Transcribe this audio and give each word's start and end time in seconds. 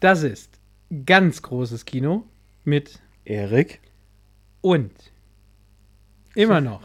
Das 0.00 0.22
ist 0.22 0.58
ganz 1.06 1.40
großes 1.42 1.84
Kino 1.84 2.24
mit 2.64 2.98
Erik? 3.24 3.80
und 4.60 4.92
immer 6.34 6.60
noch. 6.62 6.82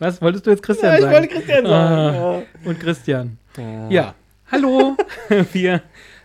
Was 0.00 0.20
wolltest 0.20 0.46
du 0.46 0.50
jetzt 0.50 0.62
Christian 0.64 0.90
Ja, 0.92 0.98
ich 0.98 1.02
sagen? 1.04 1.14
wollte 1.14 1.28
Christian 1.28 1.66
sagen. 1.66 2.16
Ah, 2.16 2.68
und 2.68 2.80
Christian. 2.80 3.38
Ja. 3.56 3.88
Ja, 3.88 4.14
hallo. 4.50 4.96
Wir 5.52 5.82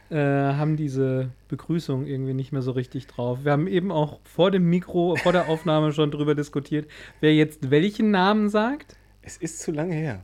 äh, 0.10 0.18
haben 0.18 0.78
diese 0.78 1.32
Begrüßung 1.48 2.06
irgendwie 2.06 2.34
nicht 2.34 2.52
mehr 2.52 2.62
so 2.62 2.72
richtig 2.72 3.08
drauf. 3.08 3.40
Wir 3.44 3.52
haben 3.52 3.68
eben 3.68 3.92
auch 3.92 4.20
vor 4.24 4.52
dem 4.52 4.70
Mikro, 4.70 5.16
vor 5.16 5.34
der 5.34 5.50
Aufnahme 5.50 5.92
schon 5.92 6.12
drüber 6.12 6.36
diskutiert, 6.36 6.90
wer 7.20 7.36
jetzt 7.36 7.72
welchen 7.72 8.12
Namen 8.12 8.50
sagt. 8.50 8.96
Es 9.22 9.38
ist 9.38 9.60
zu 9.60 9.72
lange 9.72 9.96
her. 9.96 10.24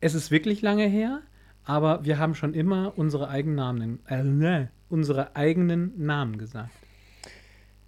Es 0.00 0.14
ist 0.14 0.30
wirklich 0.30 0.62
lange 0.62 0.86
her, 0.86 1.20
aber 1.64 2.04
wir 2.04 2.18
haben 2.18 2.34
schon 2.34 2.54
immer 2.54 2.94
unsere 2.96 3.28
eigenen 3.28 3.56
Namen, 3.56 4.00
äh, 4.08 4.22
ne, 4.22 4.70
unsere 4.88 5.36
eigenen 5.36 5.92
Namen 6.04 6.38
gesagt. 6.38 6.70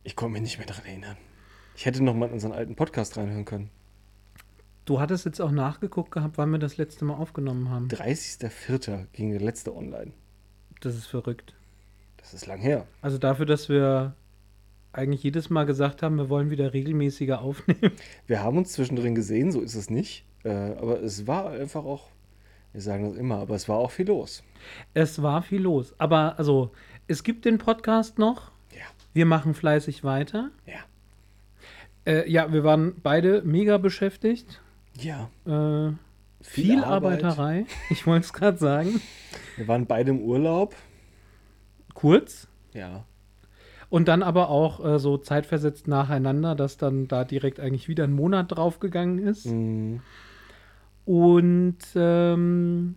Ich 0.05 0.17
konnte 0.17 0.35
mich 0.35 0.43
nicht 0.43 0.59
mehr 0.59 0.67
daran 0.67 0.85
erinnern. 0.85 1.17
Ich 1.77 1.87
hätte 1.87 2.05
noch 2.05 2.15
mal 2.15 2.27
in 2.27 2.33
unseren 2.33 2.53
alten 2.53 2.77
Podcast 2.77 3.17
reinhören 3.17 3.45
können. 3.45 3.71
Du 4.85 5.01
hattest 5.01 5.25
jetzt 5.25 5.41
auch 5.41 5.53
nachgeguckt 5.53 6.11
gehabt, 6.11 6.39
wann 6.39 6.51
wir 6.51 6.59
das 6.59 6.77
letzte 6.77 7.05
Mal 7.05 7.15
aufgenommen 7.15 7.71
haben. 7.71 7.89
30.04. 7.89 9.07
ging 9.12 9.31
der 9.31 9.41
letzte 9.41 9.75
online. 9.75 10.12
Das 10.83 10.97
ist 10.97 11.07
verrückt. 11.07 11.55
Das 12.17 12.35
ist 12.35 12.47
lang 12.47 12.61
her. 12.61 12.87
Also 13.03 13.17
dafür, 13.17 13.47
dass 13.47 13.69
wir 13.69 14.15
eigentlich 14.93 15.23
jedes 15.23 15.49
Mal 15.49 15.65
gesagt 15.65 16.03
haben, 16.03 16.17
wir 16.17 16.29
wollen 16.29 16.51
wieder 16.51 16.73
regelmäßiger 16.73 17.41
aufnehmen. 17.41 17.93
Wir 18.27 18.43
haben 18.43 18.59
uns 18.59 18.73
zwischendrin 18.73 19.15
gesehen, 19.15 19.53
so 19.53 19.61
ist 19.61 19.77
es 19.77 19.91
nicht. 19.91 20.25
Äh, 20.43 20.51
aber 20.51 21.01
es 21.01 21.29
war 21.29 21.51
einfach 21.51 21.84
auch, 21.84 22.09
wir 22.73 22.81
sagen 22.81 23.09
das 23.09 23.17
immer, 23.17 23.37
aber 23.37 23.55
es 23.55 23.69
war 23.69 23.79
auch 23.79 23.93
viel 23.93 24.09
los. 24.09 24.43
Es 24.93 25.23
war 25.23 25.43
viel 25.43 25.62
los. 25.62 25.95
Aber 25.98 26.37
also, 26.37 26.73
es 27.06 27.23
gibt 27.23 27.45
den 27.45 27.59
Podcast 27.59 28.19
noch. 28.19 28.51
Ja. 28.73 28.83
Wir 29.15 29.25
machen 29.25 29.55
fleißig 29.55 30.03
weiter. 30.03 30.51
Ja. 30.67 30.81
Äh, 32.12 32.28
ja, 32.28 32.53
wir 32.53 32.65
waren 32.65 32.95
beide 33.01 33.43
mega 33.43 33.78
beschäftigt. 33.78 34.61
Ja. 34.99 35.31
Äh, 35.47 35.93
Viel 36.43 36.65
viel, 36.65 36.84
Arbeit. 36.84 37.23
Arbeiterei. 37.23 37.67
Ich 37.89 38.05
wollte 38.06 38.25
es 38.27 38.33
gerade 38.33 38.59
sagen. 38.59 39.01
Wir 39.56 39.69
waren 39.69 39.86
beide 39.86 40.11
im 40.11 40.20
Urlaub. 40.20 40.75
Kurz. 41.95 42.48
Ja. 42.72 43.05
Und 43.91 44.09
dann 44.09 44.22
aber 44.22 44.48
auch 44.48 44.83
äh, 44.84 44.98
so 44.98 45.19
zeitversetzt 45.19 45.86
nacheinander, 45.86 46.55
dass 46.55 46.78
dann 46.78 47.09
da 47.09 47.25
direkt 47.25 47.61
eigentlich 47.61 47.89
wieder 47.89 48.05
ein 48.05 48.12
Monat 48.12 48.50
draufgegangen 48.53 49.19
ist. 49.19 49.47
Mhm. 49.47 50.00
Und 51.05 51.78
ähm, 51.94 52.94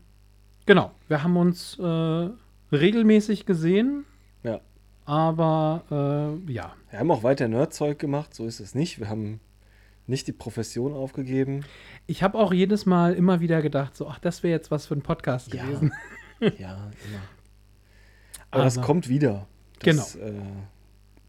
genau, 0.66 0.92
wir 1.08 1.24
haben 1.24 1.38
uns 1.38 1.78
äh, 1.80 2.30
regelmäßig 2.72 3.46
gesehen, 3.46 4.06
Ja. 4.44 4.62
aber 5.06 6.38
äh, 6.48 6.52
ja, 6.54 6.74
Wir 6.92 7.00
haben 7.00 7.12
auch 7.12 7.24
weiter 7.24 7.48
Nerdzeug 7.48 8.00
gemacht, 8.00 8.34
so 8.34 8.46
ist 8.46 8.60
es 8.60 8.76
nicht. 8.76 9.00
Wir 9.00 9.10
haben 9.10 9.40
nicht 10.08 10.28
die 10.28 10.34
Profession 10.34 10.94
aufgegeben. 10.94 11.66
ich 12.06 12.22
habe 12.22 12.38
auch 12.38 12.54
jedes 12.54 12.86
Mal 12.86 13.16
immer 13.16 13.40
wieder 13.40 13.62
gedacht, 13.64 13.96
so, 13.98 14.08
ach, 14.08 14.20
das 14.20 14.44
wäre 14.44 14.52
jetzt 14.56 14.70
was 14.70 14.86
für 14.86 14.94
ein 14.94 15.02
Podcast 15.02 15.52
Ja. 15.54 15.64
gewesen. 15.66 15.92
Ja, 16.60 16.92
immer. 17.08 17.22
Aber 18.52 18.64
das 18.64 18.78
Aber- 18.78 18.86
kommt 18.88 19.10
wieder. 19.10 19.48
Das, 19.82 20.16
äh, 20.16 20.32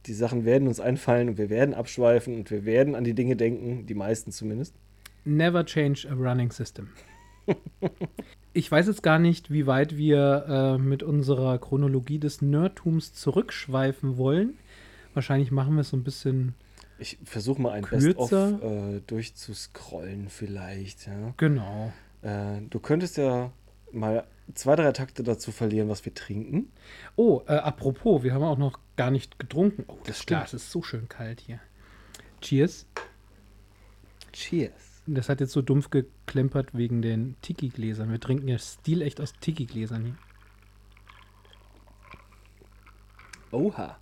die 0.06 0.14
Sachen 0.14 0.44
werden 0.44 0.68
uns 0.68 0.78
einfallen 0.80 1.28
und 1.30 1.38
wir 1.38 1.50
werden 1.50 1.74
abschweifen 1.74 2.34
und 2.36 2.50
wir 2.50 2.64
werden 2.64 2.94
an 2.94 3.04
die 3.04 3.14
Dinge 3.14 3.36
denken, 3.36 3.86
die 3.86 3.94
meisten 3.94 4.30
zumindest. 4.32 4.74
Never 5.24 5.64
change 5.66 6.08
a 6.08 6.14
running 6.14 6.52
system. 6.52 6.88
ich 8.52 8.70
weiß 8.70 8.86
jetzt 8.86 9.02
gar 9.02 9.18
nicht, 9.18 9.50
wie 9.50 9.66
weit 9.66 9.96
wir 9.96 10.46
äh, 10.48 10.78
mit 10.78 11.02
unserer 11.02 11.58
Chronologie 11.58 12.18
des 12.18 12.40
Nerdtums 12.42 13.12
zurückschweifen 13.14 14.16
wollen. 14.16 14.54
Wahrscheinlich 15.14 15.50
machen 15.50 15.74
wir 15.74 15.80
es 15.80 15.88
so 15.90 15.96
ein 15.96 16.04
bisschen 16.04 16.54
Ich 16.98 17.18
versuche 17.24 17.60
mal 17.60 17.72
ein. 17.72 17.82
Best-of 17.84 18.30
äh, 18.32 19.00
durchzuscrollen 19.06 20.28
vielleicht. 20.28 21.06
Ja. 21.06 21.34
genau. 21.36 21.92
Äh, 22.22 22.60
du 22.70 22.78
könntest 22.80 23.16
ja 23.16 23.50
mal 23.92 24.24
zwei, 24.54 24.76
drei 24.76 24.92
Takte 24.92 25.22
dazu 25.22 25.52
verlieren, 25.52 25.88
was 25.88 26.04
wir 26.04 26.14
trinken. 26.14 26.72
Oh, 27.16 27.42
äh, 27.46 27.52
apropos, 27.54 28.22
wir 28.22 28.34
haben 28.34 28.42
auch 28.42 28.58
noch 28.58 28.78
gar 28.96 29.10
nicht 29.10 29.38
getrunken. 29.38 29.84
Oh, 29.88 29.98
das, 30.04 30.18
Das. 30.18 30.26
Glas 30.26 30.54
ist 30.54 30.70
so 30.70 30.82
schön 30.82 31.08
kalt 31.08 31.40
hier. 31.40 31.60
Cheers. 32.40 32.86
Cheers. 34.32 35.02
Das 35.06 35.28
hat 35.28 35.40
jetzt 35.40 35.52
so 35.52 35.62
dumpf 35.62 35.90
geklempert 35.90 36.74
wegen 36.74 37.00
den 37.00 37.36
Tiki-Gläsern. 37.40 38.10
Wir 38.10 38.20
trinken 38.20 38.48
ja 38.48 38.58
stilecht 38.58 39.20
aus 39.20 39.32
Tiki-Gläsern 39.40 40.04
hier. 40.04 40.16
Oha. 43.52 43.98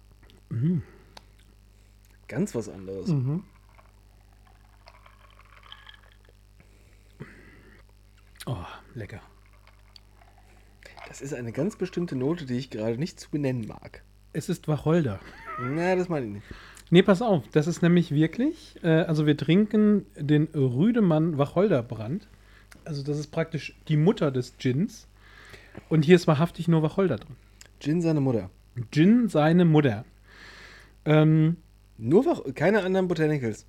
Mhm. 0.49 0.83
Ganz 2.27 2.55
was 2.55 2.69
anderes. 2.69 3.11
Oh, 8.47 8.65
lecker. 8.95 9.21
Das 11.09 11.21
ist 11.21 11.35
eine 11.35 11.53
ganz 11.53 11.77
bestimmte 11.77 12.17
Note, 12.17 12.47
die 12.47 12.57
ich 12.57 12.71
gerade 12.71 12.99
nicht 12.99 13.21
zu 13.21 13.31
benennen 13.31 13.67
mag. 13.67 14.03
Es 14.33 14.49
ist 14.49 14.67
Wacholder. 14.69 15.21
Na, 15.61 15.95
das 15.95 16.09
meine 16.09 16.27
ich 16.27 16.33
nicht. 16.33 16.47
Nee, 16.91 17.03
pass 17.03 17.23
auf, 17.23 17.45
das 17.53 17.67
ist 17.67 17.83
nämlich 17.83 18.13
wirklich, 18.13 18.77
äh, 18.83 18.89
also 18.89 19.27
wir 19.27 19.37
trinken 19.37 20.07
den 20.17 20.45
Rüdemann 20.55 21.39
Wacholderbrand. 21.39 22.29
Also 22.85 23.03
das 23.03 23.19
ist 23.19 23.29
praktisch 23.29 23.75
die 23.89 23.97
Mutter 23.97 24.31
des 24.31 24.59
Gins. 24.59 25.07
Und 25.89 26.05
hier 26.05 26.17
ist 26.17 26.27
wahrhaftig 26.27 26.69
nur 26.69 26.83
Wacholder 26.83 27.17
drin. 27.17 27.37
Gin 27.81 28.03
seine 28.03 28.21
Mutter. 28.21 28.51
Gin 28.91 29.29
seine 29.29 29.65
Mutter. 29.65 30.05
Ähm, 31.05 31.57
Nur 31.99 32.27
Wach 32.27 32.43
keine 32.55 32.83
anderen 32.83 33.09
Botanicals. 33.09 33.67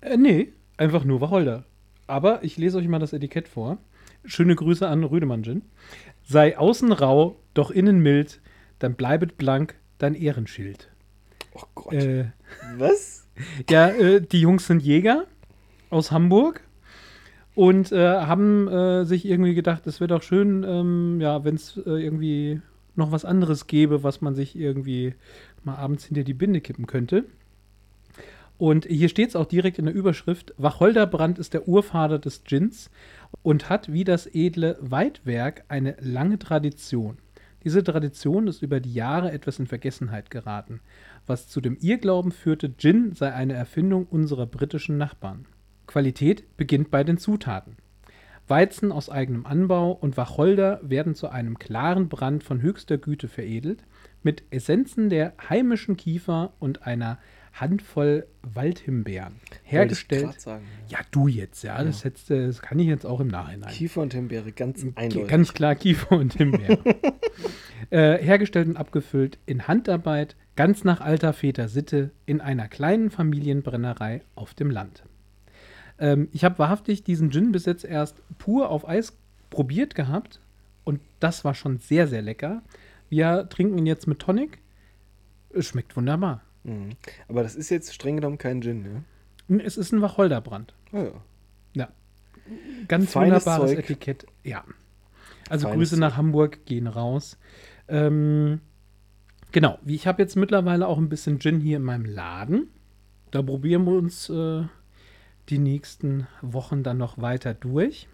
Äh, 0.00 0.16
nee, 0.16 0.52
einfach 0.76 1.04
nur 1.04 1.20
Wacholder. 1.20 1.64
Aber 2.06 2.42
ich 2.44 2.56
lese 2.56 2.78
euch 2.78 2.88
mal 2.88 2.98
das 2.98 3.12
Etikett 3.12 3.48
vor. 3.48 3.78
Schöne 4.24 4.54
Grüße 4.54 4.88
an 4.88 5.04
Rüdemann 5.04 5.42
Gin. 5.42 5.62
Sei 6.22 6.56
außen 6.56 6.92
rau, 6.92 7.36
doch 7.52 7.70
innen 7.70 7.98
mild, 7.98 8.40
dann 8.78 8.94
bleibet 8.94 9.36
blank 9.36 9.74
dein 9.98 10.14
Ehrenschild. 10.14 10.90
Oh 11.52 11.62
Gott. 11.74 11.92
Äh, 11.92 12.26
Was? 12.76 13.26
ja, 13.70 13.88
äh, 13.88 14.20
die 14.20 14.40
Jungs 14.40 14.66
sind 14.66 14.82
Jäger 14.82 15.26
aus 15.90 16.10
Hamburg 16.10 16.62
und 17.54 17.92
äh, 17.92 18.20
haben 18.20 18.68
äh, 18.68 19.04
sich 19.04 19.26
irgendwie 19.26 19.54
gedacht, 19.54 19.86
es 19.86 20.00
wäre 20.00 20.08
doch 20.08 20.22
schön, 20.22 20.64
ähm, 20.66 21.20
ja, 21.20 21.44
wenn 21.44 21.54
es 21.54 21.76
äh, 21.76 21.90
irgendwie 21.90 22.60
noch 22.96 23.12
was 23.12 23.24
anderes 23.24 23.66
gäbe, 23.66 24.02
was 24.02 24.20
man 24.20 24.34
sich 24.34 24.56
irgendwie 24.56 25.14
mal 25.62 25.76
abends 25.76 26.04
hinter 26.04 26.24
die 26.24 26.34
Binde 26.34 26.60
kippen 26.60 26.86
könnte. 26.86 27.24
Und 28.64 28.86
hier 28.86 29.10
steht 29.10 29.28
es 29.28 29.36
auch 29.36 29.44
direkt 29.44 29.78
in 29.78 29.84
der 29.84 29.94
Überschrift: 29.94 30.54
Wacholderbrand 30.56 31.38
ist 31.38 31.52
der 31.52 31.68
Urvater 31.68 32.18
des 32.18 32.44
Gins 32.44 32.90
und 33.42 33.68
hat 33.68 33.92
wie 33.92 34.04
das 34.04 34.26
edle 34.26 34.78
Weidwerk 34.80 35.64
eine 35.68 35.96
lange 36.00 36.38
Tradition. 36.38 37.18
Diese 37.62 37.84
Tradition 37.84 38.46
ist 38.46 38.62
über 38.62 38.80
die 38.80 38.94
Jahre 38.94 39.32
etwas 39.32 39.58
in 39.58 39.66
Vergessenheit 39.66 40.30
geraten, 40.30 40.80
was 41.26 41.46
zu 41.46 41.60
dem 41.60 41.76
Irrglauben 41.78 42.32
führte, 42.32 42.74
Gin 42.74 43.12
sei 43.12 43.34
eine 43.34 43.52
Erfindung 43.52 44.06
unserer 44.06 44.46
britischen 44.46 44.96
Nachbarn. 44.96 45.44
Qualität 45.86 46.56
beginnt 46.56 46.90
bei 46.90 47.04
den 47.04 47.18
Zutaten. 47.18 47.76
Weizen 48.48 48.92
aus 48.92 49.10
eigenem 49.10 49.44
Anbau 49.44 49.92
und 49.92 50.16
Wacholder 50.16 50.80
werden 50.82 51.14
zu 51.14 51.28
einem 51.28 51.58
klaren 51.58 52.08
Brand 52.08 52.42
von 52.42 52.62
höchster 52.62 52.96
Güte 52.96 53.28
veredelt, 53.28 53.84
mit 54.22 54.42
Essenzen 54.48 55.10
der 55.10 55.34
heimischen 55.50 55.98
Kiefer 55.98 56.54
und 56.60 56.86
einer 56.86 57.18
Handvoll 57.54 58.26
Waldhimbeeren. 58.42 59.34
Hergestellt. 59.62 60.40
Sagen. 60.40 60.64
Ja, 60.88 60.98
du 61.12 61.28
jetzt, 61.28 61.62
ja, 61.62 61.82
Das, 61.82 62.04
hättest, 62.04 62.30
du- 62.30 62.46
das 62.46 62.60
kann 62.60 62.78
ich 62.80 62.88
jetzt 62.88 63.06
auch 63.06 63.20
im 63.20 63.28
Nachhinein. 63.28 63.70
Kiefer 63.72 64.02
und 64.02 64.12
Himbeere, 64.12 64.50
ganz 64.52 64.84
eindeutig. 64.96 65.28
Ganz 65.28 65.54
klar 65.54 65.74
Kiefer 65.76 66.12
und 66.16 66.34
Himbeere. 66.34 66.78
äh, 67.90 68.18
hergestellt 68.18 68.66
und 68.68 68.76
abgefüllt 68.76 69.38
in 69.46 69.68
Handarbeit, 69.68 70.34
ganz 70.56 70.82
nach 70.84 71.00
alter 71.00 71.32
Väter 71.32 71.68
Sitte, 71.68 72.10
in 72.26 72.40
einer 72.40 72.66
kleinen 72.68 73.10
Familienbrennerei 73.10 74.22
auf 74.34 74.54
dem 74.54 74.70
Land. 74.70 75.04
Ähm, 75.98 76.28
ich 76.32 76.44
habe 76.44 76.58
wahrhaftig 76.58 77.04
diesen 77.04 77.30
Gin 77.30 77.52
bis 77.52 77.66
jetzt 77.66 77.84
erst 77.84 78.20
pur 78.38 78.68
auf 78.70 78.88
Eis 78.88 79.16
probiert 79.50 79.94
gehabt 79.94 80.40
und 80.82 81.00
das 81.20 81.44
war 81.44 81.54
schon 81.54 81.78
sehr, 81.78 82.08
sehr 82.08 82.22
lecker. 82.22 82.62
Wir 83.08 83.48
trinken 83.48 83.78
ihn 83.78 83.86
jetzt 83.86 84.08
mit 84.08 84.18
Tonic. 84.18 84.58
Es 85.50 85.66
schmeckt 85.68 85.96
wunderbar. 85.96 86.42
Mhm. 86.64 86.90
Aber 87.28 87.42
das 87.42 87.54
ist 87.54 87.70
jetzt 87.70 87.94
streng 87.94 88.16
genommen 88.16 88.38
kein 88.38 88.60
Gin, 88.60 89.04
ja? 89.48 89.58
Es 89.64 89.76
ist 89.76 89.92
ein 89.92 90.02
Wacholderbrand. 90.02 90.74
Ah, 90.92 91.02
ja. 91.02 91.12
Ja. 91.74 91.88
Ganz 92.88 93.12
Feines 93.12 93.46
wunderbares 93.46 93.70
Zeug. 93.70 93.78
Etikett. 93.78 94.26
Ja. 94.42 94.64
Also 95.48 95.68
Feines 95.68 95.78
Grüße 95.78 95.90
Zeug. 95.96 96.00
nach 96.00 96.16
Hamburg 96.16 96.64
gehen 96.66 96.86
raus. 96.86 97.38
Ähm, 97.88 98.60
Genau, 99.54 99.78
wie 99.84 99.94
ich 99.94 100.08
habe 100.08 100.20
jetzt 100.20 100.34
mittlerweile 100.34 100.88
auch 100.88 100.98
ein 100.98 101.08
bisschen 101.08 101.38
Gin 101.38 101.60
hier 101.60 101.76
in 101.76 101.84
meinem 101.84 102.06
Laden. 102.06 102.70
Da 103.30 103.40
probieren 103.40 103.84
wir 103.84 103.92
uns 103.92 104.28
äh, 104.28 104.64
die 105.48 105.60
nächsten 105.60 106.26
Wochen 106.42 106.82
dann 106.82 106.98
noch 106.98 107.18
weiter 107.18 107.54
durch. 107.54 108.08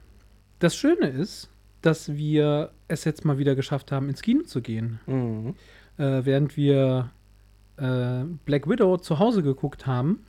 Das 0.59 0.77
Schöne 0.77 1.07
ist, 1.09 1.49
dass 1.81 2.15
wir 2.15 2.73
es 2.89 3.05
jetzt 3.05 3.25
mal 3.25 3.39
wieder 3.39 3.55
geschafft 3.55 3.91
haben, 3.91 4.11
ins 4.11 4.21
Kino 4.21 4.43
zu 4.43 4.61
gehen. 4.61 5.01
Mhm. 5.07 5.55
Äh, 5.97 6.27
während 6.27 6.59
wir 6.59 7.11
äh, 7.77 8.25
Black 8.45 8.69
Widow 8.69 8.97
zu 8.99 9.19
Hause 9.19 9.43
geguckt 9.43 9.87
haben, 9.87 10.25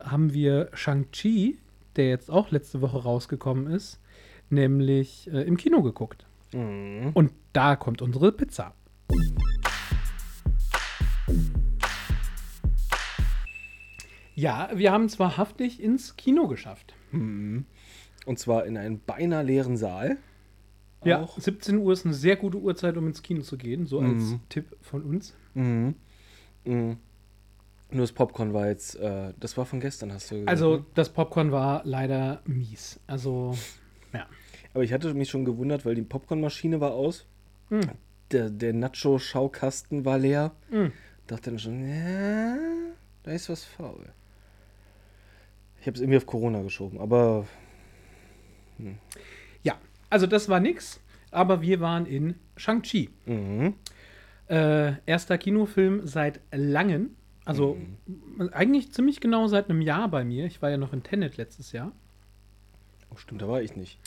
haben 0.00 0.32
wir 0.32 0.70
Shang-Chi, 0.74 1.58
der 1.96 2.08
jetzt 2.08 2.30
auch 2.30 2.50
letzte 2.50 2.80
Woche 2.80 2.98
rausgekommen 3.02 3.68
ist, 3.68 4.00
nämlich 4.50 5.30
äh, 5.32 5.42
im 5.42 5.56
Kino 5.56 5.82
geguckt. 5.82 6.26
Mhm. 6.52 7.10
Und 7.14 7.32
da 7.52 7.76
kommt 7.76 8.02
unsere 8.02 8.32
Pizza. 8.32 8.74
Ja, 14.34 14.70
wir 14.74 14.90
haben 14.92 15.04
es 15.04 15.18
wahrhaftig 15.18 15.80
ins 15.82 16.16
Kino 16.16 16.48
geschafft. 16.48 16.94
Mhm. 17.12 17.66
Und 18.26 18.38
zwar 18.38 18.66
in 18.66 18.76
einen 18.76 19.00
beinahe 19.00 19.44
leeren 19.44 19.76
Saal. 19.76 20.16
Ja, 21.04 21.20
Auch. 21.22 21.38
17 21.38 21.76
Uhr 21.78 21.92
ist 21.92 22.04
eine 22.04 22.14
sehr 22.14 22.36
gute 22.36 22.58
Uhrzeit, 22.58 22.96
um 22.96 23.06
ins 23.06 23.22
Kino 23.22 23.42
zu 23.42 23.56
gehen, 23.58 23.86
so 23.86 24.00
als 24.00 24.22
Mhm. 24.24 24.40
Tipp 24.48 24.76
von 24.80 25.02
uns. 25.02 25.36
Mhm. 25.52 25.94
Mhm. 26.64 26.98
Nur 27.90 28.02
das 28.02 28.12
Popcorn 28.12 28.52
war 28.52 28.68
jetzt, 28.68 28.96
äh, 28.96 29.32
das 29.38 29.56
war 29.56 29.66
von 29.66 29.80
gestern, 29.80 30.12
hast 30.12 30.30
du 30.30 30.36
gesagt. 30.36 30.48
Also, 30.48 30.76
ne? 30.76 30.84
das 30.94 31.10
Popcorn 31.10 31.52
war 31.52 31.82
leider 31.84 32.42
mies. 32.44 32.98
Also, 33.06 33.56
ja. 34.12 34.26
Aber 34.72 34.82
ich 34.82 34.92
hatte 34.92 35.14
mich 35.14 35.30
schon 35.30 35.44
gewundert, 35.44 35.86
weil 35.86 35.94
die 35.94 36.02
Popcornmaschine 36.02 36.80
war 36.80 36.92
aus. 36.92 37.26
Mm. 37.70 37.80
Der, 38.32 38.50
der 38.50 38.72
Nacho-Schaukasten 38.72 40.04
war 40.04 40.18
leer. 40.18 40.52
Mm. 40.70 40.86
Dachte 41.28 41.50
dann 41.50 41.58
schon, 41.58 41.88
ja, 41.88 42.56
da 43.22 43.30
ist 43.30 43.48
was 43.48 43.64
faul. 43.64 44.12
Ich 45.80 45.86
habe 45.86 45.96
es 45.96 46.00
irgendwie 46.00 46.16
auf 46.16 46.26
Corona 46.26 46.62
geschoben, 46.62 46.98
aber 46.98 47.46
Ja, 49.62 49.78
also 50.10 50.26
das 50.26 50.48
war 50.48 50.58
nix, 50.58 50.98
aber 51.30 51.62
wir 51.62 51.80
waren 51.80 52.06
in 52.06 52.34
Shang-Chi. 52.56 53.10
mhm. 53.26 53.74
Äh, 54.48 54.92
erster 55.06 55.38
Kinofilm 55.38 56.06
seit 56.06 56.40
langem. 56.52 57.10
Also 57.46 57.76
eigentlich 58.52 58.92
ziemlich 58.92 59.20
genau 59.20 59.46
seit 59.48 59.68
einem 59.68 59.80
Jahr 59.82 60.08
bei 60.08 60.24
mir. 60.24 60.46
Ich 60.46 60.62
war 60.62 60.70
ja 60.70 60.76
noch 60.78 60.92
in 60.92 61.02
Tenet 61.02 61.36
letztes 61.36 61.72
Jahr. 61.72 61.92
oh, 63.10 63.16
stimmt, 63.16 63.42
da 63.42 63.48
war 63.48 63.62
ich 63.62 63.76
nicht. 63.76 63.98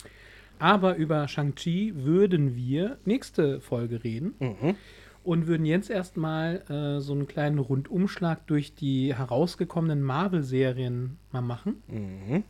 Aber 0.58 0.96
über 0.96 1.28
Shang-Chi 1.28 1.92
würden 1.96 2.56
wir 2.56 2.98
nächste 3.04 3.60
Folge 3.60 4.02
reden 4.02 4.34
Mhm. 4.40 4.74
und 5.22 5.46
würden 5.46 5.64
jetzt 5.66 5.88
erstmal 5.88 6.62
äh, 6.68 7.00
so 7.00 7.12
einen 7.12 7.28
kleinen 7.28 7.58
Rundumschlag 7.60 8.44
durch 8.48 8.74
die 8.74 9.14
herausgekommenen 9.14 10.02
Marvel-Serien 10.02 11.16
mal 11.30 11.42
machen. 11.42 11.82
Mhm. 11.86 12.42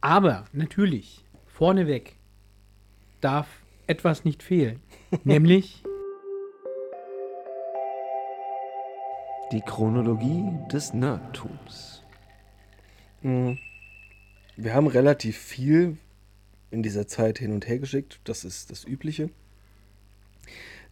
Aber 0.00 0.44
natürlich, 0.52 1.24
vorneweg 1.46 2.14
darf 3.20 3.48
etwas 3.88 4.24
nicht 4.24 4.42
fehlen. 4.44 4.80
nämlich 5.24 5.82
Die 9.50 9.62
Chronologie 9.62 10.44
des 10.70 10.92
Nerdtums. 10.92 12.02
Mhm. 13.22 13.58
Wir 14.56 14.74
haben 14.74 14.86
relativ 14.86 15.38
viel 15.38 15.96
in 16.70 16.82
dieser 16.82 17.06
Zeit 17.06 17.38
hin 17.38 17.52
und 17.52 17.66
her 17.66 17.78
geschickt. 17.78 18.20
Das 18.24 18.44
ist 18.44 18.70
das 18.70 18.84
Übliche. 18.84 19.30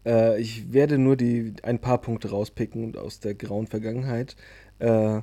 Äh, 0.07 0.41
ich 0.41 0.73
werde 0.73 0.97
nur 0.97 1.17
die, 1.17 1.53
ein 1.65 1.81
paar 1.81 2.01
Punkte 2.01 2.31
rauspicken 2.31 2.97
aus 2.97 3.21
der 3.21 3.35
grauen 3.35 3.67
Vergangenheit. 3.67 4.37
Äh, 4.79 5.21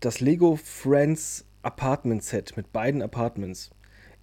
das 0.00 0.20
Lego 0.20 0.56
Friends 0.56 1.44
Apartment 1.60 2.22
Set 2.22 2.56
mit 2.56 2.72
beiden 2.72 3.02
Apartments 3.02 3.72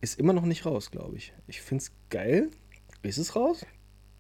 ist 0.02 0.20
immer 0.20 0.34
noch 0.34 0.46
nicht 0.46 0.66
raus, 0.66 0.90
glaube 0.90 1.18
ich. 1.18 1.34
Ich 1.48 1.62
finde 1.62 1.84
es 1.84 1.92
geil. 2.10 2.50
Ist 3.04 3.20
es 3.20 3.36
raus? 3.36 3.66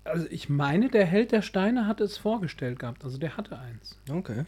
Also 0.05 0.27
ich 0.29 0.49
meine, 0.49 0.87
der 0.89 1.05
Held 1.05 1.31
der 1.31 1.41
Steine 1.41 1.87
hatte 1.87 2.03
es 2.03 2.17
vorgestellt 2.17 2.79
gehabt. 2.79 3.03
Also 3.03 3.17
der 3.17 3.35
hatte 3.37 3.59
eins. 3.59 3.99
Okay. 4.09 4.43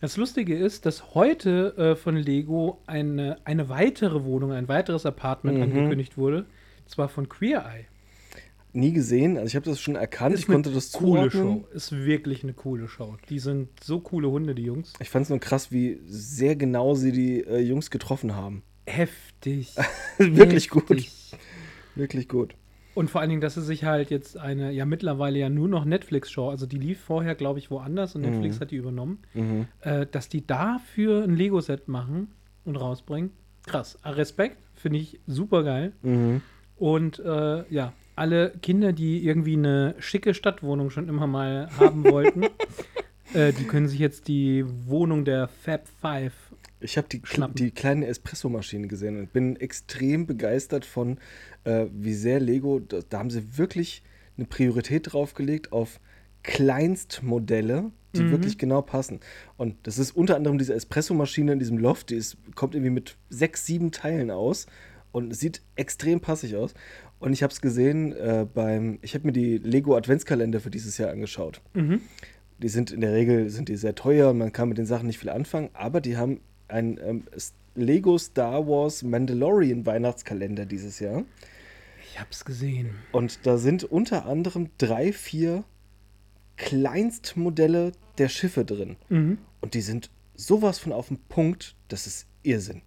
Das 0.00 0.16
Lustige 0.16 0.56
ist, 0.56 0.86
dass 0.86 1.14
heute 1.14 1.76
äh, 1.76 1.96
von 1.96 2.14
Lego 2.16 2.80
eine, 2.86 3.38
eine 3.44 3.68
weitere 3.68 4.22
Wohnung, 4.24 4.52
ein 4.52 4.68
weiteres 4.68 5.04
Apartment 5.06 5.56
Mhm. 5.56 5.62
angekündigt 5.64 6.16
wurde. 6.16 6.40
Und 6.40 6.88
zwar 6.88 7.08
von 7.08 7.28
Queer 7.28 7.64
Eye. 7.66 7.86
Nie 8.74 8.92
gesehen. 8.92 9.36
Also 9.38 9.48
ich 9.48 9.56
habe 9.56 9.64
das 9.64 9.80
schon 9.80 9.96
erkannt. 9.96 10.38
ich 10.38 10.46
eine 10.46 10.54
konnte 10.56 10.70
das 10.70 10.92
coole 10.92 11.30
zuordnen. 11.30 11.64
Show. 11.64 11.74
Ist 11.74 11.92
wirklich 11.92 12.42
eine 12.44 12.52
coole 12.52 12.86
Show. 12.86 13.16
Die 13.30 13.38
sind 13.38 13.68
so 13.82 13.98
coole 14.00 14.30
Hunde, 14.30 14.54
die 14.54 14.62
Jungs. 14.64 14.92
Ich 15.00 15.08
fand 15.10 15.24
es 15.24 15.30
nur 15.30 15.40
krass, 15.40 15.72
wie 15.72 15.98
sehr 16.06 16.54
genau 16.54 16.94
sie 16.94 17.10
die 17.10 17.40
äh, 17.40 17.58
Jungs 17.60 17.90
getroffen 17.90 18.36
haben. 18.36 18.62
Heftig. 18.86 19.74
Wirklich 20.18 20.68
gut. 20.68 20.82
heftig. 20.90 21.10
Wirklich 21.94 22.28
gut. 22.28 22.54
Und 22.94 23.10
vor 23.10 23.20
allen 23.20 23.30
Dingen, 23.30 23.40
dass 23.40 23.54
sie 23.54 23.62
sich 23.62 23.84
halt 23.84 24.10
jetzt 24.10 24.36
eine, 24.38 24.72
ja 24.72 24.84
mittlerweile 24.84 25.38
ja 25.38 25.48
nur 25.48 25.68
noch 25.68 25.84
Netflix-Show, 25.84 26.48
also 26.50 26.66
die 26.66 26.78
lief 26.78 27.00
vorher, 27.00 27.34
glaube 27.36 27.58
ich, 27.60 27.70
woanders 27.70 28.14
und 28.16 28.22
Netflix 28.22 28.56
Mhm. 28.56 28.60
hat 28.60 28.70
die 28.72 28.76
übernommen, 28.76 29.18
Mhm. 29.34 29.66
äh, 29.82 30.06
dass 30.10 30.28
die 30.28 30.46
dafür 30.46 31.22
ein 31.22 31.36
Lego-Set 31.36 31.86
machen 31.88 32.28
und 32.64 32.76
rausbringen. 32.76 33.30
Krass. 33.66 33.98
Ah, 34.02 34.10
Respekt, 34.10 34.56
finde 34.74 34.98
ich 34.98 35.20
super 35.26 35.62
geil. 35.62 35.92
Mhm. 36.02 36.40
Und 36.76 37.18
äh, 37.20 37.64
ja, 37.72 37.92
alle 38.16 38.50
Kinder, 38.62 38.92
die 38.92 39.24
irgendwie 39.24 39.54
eine 39.56 39.94
schicke 39.98 40.34
Stadtwohnung 40.34 40.90
schon 40.90 41.08
immer 41.08 41.26
mal 41.28 41.68
haben 41.78 42.02
wollten, 42.04 42.42
äh, 43.34 43.52
die 43.52 43.64
können 43.64 43.86
sich 43.86 44.00
jetzt 44.00 44.26
die 44.26 44.64
Wohnung 44.86 45.24
der 45.24 45.46
Fab 45.48 45.86
Five. 46.00 46.32
Ich 46.80 46.96
habe 46.96 47.08
die, 47.08 47.20
Schnappen. 47.24 47.54
die 47.56 47.70
kleine 47.70 48.06
Espressomaschine 48.06 48.86
gesehen 48.88 49.18
und 49.18 49.32
bin 49.32 49.56
extrem 49.56 50.26
begeistert 50.26 50.84
von, 50.84 51.18
äh, 51.64 51.86
wie 51.92 52.14
sehr 52.14 52.40
Lego, 52.40 52.78
da, 52.80 53.00
da 53.08 53.18
haben 53.18 53.30
sie 53.30 53.58
wirklich 53.58 54.02
eine 54.36 54.46
Priorität 54.46 55.12
drauf 55.12 55.34
gelegt 55.34 55.72
auf 55.72 56.00
Kleinstmodelle, 56.42 57.90
die 58.14 58.22
Mhm. 58.22 58.30
wirklich 58.30 58.58
genau 58.58 58.82
passen. 58.82 59.20
Und 59.56 59.74
das 59.82 59.98
ist 59.98 60.12
unter 60.12 60.36
anderem 60.36 60.58
diese 60.58 60.74
Espressomaschine 60.74 61.52
in 61.52 61.58
diesem 61.58 61.78
Loft, 61.78 62.10
die 62.10 62.16
ist, 62.16 62.36
kommt 62.54 62.74
irgendwie 62.74 62.90
mit 62.92 63.16
sechs, 63.28 63.66
sieben 63.66 63.90
Teilen 63.90 64.30
aus 64.30 64.66
und 65.12 65.34
sieht 65.34 65.62
extrem 65.74 66.20
passig 66.20 66.56
aus. 66.56 66.74
Und 67.18 67.32
ich 67.32 67.42
habe 67.42 67.52
es 67.52 67.60
gesehen 67.60 68.12
äh, 68.12 68.46
beim, 68.52 68.98
ich 69.02 69.14
habe 69.14 69.26
mir 69.26 69.32
die 69.32 69.58
Lego 69.58 69.96
Adventskalender 69.96 70.60
für 70.60 70.70
dieses 70.70 70.96
Jahr 70.98 71.10
angeschaut. 71.10 71.60
Mhm. 71.74 72.00
Die 72.58 72.68
sind 72.68 72.90
in 72.92 73.00
der 73.00 73.12
Regel 73.12 73.50
sind 73.50 73.68
die 73.68 73.76
sehr 73.76 73.94
teuer 73.94 74.30
und 74.30 74.38
man 74.38 74.52
kann 74.52 74.68
mit 74.68 74.78
den 74.78 74.86
Sachen 74.86 75.06
nicht 75.06 75.18
viel 75.18 75.30
anfangen, 75.30 75.70
aber 75.74 76.00
die 76.00 76.16
haben 76.16 76.40
ein 76.68 76.98
ähm, 77.02 77.24
Lego 77.74 78.18
Star 78.18 78.66
Wars 78.66 79.02
Mandalorian 79.02 79.86
Weihnachtskalender 79.86 80.66
dieses 80.66 81.00
Jahr. 81.00 81.24
Ich 82.10 82.20
hab's 82.20 82.44
gesehen. 82.44 82.90
Und 83.12 83.46
da 83.46 83.58
sind 83.58 83.84
unter 83.84 84.26
anderem 84.26 84.70
drei, 84.78 85.12
vier 85.12 85.64
Kleinstmodelle 86.56 87.92
der 88.18 88.28
Schiffe 88.28 88.64
drin. 88.64 88.96
Mhm. 89.08 89.38
Und 89.60 89.74
die 89.74 89.80
sind 89.80 90.10
sowas 90.34 90.78
von 90.78 90.92
auf 90.92 91.08
dem 91.08 91.18
Punkt, 91.28 91.76
das 91.88 92.06
ist 92.06 92.26
Irrsinn. 92.42 92.82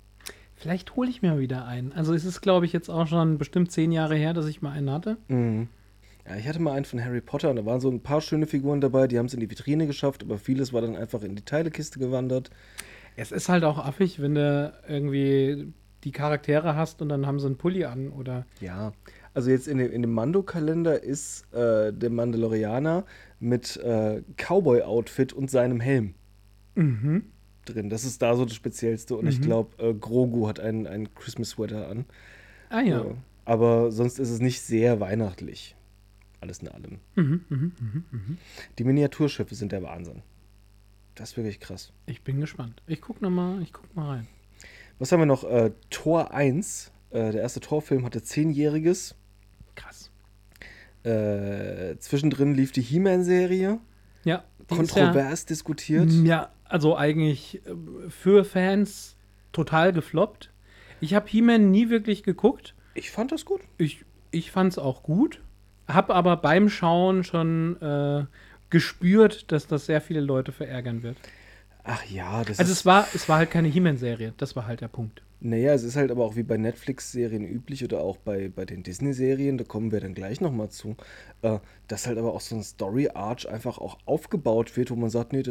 Vielleicht 0.55 0.95
hole 0.95 1.09
ich 1.09 1.21
mir 1.21 1.39
wieder 1.39 1.65
einen. 1.65 1.91
Also 1.93 2.13
es 2.13 2.23
ist, 2.23 2.41
glaube 2.41 2.65
ich, 2.65 2.73
jetzt 2.73 2.89
auch 2.89 3.07
schon 3.07 3.37
bestimmt 3.37 3.71
zehn 3.71 3.91
Jahre 3.91 4.15
her, 4.15 4.33
dass 4.33 4.45
ich 4.45 4.61
mal 4.61 4.71
einen 4.71 4.91
hatte. 4.91 5.17
Mhm. 5.27 5.69
Ja, 6.27 6.35
ich 6.35 6.47
hatte 6.47 6.59
mal 6.59 6.73
einen 6.73 6.85
von 6.85 7.03
Harry 7.03 7.21
Potter 7.21 7.49
und 7.49 7.55
da 7.55 7.65
waren 7.65 7.81
so 7.81 7.89
ein 7.89 8.01
paar 8.01 8.21
schöne 8.21 8.45
Figuren 8.45 8.79
dabei, 8.79 9.07
die 9.07 9.17
haben 9.17 9.25
es 9.25 9.33
in 9.33 9.39
die 9.39 9.49
Vitrine 9.49 9.87
geschafft, 9.87 10.21
aber 10.21 10.37
vieles 10.37 10.71
war 10.71 10.81
dann 10.81 10.95
einfach 10.95 11.23
in 11.23 11.35
die 11.35 11.41
Teilekiste 11.43 11.97
gewandert. 11.97 12.51
Es 13.15 13.31
ist 13.31 13.49
halt 13.49 13.63
auch 13.63 13.77
affig, 13.77 14.21
wenn 14.21 14.35
du 14.35 14.73
irgendwie 14.87 15.73
die 16.03 16.11
Charaktere 16.11 16.75
hast 16.75 17.01
und 17.01 17.09
dann 17.09 17.27
haben 17.27 17.39
sie 17.39 17.45
einen 17.45 17.57
Pulli 17.57 17.85
an 17.85 18.09
oder. 18.09 18.45
Ja, 18.59 18.93
also 19.33 19.49
jetzt 19.51 19.67
in 19.67 19.77
dem, 19.77 19.91
in 19.91 20.01
dem 20.01 20.11
Mando-Kalender 20.13 21.01
ist 21.03 21.51
äh, 21.53 21.93
der 21.93 22.09
Mandalorianer 22.09 23.05
mit 23.39 23.77
äh, 23.77 24.21
Cowboy-Outfit 24.37 25.33
und 25.33 25.49
seinem 25.51 25.79
Helm 25.79 26.15
Mhm. 26.75 27.25
drin. 27.65 27.89
Das 27.89 28.03
ist 28.05 28.21
da 28.21 28.35
so 28.35 28.45
das 28.45 28.55
Speziellste. 28.55 29.15
Und 29.15 29.27
ich 29.27 29.39
Mhm. 29.39 29.43
glaube, 29.43 29.83
äh, 29.83 29.93
Grogu 29.93 30.47
hat 30.47 30.59
einen, 30.59 30.87
einen 30.87 31.13
Christmas-Sweater 31.13 31.87
an. 31.89 32.05
Ah 32.69 32.81
ja. 32.81 33.05
Aber 33.45 33.91
sonst 33.91 34.19
ist 34.19 34.29
es 34.29 34.39
nicht 34.39 34.61
sehr 34.61 34.99
weihnachtlich. 34.99 35.75
Alles 36.39 36.59
in 36.59 36.69
allem. 36.69 36.99
Mhm, 37.15 37.41
mhm, 37.49 37.71
mhm, 37.79 38.03
mhm. 38.11 38.37
Die 38.79 38.83
Miniaturschiffe 38.83 39.53
sind 39.53 39.71
der 39.73 39.83
Wahnsinn. 39.83 40.23
Das 41.15 41.31
ist 41.31 41.37
wirklich 41.37 41.59
krass. 41.59 41.91
Ich 42.05 42.21
bin 42.23 42.39
gespannt. 42.39 42.81
Ich 42.87 43.01
guck 43.01 43.21
noch 43.21 43.29
mal, 43.29 43.61
ich 43.61 43.73
guck 43.73 43.93
mal 43.95 44.09
rein. 44.09 44.27
Was 44.99 45.11
haben 45.11 45.19
wir 45.19 45.25
noch? 45.25 45.43
Äh, 45.43 45.71
Tor 45.89 46.33
1. 46.33 46.91
Äh, 47.09 47.31
der 47.31 47.41
erste 47.41 47.59
Torfilm 47.59 48.05
hatte 48.05 48.21
zehnjähriges. 48.21 49.15
Krass. 49.75 50.11
Äh, 51.03 51.97
zwischendrin 51.97 52.53
lief 52.53 52.71
die 52.71 52.81
He-Man-Serie. 52.81 53.79
Ja, 54.23 54.35
ist 54.35 54.69
ja, 54.69 54.77
Kontrovers 54.77 55.45
diskutiert. 55.45 56.11
ja, 56.11 56.51
also 56.63 56.95
eigentlich 56.95 57.65
äh, 57.65 58.09
für 58.09 58.45
Fans 58.45 59.17
total 59.51 59.91
gefloppt. 59.91 60.51
Ich 60.99 61.15
habe 61.15 61.27
He-Man 61.27 61.71
nie 61.71 61.89
wirklich 61.89 62.23
geguckt. 62.23 62.75
Ich 62.93 63.09
fand 63.09 63.31
das 63.31 63.45
gut. 63.45 63.61
Ich, 63.77 64.05
ich 64.29 64.51
fand 64.51 64.73
es 64.73 64.77
auch 64.77 65.03
gut. 65.03 65.41
Hab 65.87 66.11
aber 66.11 66.37
beim 66.37 66.69
Schauen 66.69 67.23
schon 67.23 67.81
äh, 67.81 68.25
gespürt, 68.71 69.51
dass 69.51 69.67
das 69.67 69.85
sehr 69.85 70.01
viele 70.01 70.21
Leute 70.21 70.51
verärgern 70.51 71.03
wird. 71.03 71.17
Ach 71.83 72.03
ja, 72.05 72.43
das 72.43 72.59
Also 72.59 72.71
ist. 72.71 72.79
es 72.79 72.85
war, 72.85 73.07
es 73.13 73.29
war 73.29 73.37
halt 73.37 73.51
keine 73.51 73.67
He-Man-Serie, 73.67 74.33
das 74.37 74.55
war 74.55 74.65
halt 74.67 74.81
der 74.81 74.87
Punkt. 74.87 75.21
Naja, 75.43 75.73
es 75.73 75.81
ist 75.83 75.95
halt 75.95 76.11
aber 76.11 76.23
auch 76.23 76.35
wie 76.35 76.43
bei 76.43 76.57
Netflix-Serien 76.57 77.43
üblich 77.43 77.83
oder 77.83 78.01
auch 78.01 78.17
bei, 78.17 78.49
bei 78.49 78.65
den 78.65 78.83
Disney-Serien, 78.83 79.57
da 79.57 79.63
kommen 79.63 79.91
wir 79.91 79.99
dann 79.99 80.13
gleich 80.13 80.39
nochmal 80.41 80.69
zu, 80.69 80.95
äh, 81.41 81.57
dass 81.87 82.05
halt 82.05 82.19
aber 82.19 82.33
auch 82.33 82.41
so 82.41 82.55
ein 82.55 82.63
Story-Arch 82.63 83.49
einfach 83.49 83.79
auch 83.79 83.97
aufgebaut 84.05 84.77
wird, 84.77 84.91
wo 84.91 84.95
man 84.95 85.09
sagt, 85.09 85.33
nee, 85.33 85.41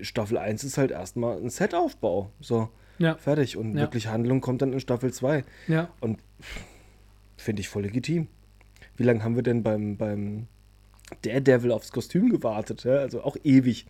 Staffel 0.00 0.38
1 0.38 0.62
ist 0.62 0.78
halt 0.78 0.92
erstmal 0.92 1.38
ein 1.38 1.50
Setaufbau. 1.50 2.30
So, 2.40 2.68
Ja, 2.98 3.16
fertig. 3.16 3.56
Und 3.56 3.74
Ja. 3.74 3.80
wirklich 3.82 4.06
Handlung 4.06 4.40
kommt 4.40 4.62
dann 4.62 4.72
in 4.72 4.78
Staffel 4.80 5.12
2. 5.12 5.44
ja. 5.66 5.88
Und 6.00 6.20
finde 7.36 7.60
ich 7.60 7.68
voll 7.68 7.82
legitim. 7.82 8.28
Wie 8.96 9.02
lange 9.02 9.22
haben 9.24 9.34
wir 9.36 9.42
denn 9.42 9.62
beim, 9.62 9.96
beim 9.96 10.46
Daredevil 11.22 11.70
aufs 11.72 11.92
Kostüm 11.92 12.30
gewartet? 12.30 12.84
Ja? 12.84 12.96
Also 12.96 13.22
auch 13.22 13.36
ewig. 13.44 13.86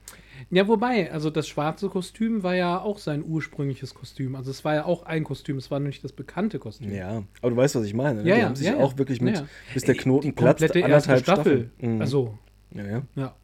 Ja, 0.51 0.69
wobei, 0.69 1.11
also 1.11 1.31
das 1.31 1.49
schwarze 1.49 1.89
Kostüm 1.89 2.43
war 2.43 2.55
ja 2.55 2.81
auch 2.81 2.99
sein 2.99 3.25
ursprüngliches 3.27 3.95
Kostüm. 3.95 4.35
Also 4.37 4.51
es 4.51 4.65
war 4.65 4.75
ja 4.75 4.85
auch 4.85 5.05
ein 5.05 5.25
Kostüm, 5.25 5.57
es 5.57 5.71
war 5.71 5.81
nicht 5.81 6.05
das 6.05 6.13
bekannte 6.13 6.59
Kostüm. 6.59 6.93
Ja, 6.93 7.23
aber 7.41 7.51
du 7.51 7.57
weißt, 7.57 7.75
was 7.77 7.85
ich 7.85 7.95
meine. 7.95 8.23
Ne? 8.23 8.29
Ja, 8.29 8.35
Die 8.35 8.41
ja, 8.41 8.47
haben 8.47 8.57
sich 8.57 8.67
ja, 8.67 8.77
auch 8.77 8.99
wirklich 8.99 9.21
mit, 9.21 9.43
bis 9.73 9.85
der 9.85 9.95
Knoten 9.95 10.35
platzt, 10.35 10.63
anderthalb 10.63 11.23
Staffel. 11.23 11.71
Staffeln. 11.81 11.95
Mhm. 11.95 12.01
Also, 12.01 12.39
Ja, 12.75 12.85
ja. 12.85 13.03
ja. 13.17 13.35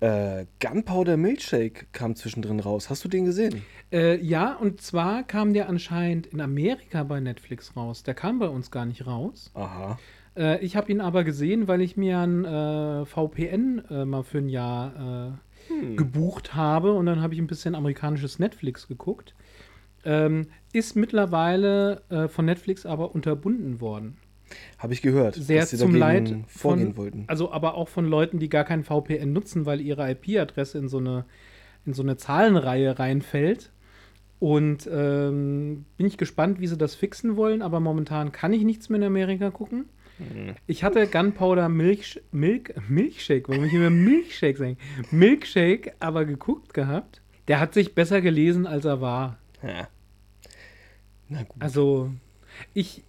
Äh, 0.00 0.46
Gunpowder 0.60 1.16
Milkshake 1.16 1.86
kam 1.90 2.14
zwischendrin 2.14 2.60
raus. 2.60 2.88
Hast 2.88 3.04
du 3.04 3.08
den 3.08 3.24
gesehen? 3.24 3.62
Äh, 3.90 4.16
ja, 4.24 4.54
und 4.54 4.80
zwar 4.80 5.24
kam 5.24 5.52
der 5.52 5.68
anscheinend 5.68 6.28
in 6.28 6.40
Amerika 6.40 7.02
bei 7.02 7.18
Netflix 7.18 7.76
raus. 7.76 8.04
Der 8.04 8.14
kam 8.14 8.38
bei 8.38 8.46
uns 8.46 8.70
gar 8.70 8.86
nicht 8.86 9.06
raus. 9.08 9.50
Aha. 9.54 9.98
Äh, 10.38 10.64
ich 10.64 10.76
habe 10.76 10.90
ihn 10.90 11.00
aber 11.00 11.24
gesehen, 11.24 11.68
weil 11.68 11.80
ich 11.80 11.96
mir 11.96 12.18
ein 12.20 12.44
äh, 12.44 13.04
VPN 13.04 13.82
äh, 13.90 14.04
mal 14.04 14.22
für 14.22 14.38
ein 14.38 14.48
Jahr 14.48 15.38
äh, 15.70 15.96
gebucht 15.96 16.54
habe 16.54 16.92
und 16.92 17.06
dann 17.06 17.20
habe 17.20 17.34
ich 17.34 17.40
ein 17.40 17.46
bisschen 17.46 17.74
amerikanisches 17.74 18.38
Netflix 18.38 18.88
geguckt. 18.88 19.34
Ähm, 20.04 20.46
ist 20.72 20.96
mittlerweile 20.96 22.02
äh, 22.08 22.28
von 22.28 22.44
Netflix 22.44 22.86
aber 22.86 23.14
unterbunden 23.14 23.80
worden. 23.80 24.16
Habe 24.78 24.94
ich 24.94 25.02
gehört, 25.02 25.34
Sehr 25.34 25.60
dass 25.60 25.70
sie 25.70 25.76
zum 25.76 25.94
Leid 25.94 26.34
vorgehen 26.46 26.94
von, 26.94 26.96
wollten. 26.96 27.24
also 27.26 27.52
aber 27.52 27.74
auch 27.74 27.88
von 27.88 28.06
Leuten, 28.06 28.38
die 28.38 28.48
gar 28.48 28.64
kein 28.64 28.84
VPN 28.84 29.32
nutzen, 29.32 29.66
weil 29.66 29.80
ihre 29.80 30.10
IP-Adresse 30.10 30.78
in 30.78 30.88
so 30.88 30.98
eine 30.98 31.26
in 31.84 31.94
so 31.94 32.02
eine 32.02 32.16
Zahlenreihe 32.16 32.98
reinfällt. 32.98 33.70
Und 34.40 34.88
ähm, 34.92 35.84
bin 35.96 36.06
ich 36.06 36.16
gespannt, 36.16 36.60
wie 36.60 36.68
sie 36.68 36.76
das 36.76 36.94
fixen 36.94 37.36
wollen, 37.36 37.60
aber 37.60 37.80
momentan 37.80 38.30
kann 38.30 38.52
ich 38.52 38.62
nichts 38.62 38.88
mehr 38.88 39.00
in 39.00 39.06
Amerika 39.06 39.50
gucken. 39.50 39.86
Ich 40.66 40.82
hatte 40.84 41.06
Gunpowder 41.06 41.68
Milch, 41.68 42.20
Milk, 42.32 42.74
Milkshake, 42.88 43.48
warum 43.48 43.64
ich 43.64 43.72
immer 43.72 43.90
Milkshake 43.90 44.58
sagen? 44.58 44.76
Milkshake 45.10 45.94
aber 46.00 46.24
geguckt 46.24 46.74
gehabt. 46.74 47.20
Der 47.46 47.60
hat 47.60 47.72
sich 47.74 47.94
besser 47.94 48.20
gelesen, 48.20 48.66
als 48.66 48.84
er 48.84 49.00
war. 49.00 49.38
Ja. 49.62 49.88
Na 51.28 51.42
gut. 51.44 51.62
Also, 51.62 52.10
ich 52.74 53.04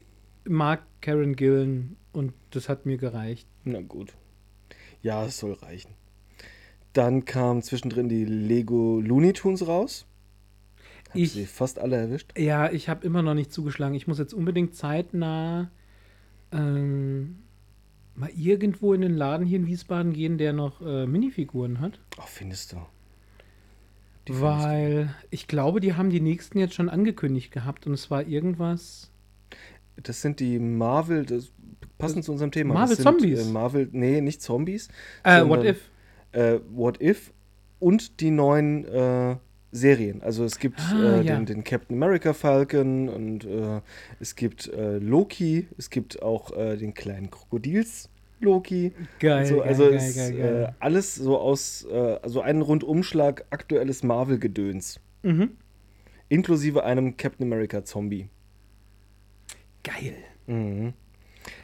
mag 0.46 0.82
Karen 1.02 1.36
Gillen 1.36 1.96
und 2.12 2.34
das 2.52 2.70
hat 2.70 2.86
mir 2.86 2.98
gereicht. 2.98 3.48
Na 3.64 3.82
gut. 3.82 4.14
Ja, 5.02 5.26
es 5.26 5.38
soll 5.40 5.54
reichen. 5.54 5.92
Dann 6.94 7.26
kam 7.26 7.62
zwischendrin 7.62 8.10
die 8.10 8.26
Lego 8.26 9.00
Looney 9.00 9.34
Tunes 9.34 9.68
raus. 9.68 10.06
Hab 11.10 11.16
Ich- 11.16 11.32
sie 11.32 11.46
fast 11.46 11.80
alle 11.80 11.96
erwischt. 11.98 12.38
Ja, 12.38 12.72
ich 12.72 12.88
habe 12.90 13.06
immer 13.06 13.22
noch 13.22 13.34
nicht 13.34 13.52
zugeschlagen. 13.52 13.96
Ich 13.96 14.08
muss 14.08 14.20
jetzt 14.20 14.34
unbedingt 14.34 14.76
zeitnah 14.76 15.72
ähm, 16.52 17.40
mal 18.16 18.30
irgendwo 18.36 18.94
in 18.94 19.02
den 19.02 19.16
Laden 19.16 19.46
hier 19.46 19.60
in 19.60 19.68
Wiesbaden 19.68 20.14
gehen, 20.14 20.38
der 20.38 20.54
noch 20.54 20.82
äh, 20.82 21.06
Minifiguren 21.06 21.80
hat. 21.80 22.00
Ach, 22.20 22.28
findest 22.28 22.74
du? 22.74 22.78
Die 24.28 24.34
findest 24.34 24.64
Weil 24.64 25.16
ich 25.30 25.48
glaube, 25.48 25.80
die 25.80 25.96
haben 25.96 26.10
die 26.10 26.22
nächsten 26.22 26.60
jetzt 26.60 26.74
schon 26.74 26.90
angekündigt 26.90 27.52
gehabt 27.52 27.88
und 27.88 27.94
es 27.94 28.12
war 28.12 28.28
irgendwas. 28.28 29.12
du? 29.96 30.02
Das 30.04 30.22
sind 30.22 30.40
die 30.40 30.60
Marvel, 30.60 31.26
das 31.26 31.52
passend 31.98 32.26
zu 32.26 32.32
unserem 32.32 32.52
Thema. 32.52 32.74
Marvel 32.74 32.96
sind, 32.96 33.04
Zombies. 33.04 33.48
Äh, 33.48 33.52
Marvel, 33.52 33.90
nee, 33.92 34.22
nicht 34.22 34.42
Zombies. 34.42 34.88
Äh, 35.24 35.40
sondern, 35.40 35.50
What 35.50 35.66
If? 35.66 35.90
Äh, 36.32 36.60
What 36.72 37.02
If 37.02 37.34
und 37.80 38.20
die 38.20 38.32
neuen 38.32 38.86
äh, 38.86 39.38
Serien. 39.72 40.22
Also 40.24 40.44
es 40.46 40.60
gibt 40.60 40.80
Ah, 40.80 41.20
äh, 41.20 41.26
ja. 41.26 41.36
den, 41.36 41.46
den 41.46 41.64
Captain 41.64 41.96
America 41.96 42.34
Falcon 42.34 43.08
und 43.10 43.46
äh, 43.46 43.82
es 44.20 44.36
gibt 44.36 44.68
äh, 44.68 44.98
Loki, 44.98 45.68
es 45.78 45.90
gibt 45.90 46.22
auch 46.22 46.56
äh, 46.58 46.76
den 46.78 46.94
kleinen 46.94 47.30
Krokodils 47.30 48.10
Loki. 48.40 48.94
Geil, 49.20 49.46
so, 49.46 49.58
geil, 49.58 49.68
also 49.68 49.84
geil, 49.84 49.94
ist, 49.96 50.16
geil, 50.16 50.34
geil. 50.34 50.64
Äh, 50.70 50.74
alles 50.80 51.16
so 51.16 51.38
aus, 51.38 51.86
äh, 51.92 52.18
also 52.22 52.42
ein 52.42 52.62
Rundumschlag 52.62 53.46
aktuelles 53.50 54.02
Marvel-Gedöns. 54.04 55.00
Mhm. 55.24 55.52
Inklusive 56.30 56.84
einem 56.84 57.18
Captain 57.18 57.46
America 57.46 57.84
Zombie. 57.84 58.30
Geil. 59.84 60.16
Mhm. 60.48 60.94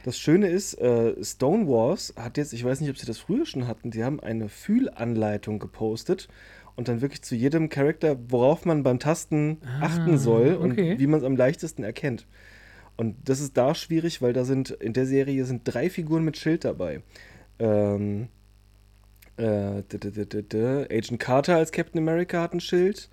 Das 0.04 0.18
Schöne 0.18 0.48
ist, 0.48 0.76
äh, 0.76 1.24
Stone 1.24 1.68
Wars 1.68 2.14
hat 2.18 2.38
jetzt, 2.38 2.54
ich 2.54 2.64
weiß 2.64 2.82
nicht, 2.82 2.90
ob 2.90 2.98
sie 2.98 3.06
das 3.06 3.20
früher 3.20 3.46
schon 3.46 3.68
hatten, 3.68 3.92
die 3.92 4.04
haben 4.04 4.20
eine 4.20 4.50
Fühlanleitung 4.50 5.60
gepostet 5.60 6.28
und 6.76 6.88
dann 6.88 7.02
wirklich 7.02 7.22
zu 7.22 7.36
jedem 7.36 7.70
Charakter, 7.70 8.18
worauf 8.30 8.66
man 8.66 8.84
beim 8.84 9.00
Tasten 9.00 9.58
Ah, 9.66 9.86
achten 9.86 10.18
soll 10.18 10.56
und 10.56 10.74
okay. 10.74 11.00
wie 11.00 11.08
man 11.08 11.20
es 11.20 11.26
am 11.26 11.36
leichtesten 11.36 11.84
erkennt. 11.84 12.26
Und 12.98 13.16
das 13.26 13.40
ist 13.40 13.58
da 13.58 13.76
schwierig, 13.76 14.22
weil 14.22 14.34
da 14.34 14.46
sind 14.46 14.72
in 14.72 14.94
der 14.94 15.06
Serie 15.06 15.46
sind 15.46 15.62
drei 15.66 15.90
Figuren 15.90 16.24
mit 16.24 16.38
Schild 16.38 16.64
dabei. 16.64 17.02
Ähm, 17.60 18.30
äh, 19.38 19.84
Agent 19.84 21.20
Carter 21.20 21.58
als 21.58 21.72
Captain 21.72 22.00
America 22.02 22.42
hat 22.42 22.54
ein 22.54 22.60
Schild, 22.62 23.10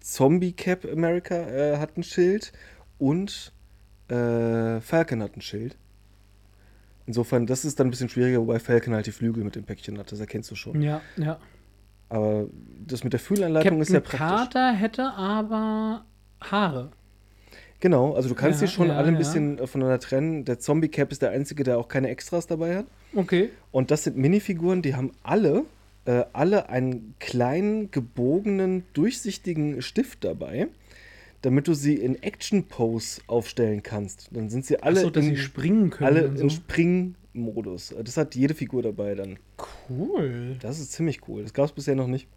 Zombie 0.00 0.52
Cap 0.52 0.84
America 0.90 1.34
äh, 1.36 1.78
hat 1.78 1.96
ein 1.96 2.02
Schild 2.02 2.52
und 2.98 3.52
äh, 4.08 4.80
Falcon 4.80 5.22
hat 5.22 5.36
ein 5.36 5.42
Schild. 5.42 5.76
Insofern, 7.06 7.46
das 7.46 7.64
ist 7.64 7.78
dann 7.78 7.88
ein 7.88 7.90
bisschen 7.90 8.08
schwieriger, 8.08 8.40
wobei 8.40 8.58
Falcon 8.58 8.94
halt 8.94 9.06
die 9.06 9.12
Flügel 9.12 9.44
mit 9.44 9.56
dem 9.56 9.64
Päckchen 9.64 9.98
hat, 9.98 10.10
das 10.12 10.20
erkennst 10.20 10.50
du 10.50 10.54
schon. 10.54 10.80
Ja, 10.80 11.00
ja. 11.16 11.38
Aber 12.10 12.46
das 12.86 13.04
mit 13.04 13.12
der 13.12 13.20
Fühlanleitung 13.20 13.78
Captain 13.78 13.82
ist 13.82 13.92
ja 13.92 14.00
praktisch. 14.00 14.18
Carter 14.18 14.72
hätte 14.72 15.04
aber 15.12 16.04
Haare. 16.40 16.90
Genau, 17.80 18.14
also 18.14 18.28
du 18.28 18.34
kannst 18.34 18.60
Ja, 18.60 18.66
die 18.66 18.72
schon 18.72 18.88
ja, 18.88 18.96
alle 18.96 19.08
ein 19.08 19.14
ja. 19.14 19.18
bisschen 19.18 19.66
voneinander 19.66 20.00
trennen. 20.00 20.44
Der 20.44 20.58
Zombie 20.58 20.88
Cap 20.88 21.10
ist 21.12 21.22
der 21.22 21.30
einzige, 21.30 21.64
der 21.64 21.78
auch 21.78 21.88
keine 21.88 22.08
Extras 22.08 22.46
dabei 22.46 22.76
hat. 22.76 22.86
Okay. 23.14 23.50
Und 23.70 23.90
das 23.90 24.04
sind 24.04 24.18
Minifiguren, 24.18 24.82
die 24.82 24.94
haben 24.94 25.12
alle, 25.22 25.64
äh, 26.04 26.24
alle 26.32 26.68
einen 26.68 27.14
kleinen, 27.20 27.90
gebogenen, 27.90 28.84
durchsichtigen 28.92 29.80
Stift 29.80 30.24
dabei, 30.24 30.68
damit 31.40 31.68
du 31.68 31.74
sie 31.74 31.94
in 31.94 32.22
Action-Pose 32.22 33.22
aufstellen 33.26 33.82
kannst. 33.82 34.28
Dann 34.30 34.50
sind 34.50 34.66
sie 34.66 34.82
alle 34.82 35.00
so, 35.00 35.08
dass 35.10 35.24
in, 35.24 35.36
sie 35.36 35.40
springen 35.40 35.88
können. 35.88 36.06
alle 36.06 36.28
und 36.28 36.38
in 36.38 36.48
so. 36.50 36.56
Springmodus. 37.30 37.94
Das 38.02 38.16
hat 38.16 38.34
jede 38.34 38.54
Figur 38.54 38.82
dabei 38.82 39.14
dann. 39.14 39.38
Cool. 39.88 40.56
Das 40.60 40.78
ist 40.78 40.92
ziemlich 40.92 41.26
cool. 41.28 41.42
Das 41.42 41.54
gab 41.54 41.66
es 41.66 41.72
bisher 41.72 41.94
noch 41.94 42.06
nicht. 42.06 42.28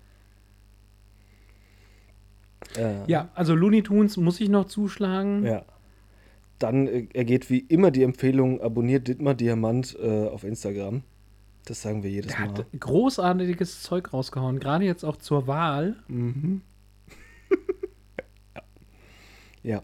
Äh, 2.77 3.09
Ja, 3.09 3.29
also 3.35 3.55
Looney 3.55 3.83
Tunes 3.83 4.17
muss 4.17 4.39
ich 4.39 4.49
noch 4.49 4.65
zuschlagen. 4.65 5.45
Ja. 5.45 5.65
Dann 6.59 6.87
äh, 6.87 7.07
ergeht 7.13 7.49
wie 7.49 7.59
immer 7.59 7.91
die 7.91 8.03
Empfehlung, 8.03 8.61
abonniert 8.61 9.07
Dittmar 9.07 9.33
Diamant 9.35 9.97
äh, 10.01 10.27
auf 10.27 10.43
Instagram. 10.43 11.03
Das 11.65 11.81
sagen 11.81 12.03
wir 12.03 12.09
jedes 12.09 12.35
Der 12.35 12.47
Mal. 12.47 12.57
hat 12.57 12.65
großartiges 12.77 13.83
Zeug 13.83 14.11
rausgehauen, 14.13 14.59
gerade 14.59 14.85
jetzt 14.85 15.03
auch 15.05 15.17
zur 15.17 15.47
Wahl. 15.47 15.95
Mhm. 16.07 16.61
ja. 19.63 19.81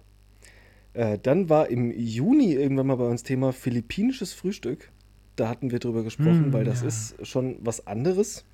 Äh, 0.93 1.17
dann 1.19 1.49
war 1.49 1.69
im 1.69 1.91
Juni 1.91 2.53
irgendwann 2.53 2.87
mal 2.87 2.97
bei 2.97 3.07
uns 3.07 3.23
Thema 3.23 3.53
philippinisches 3.53 4.33
Frühstück. 4.33 4.91
Da 5.39 5.47
hatten 5.49 5.71
wir 5.71 5.79
drüber 5.79 6.03
gesprochen, 6.03 6.49
Mm, 6.49 6.53
weil 6.53 6.65
das 6.65 6.81
ja. 6.81 6.87
ist 6.87 7.25
schon 7.25 7.57
was 7.61 7.87
anderes. 7.87 8.45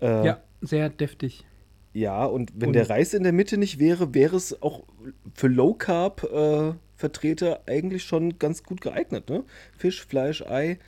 Äh, 0.00 0.26
Ja, 0.26 0.40
sehr 0.60 0.88
deftig. 0.90 1.44
Ja, 1.92 2.24
und 2.24 2.52
wenn 2.56 2.68
Und- 2.68 2.72
der 2.74 2.90
Reis 2.90 3.14
in 3.14 3.22
der 3.22 3.32
Mitte 3.32 3.56
nicht 3.58 3.78
wäre, 3.78 4.14
wäre 4.14 4.36
es 4.36 4.62
auch 4.62 4.84
für 5.34 5.48
Low 5.48 5.74
Carb 5.74 6.24
äh, 6.24 6.72
Vertreter 6.96 7.60
eigentlich 7.66 8.02
schon 8.04 8.38
ganz 8.38 8.62
gut 8.64 8.80
geeignet, 8.80 9.28
ne? 9.30 9.44
Fisch, 9.76 10.04
Fleisch, 10.04 10.42
Ei. 10.42 10.78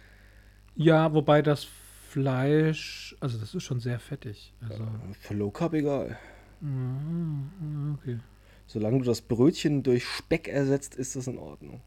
Ja, 0.75 1.15
wobei 1.15 1.43
das 1.43 1.67
Fleisch, 2.09 3.17
also 3.21 3.39
das 3.39 3.55
ist 3.55 3.63
schon 3.63 3.79
sehr 3.81 4.01
fettig. 4.01 4.53
Also, 4.69 4.85
Für 5.21 5.35
Low 5.35 5.51
Carb 5.53 5.75
egal. 5.75 6.19
ah, 6.63 7.95
okay. 7.95 8.19
Solange 8.67 8.99
du 8.99 9.05
das 9.05 9.21
Brötchen 9.21 9.83
durch 9.83 10.05
Speck 10.05 10.49
ersetzt, 10.49 10.95
ist 10.97 11.15
das 11.17 11.27
in 11.29 11.39
Ordnung. 11.39 11.81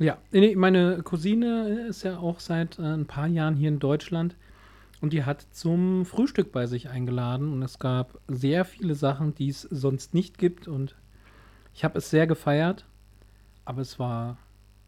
Ja, 0.00 0.18
meine 0.54 1.02
Cousine 1.02 1.86
ist 1.88 2.04
ja 2.04 2.18
auch 2.18 2.40
seit 2.40 2.78
äh, 2.78 2.82
ein 2.82 3.06
paar 3.06 3.26
Jahren 3.26 3.56
hier 3.56 3.68
in 3.68 3.80
Deutschland 3.80 4.36
und 5.00 5.12
die 5.12 5.24
hat 5.24 5.46
zum 5.50 6.04
Frühstück 6.06 6.52
bei 6.52 6.66
sich 6.66 6.88
eingeladen 6.88 7.52
und 7.52 7.62
es 7.62 7.78
gab 7.78 8.20
sehr 8.28 8.64
viele 8.64 8.94
Sachen, 8.94 9.34
die 9.34 9.48
es 9.48 9.62
sonst 9.62 10.14
nicht 10.14 10.38
gibt 10.38 10.68
und 10.68 10.94
ich 11.74 11.84
habe 11.84 11.98
es 11.98 12.10
sehr 12.10 12.26
gefeiert, 12.26 12.86
aber 13.64 13.82
es 13.82 13.98
war 13.98 14.38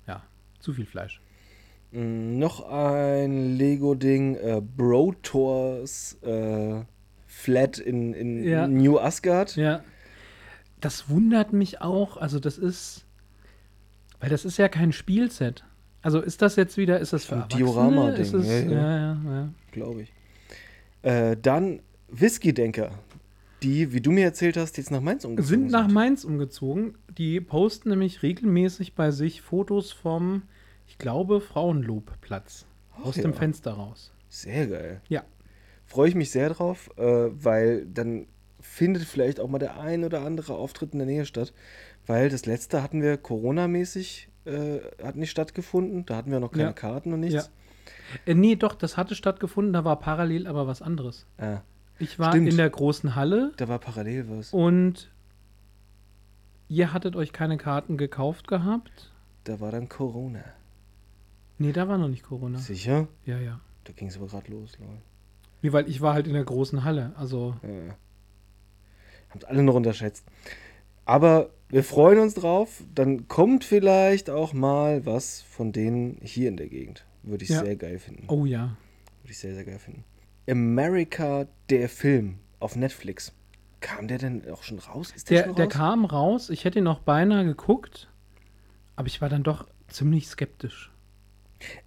ja 0.07 0.23
zu 0.61 0.73
viel 0.73 0.87
Fleisch. 0.87 1.21
Mm, 1.93 2.39
Noch 2.39 2.69
ein 2.69 3.57
Lego-Ding, 3.57 4.37
äh, 4.37 4.63
Bro 4.77 5.15
Tours 5.23 6.19
äh, 6.23 6.83
Flat 7.27 7.79
in, 7.79 8.13
in 8.13 8.43
Ja. 8.45 8.67
New 8.67 8.99
Asgard. 8.99 9.57
Ja. 9.57 9.83
Das 10.81 11.09
wundert 11.09 11.53
mich 11.53 11.81
auch. 11.81 12.17
Also, 12.17 12.41
das 12.41 12.59
ist. 12.59 13.05
Weil 14.21 14.31
das 14.31 14.45
ist 14.45 14.59
ja 14.59 14.69
kein 14.69 14.93
Spielset. 14.93 15.65
Also, 16.03 16.21
ist 16.21 16.41
das 16.43 16.57
jetzt 16.57 16.77
wieder. 16.77 17.01
Ist 17.01 17.13
das 17.13 17.25
für 17.25 17.43
Ein? 17.43 17.49
Diorama-Ding, 17.49 18.43
ja, 18.43 18.71
ja, 18.71 18.71
ja. 18.71 19.19
ja, 19.25 19.49
glaube 19.73 20.03
ich. 20.03 20.13
Äh, 21.03 21.37
dann 21.41 21.81
Whisky-Denker, 22.09 22.91
die, 23.63 23.93
wie 23.93 24.01
du 24.01 24.11
mir 24.11 24.25
erzählt 24.25 24.57
hast, 24.57 24.79
jetzt 24.79 24.91
nach 24.91 25.01
Mainz 25.01 25.25
umgezogen 25.25 25.63
Sind 25.63 25.71
nach 25.71 25.89
Mainz 25.89 26.25
umgezogen. 26.25 26.95
Die 27.17 27.41
posten 27.41 27.91
nämlich 27.91 28.23
regelmäßig 28.23 28.95
bei 28.95 29.11
sich 29.11 29.43
Fotos 29.43 29.93
vom, 29.93 30.43
ich 30.87 30.99
glaube, 30.99 31.41
Frauenlobplatz. 31.41 32.67
Ach 32.95 33.05
Aus 33.05 33.17
ja. 33.17 33.23
dem 33.23 33.35
Fenster 33.35 33.73
raus. 33.73 34.13
Sehr 34.29 34.67
geil. 34.67 35.01
Ja. 35.09 35.25
Freue 35.85 36.09
ich 36.09 36.15
mich 36.15 36.31
sehr 36.31 36.51
drauf, 36.51 36.91
äh, 36.97 37.03
weil 37.03 37.87
dann 37.87 38.27
findet 38.61 39.03
vielleicht 39.05 39.41
auch 39.41 39.49
mal 39.49 39.59
der 39.59 39.81
ein 39.81 40.05
oder 40.05 40.23
andere 40.23 40.55
Auftritt 40.55 40.93
in 40.93 40.99
der 40.99 41.07
Nähe 41.07 41.27
statt. 41.27 41.53
Weil 42.11 42.29
das 42.29 42.45
letzte 42.45 42.83
hatten 42.83 43.03
wir 43.03 43.17
Corona-mäßig, 43.19 44.29
äh, 44.45 44.79
hat 45.01 45.15
nicht 45.15 45.31
stattgefunden. 45.31 46.05
Da 46.07 46.17
hatten 46.17 46.33
wir 46.33 46.41
noch 46.41 46.51
keine 46.51 46.65
Ja. 46.65 46.73
Karten 46.73 47.13
und 47.13 47.21
nichts. 47.21 47.53
Äh, 48.27 48.35
nee, 48.35 48.57
doch, 48.57 48.75
das 48.75 48.97
hatte 48.97 49.15
stattgefunden. 49.15 49.73
Da 49.73 49.85
war 49.85 49.97
parallel 50.01 50.49
aber 50.49 50.67
was 50.67 50.83
anderes. 50.83 51.27
Ah, 51.39 51.61
Ich 52.01 52.19
war 52.19 52.33
Stimmt. 52.33 52.49
in 52.49 52.57
der 52.57 52.69
großen 52.69 53.15
Halle 53.15 53.53
da 53.59 53.69
war 53.69 53.79
parallel 53.79 54.27
was. 54.29 54.53
und 54.53 55.09
ihr 56.69 56.93
hattet 56.93 57.15
euch 57.15 57.33
keine 57.33 57.59
Karten 57.59 57.97
gekauft 57.97 58.49
gehabt. 58.49 59.13
Da 59.45 59.61
war 59.61 59.71
dann 59.71 59.89
Corona. 59.89 60.43
Nee, 61.59 61.71
da 61.73 61.87
war 61.87 61.97
noch 61.99 62.09
nicht 62.09 62.25
Corona. 62.25 62.59
Sicher? 62.59 63.07
Ja, 63.25 63.39
ja. 63.39 63.61
Da 63.85 63.93
ging 63.93 64.09
es 64.09 64.17
aber 64.17 64.27
gerade 64.27 64.51
los, 64.51 64.77
Leute. 64.81 65.03
Nee, 65.63 65.73
weil 65.73 65.89
ich 65.89 66.01
war 66.01 66.15
halt 66.15 66.27
in 66.27 66.33
der 66.33 66.43
großen 66.45 66.83
Halle. 66.83 67.13
Also, 67.17 67.55
Ja. 67.63 67.95
Habt 69.31 69.45
alle 69.45 69.63
noch 69.63 69.75
unterschätzt. 69.75 70.25
Aber 71.05 71.51
wir 71.69 71.85
freuen 71.85 72.19
uns 72.19 72.35
drauf. 72.35 72.83
Dann 72.95 73.29
kommt 73.29 73.65
vielleicht 73.65 74.31
auch 74.31 74.53
mal 74.53 75.07
was 75.07 75.43
von 75.43 75.73
denen 75.73 76.19
hier 76.23 76.49
in 76.49 76.57
der 76.57 76.69
Gegend. 76.69 77.05
Würde 77.23 77.45
ich 77.45 77.51
Ja. 77.51 77.65
sehr 77.65 77.77
geil 77.77 77.99
finden. 77.99 78.25
oh 78.29 78.45
ja. 78.47 78.77
Würde 79.23 79.33
ich 79.33 79.39
sehr, 79.39 79.55
sehr 79.55 79.65
geil 79.65 79.79
finden. 79.79 80.05
America, 80.49 81.47
der 81.69 81.89
Film 81.89 82.39
auf 82.59 82.77
Netflix. 82.77 83.33
Kam 83.81 84.09
der 84.09 84.19
denn 84.19 84.49
auch 84.51 84.63
schon 84.63 84.79
raus? 84.79 85.13
Ist 85.15 85.31
der, 85.31 85.39
Der, 85.39 85.47
schon 85.47 85.57
der 85.57 85.65
raus? 85.67 85.73
kam 85.73 86.05
raus. 86.05 86.51
Ich 86.51 86.65
hätte 86.65 86.79
ihn 86.79 86.87
auch 86.87 87.01
beinahe 87.01 87.45
geguckt. 87.45 88.09
Aber 88.97 89.07
ich 89.07 89.21
war 89.21 89.29
dann 89.29 89.43
doch 89.43 89.67
ziemlich 89.89 90.27
skeptisch. 90.27 90.91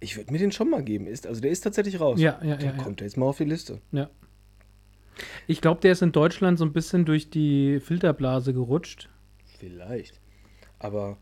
Ich 0.00 0.16
würde 0.16 0.32
mir 0.32 0.38
den 0.38 0.52
schon 0.52 0.70
mal 0.70 0.82
geben. 0.82 1.06
Ist, 1.06 1.26
also 1.26 1.40
der 1.40 1.50
ist 1.50 1.60
tatsächlich 1.60 2.00
raus. 2.00 2.20
Ja, 2.20 2.38
ja, 2.42 2.56
Dann 2.56 2.66
ja. 2.66 2.76
ja. 2.76 2.82
kommt 2.82 3.00
er 3.00 3.06
jetzt 3.06 3.16
mal 3.16 3.26
auf 3.26 3.38
die 3.38 3.44
Liste. 3.44 3.80
Ja. 3.92 4.08
Ich 5.46 5.60
glaube, 5.60 5.80
der 5.80 5.92
ist 5.92 6.02
in 6.02 6.12
Deutschland 6.12 6.58
so 6.58 6.64
ein 6.64 6.72
bisschen 6.72 7.04
durch 7.04 7.30
die 7.30 7.80
Filterblase 7.80 8.52
gerutscht. 8.52 9.08
Vielleicht. 9.58 10.20
Aber, 10.78 11.18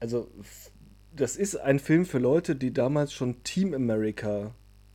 also, 0.00 0.30
das 1.14 1.36
ist 1.36 1.56
ein 1.56 1.78
Film 1.78 2.04
für 2.04 2.18
Leute, 2.18 2.56
die 2.56 2.72
damals 2.72 3.12
schon 3.12 3.42
Team 3.42 3.74
America 3.74 4.54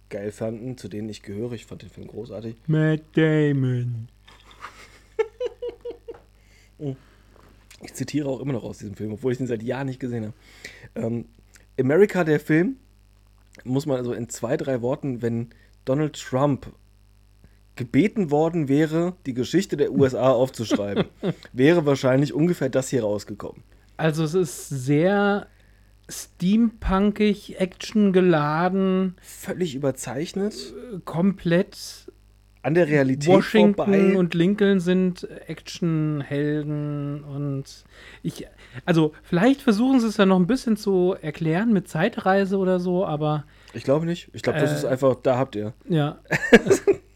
geil 0.10 0.32
fanden, 0.32 0.78
zu 0.78 0.88
denen 0.88 1.10
ich 1.10 1.22
gehöre. 1.22 1.54
Ich 1.54 1.66
fand 1.66 1.82
den 1.82 1.90
Film 1.90 2.08
großartig. 2.08 2.56
Matt 2.68 3.02
Damon. 3.14 4.08
Ich 7.84 7.94
zitiere 7.94 8.28
auch 8.28 8.40
immer 8.40 8.54
noch 8.54 8.64
aus 8.64 8.80
diesem 8.80 8.96
Film, 8.96 9.14
obwohl 9.14 9.32
ich 9.32 9.38
den 9.38 9.46
seit 9.46 9.62
Jahren 9.62 9.86
nicht 9.86 10.00
gesehen 10.00 10.26
habe. 10.26 10.34
Ähm, 10.96 11.26
America, 11.80 12.24
der 12.24 12.40
Film, 12.40 12.78
muss 13.64 13.86
man 13.86 13.98
also 13.98 14.14
in 14.14 14.30
zwei, 14.30 14.58
drei 14.58 14.82
Worten, 14.82 15.22
wenn 15.22 15.50
Donald 15.86 16.20
Trump 16.20 16.74
gebeten 17.78 18.30
worden 18.32 18.68
wäre, 18.68 19.14
die 19.26 19.34
Geschichte 19.34 19.78
der 19.78 19.92
USA 19.94 20.30
aufzuschreiben, 20.32 21.06
wäre 21.54 21.86
wahrscheinlich 21.86 22.34
ungefähr 22.34 22.70
das 22.70 22.90
hier 22.90 23.04
rausgekommen. 23.04 23.64
Also 23.96 24.24
es 24.24 24.34
ist 24.34 24.68
sehr 24.70 25.48
steampunkig, 26.10 27.60
actiongeladen, 27.60 29.16
Völlig 29.22 29.76
überzeichnet, 29.76 30.54
äh, 30.94 31.00
komplett. 31.06 32.12
an 32.64 32.74
der 32.74 32.88
Realität 32.88 33.28
Washington 33.34 33.76
vorbei. 33.76 34.18
und 34.18 34.34
Lincoln 34.34 34.80
sind 34.80 35.28
Actionhelden 35.48 37.24
und 37.24 37.86
ich, 38.24 38.46
also 38.86 39.14
vielleicht 39.24 39.62
versuchen 39.62 40.00
sie 40.00 40.08
es 40.08 40.18
ja 40.18 40.26
noch 40.26 40.38
ein 40.40 40.48
bisschen 40.48 40.76
zu 40.78 41.16
erklären 41.22 41.72
mit 41.74 41.88
Zeitreise 41.88 42.58
oder 42.58 42.80
so, 42.80 43.06
aber 43.06 43.46
ich 43.74 43.84
glaube 43.84 44.06
nicht. 44.06 44.30
Ich 44.34 44.42
glaube, 44.44 44.60
das 44.60 44.72
Äh. 44.72 44.76
ist 44.76 44.86
einfach, 44.86 45.16
da 45.22 45.38
habt 45.38 45.56
ihr. 45.56 45.74
ja, 45.90 46.20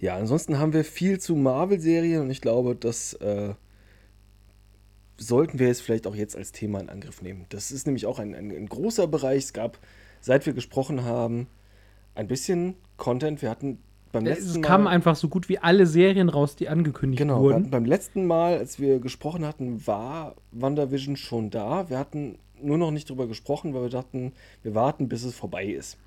Ja, 0.00 0.16
ansonsten 0.16 0.58
haben 0.58 0.72
wir 0.72 0.84
viel 0.84 1.18
zu 1.18 1.34
Marvel-Serien 1.34 2.22
und 2.22 2.30
ich 2.30 2.40
glaube, 2.40 2.76
das 2.76 3.14
äh, 3.14 3.54
sollten 5.16 5.58
wir 5.58 5.66
jetzt 5.66 5.82
vielleicht 5.82 6.06
auch 6.06 6.14
jetzt 6.14 6.36
als 6.36 6.52
Thema 6.52 6.80
in 6.80 6.88
Angriff 6.88 7.22
nehmen. 7.22 7.46
Das 7.48 7.70
ist 7.72 7.86
nämlich 7.86 8.06
auch 8.06 8.18
ein, 8.18 8.34
ein, 8.34 8.50
ein 8.50 8.68
großer 8.68 9.08
Bereich. 9.08 9.44
Es 9.44 9.52
gab, 9.52 9.78
seit 10.20 10.46
wir 10.46 10.52
gesprochen 10.52 11.04
haben, 11.04 11.48
ein 12.14 12.28
bisschen 12.28 12.74
Content. 12.96 13.42
Wir 13.42 13.50
hatten 13.50 13.78
beim 14.12 14.24
letzten 14.24 14.48
es 14.48 14.54
Mal. 14.58 14.62
kamen 14.62 14.86
einfach 14.86 15.16
so 15.16 15.28
gut 15.28 15.48
wie 15.48 15.58
alle 15.58 15.86
Serien 15.86 16.28
raus, 16.28 16.56
die 16.56 16.68
angekündigt 16.68 17.18
Genau, 17.18 17.40
wurden. 17.40 17.70
beim 17.70 17.84
letzten 17.84 18.26
Mal, 18.26 18.56
als 18.58 18.78
wir 18.78 19.00
gesprochen 19.00 19.44
hatten, 19.44 19.86
war 19.86 20.36
WandaVision 20.52 21.16
schon 21.16 21.50
da. 21.50 21.90
Wir 21.90 21.98
hatten 21.98 22.38
nur 22.60 22.78
noch 22.78 22.90
nicht 22.92 23.10
drüber 23.10 23.26
gesprochen, 23.26 23.74
weil 23.74 23.82
wir 23.82 23.90
dachten, 23.90 24.32
wir 24.62 24.74
warten, 24.74 25.08
bis 25.08 25.24
es 25.24 25.34
vorbei 25.34 25.64
ist. 25.66 25.98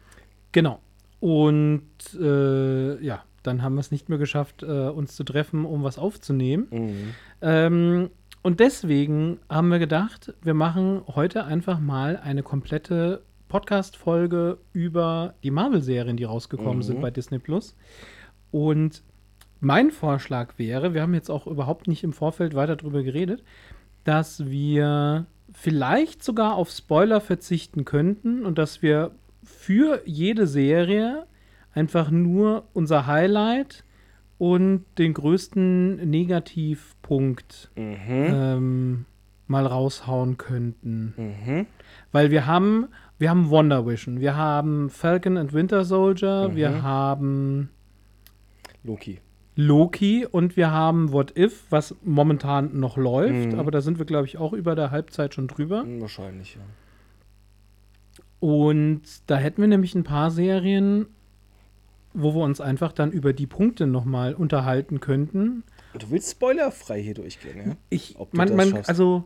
Genau. 0.52 0.80
Und 1.20 1.84
äh, 2.20 3.02
ja, 3.04 3.24
dann 3.44 3.62
haben 3.64 3.76
wir 3.76 3.80
es 3.82 3.92
nicht 3.92 4.10
mehr 4.10 4.18
geschafft, 4.18 4.64
äh, 4.64 4.66
uns 4.90 5.16
zu 5.16 5.24
treffen, 5.24 5.66
um 5.66 5.84
was 5.84 5.98
aufzunehmen. 5.98 6.68
Mhm. 6.72 7.14
Ähm, 7.42 8.10
und 8.44 8.60
deswegen 8.60 9.40
haben 9.50 9.70
wir 9.70 9.80
gedacht, 9.80 10.34
wir 10.42 10.54
machen 10.54 11.02
heute 11.08 11.46
einfach 11.46 11.80
mal 11.80 12.18
eine 12.18 12.44
komplette 12.44 13.22
Podcast-Folge 13.50 14.58
über 14.74 15.36
die 15.44 15.52
Marvel-Serien, 15.52 16.18
die 16.18 16.24
rausgekommen 16.24 16.78
Mhm. 16.78 16.84
sind 16.84 17.02
bei 17.02 17.12
Disney 17.12 17.40
Plus. 17.40 17.76
Und 18.52 19.04
mein 19.60 19.92
Vorschlag 19.92 20.58
wäre, 20.58 20.94
wir 20.94 21.02
haben 21.02 21.14
jetzt 21.14 21.30
auch 21.30 21.46
überhaupt 21.48 21.88
nicht 21.88 22.04
im 22.04 22.14
Vorfeld 22.14 22.56
weiter 22.56 22.76
darüber 22.76 23.04
geredet, 23.04 23.44
dass 24.04 24.48
wir 24.50 25.26
vielleicht 25.54 26.24
sogar 26.24 26.56
auf 26.56 26.70
Spoiler 26.72 27.22
verzichten 27.22 27.86
könnten 27.86 28.46
und 28.46 28.58
dass 28.58 28.82
wir 28.82 29.12
für 29.44 30.02
jede 30.06 30.48
Serie 30.48 31.26
einfach 31.74 32.12
nur 32.12 32.68
unser 32.74 33.08
Highlight 33.08 33.84
und 34.38 34.86
den 34.98 35.14
größten 35.14 36.10
Negativpunkt 36.10 37.72
Mhm. 37.76 37.96
ähm, 38.10 39.06
mal 39.48 39.66
raushauen 39.66 40.38
könnten. 40.38 41.14
Mhm. 41.18 41.66
Weil 42.12 42.32
wir 42.32 42.46
haben, 42.48 42.88
wir 43.20 43.30
haben 43.30 43.50
Wonder 43.50 43.86
Vision, 43.86 44.20
wir 44.20 44.36
haben 44.36 44.90
Falcon 44.90 45.38
and 45.38 45.54
Winter 45.54 45.84
Soldier, 45.84 46.52
wir 46.56 46.70
Mhm. 46.72 46.84
haben 46.84 47.70
Loki. 48.84 49.20
Loki 49.56 50.26
und 50.26 50.56
wir 50.56 50.72
haben 50.72 51.12
What 51.12 51.38
If, 51.38 51.66
was 51.70 51.96
momentan 52.04 52.80
noch 52.80 52.96
läuft, 52.98 53.52
Mhm. 53.54 53.60
aber 53.60 53.70
da 53.70 53.82
sind 53.82 53.98
wir, 54.00 54.06
glaube 54.06 54.26
ich, 54.26 54.38
auch 54.38 54.54
über 54.54 54.76
der 54.76 54.90
Halbzeit 54.92 55.34
schon 55.36 55.48
drüber. 55.48 55.82
Hm, 55.84 56.02
Wahrscheinlich, 56.02 56.56
ja. 56.56 56.62
Und 58.40 59.02
da 59.28 59.38
hätten 59.38 59.62
wir 59.62 59.68
nämlich 59.68 59.94
ein 59.94 60.04
paar 60.04 60.32
Serien, 60.32 61.06
wo 62.13 62.34
wir 62.34 62.43
uns 62.43 62.62
einfach 62.62 62.91
dann 62.91 63.12
über 63.12 63.34
die 63.34 63.47
Punkte 63.47 63.88
nochmal 63.88 64.34
unterhalten 64.34 65.00
könnten. 65.00 65.63
Du 65.97 66.10
willst 66.10 66.32
spoilerfrei 66.32 67.02
hier 67.02 67.13
durchgehen, 67.13 67.58
ja? 67.58 67.76
Ich, 67.89 68.15
Ob 68.17 68.32
du 68.32 68.38
man, 68.38 68.47
das 68.56 68.71
man, 68.71 68.84
also, 68.88 69.24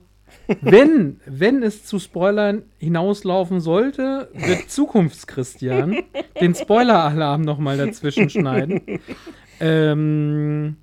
wenn, 0.61 1.19
wenn 1.25 1.61
es 1.63 1.85
zu 1.85 1.99
Spoilern 1.99 2.63
hinauslaufen 2.79 3.59
sollte, 3.59 4.29
wird 4.33 4.61
Zukunftschristian 4.69 5.97
den 6.41 6.55
Spoiler-Alarm 6.55 7.41
nochmal 7.41 7.77
dazwischen 7.77 8.29
schneiden. 8.29 8.81
Ähm, 9.59 10.77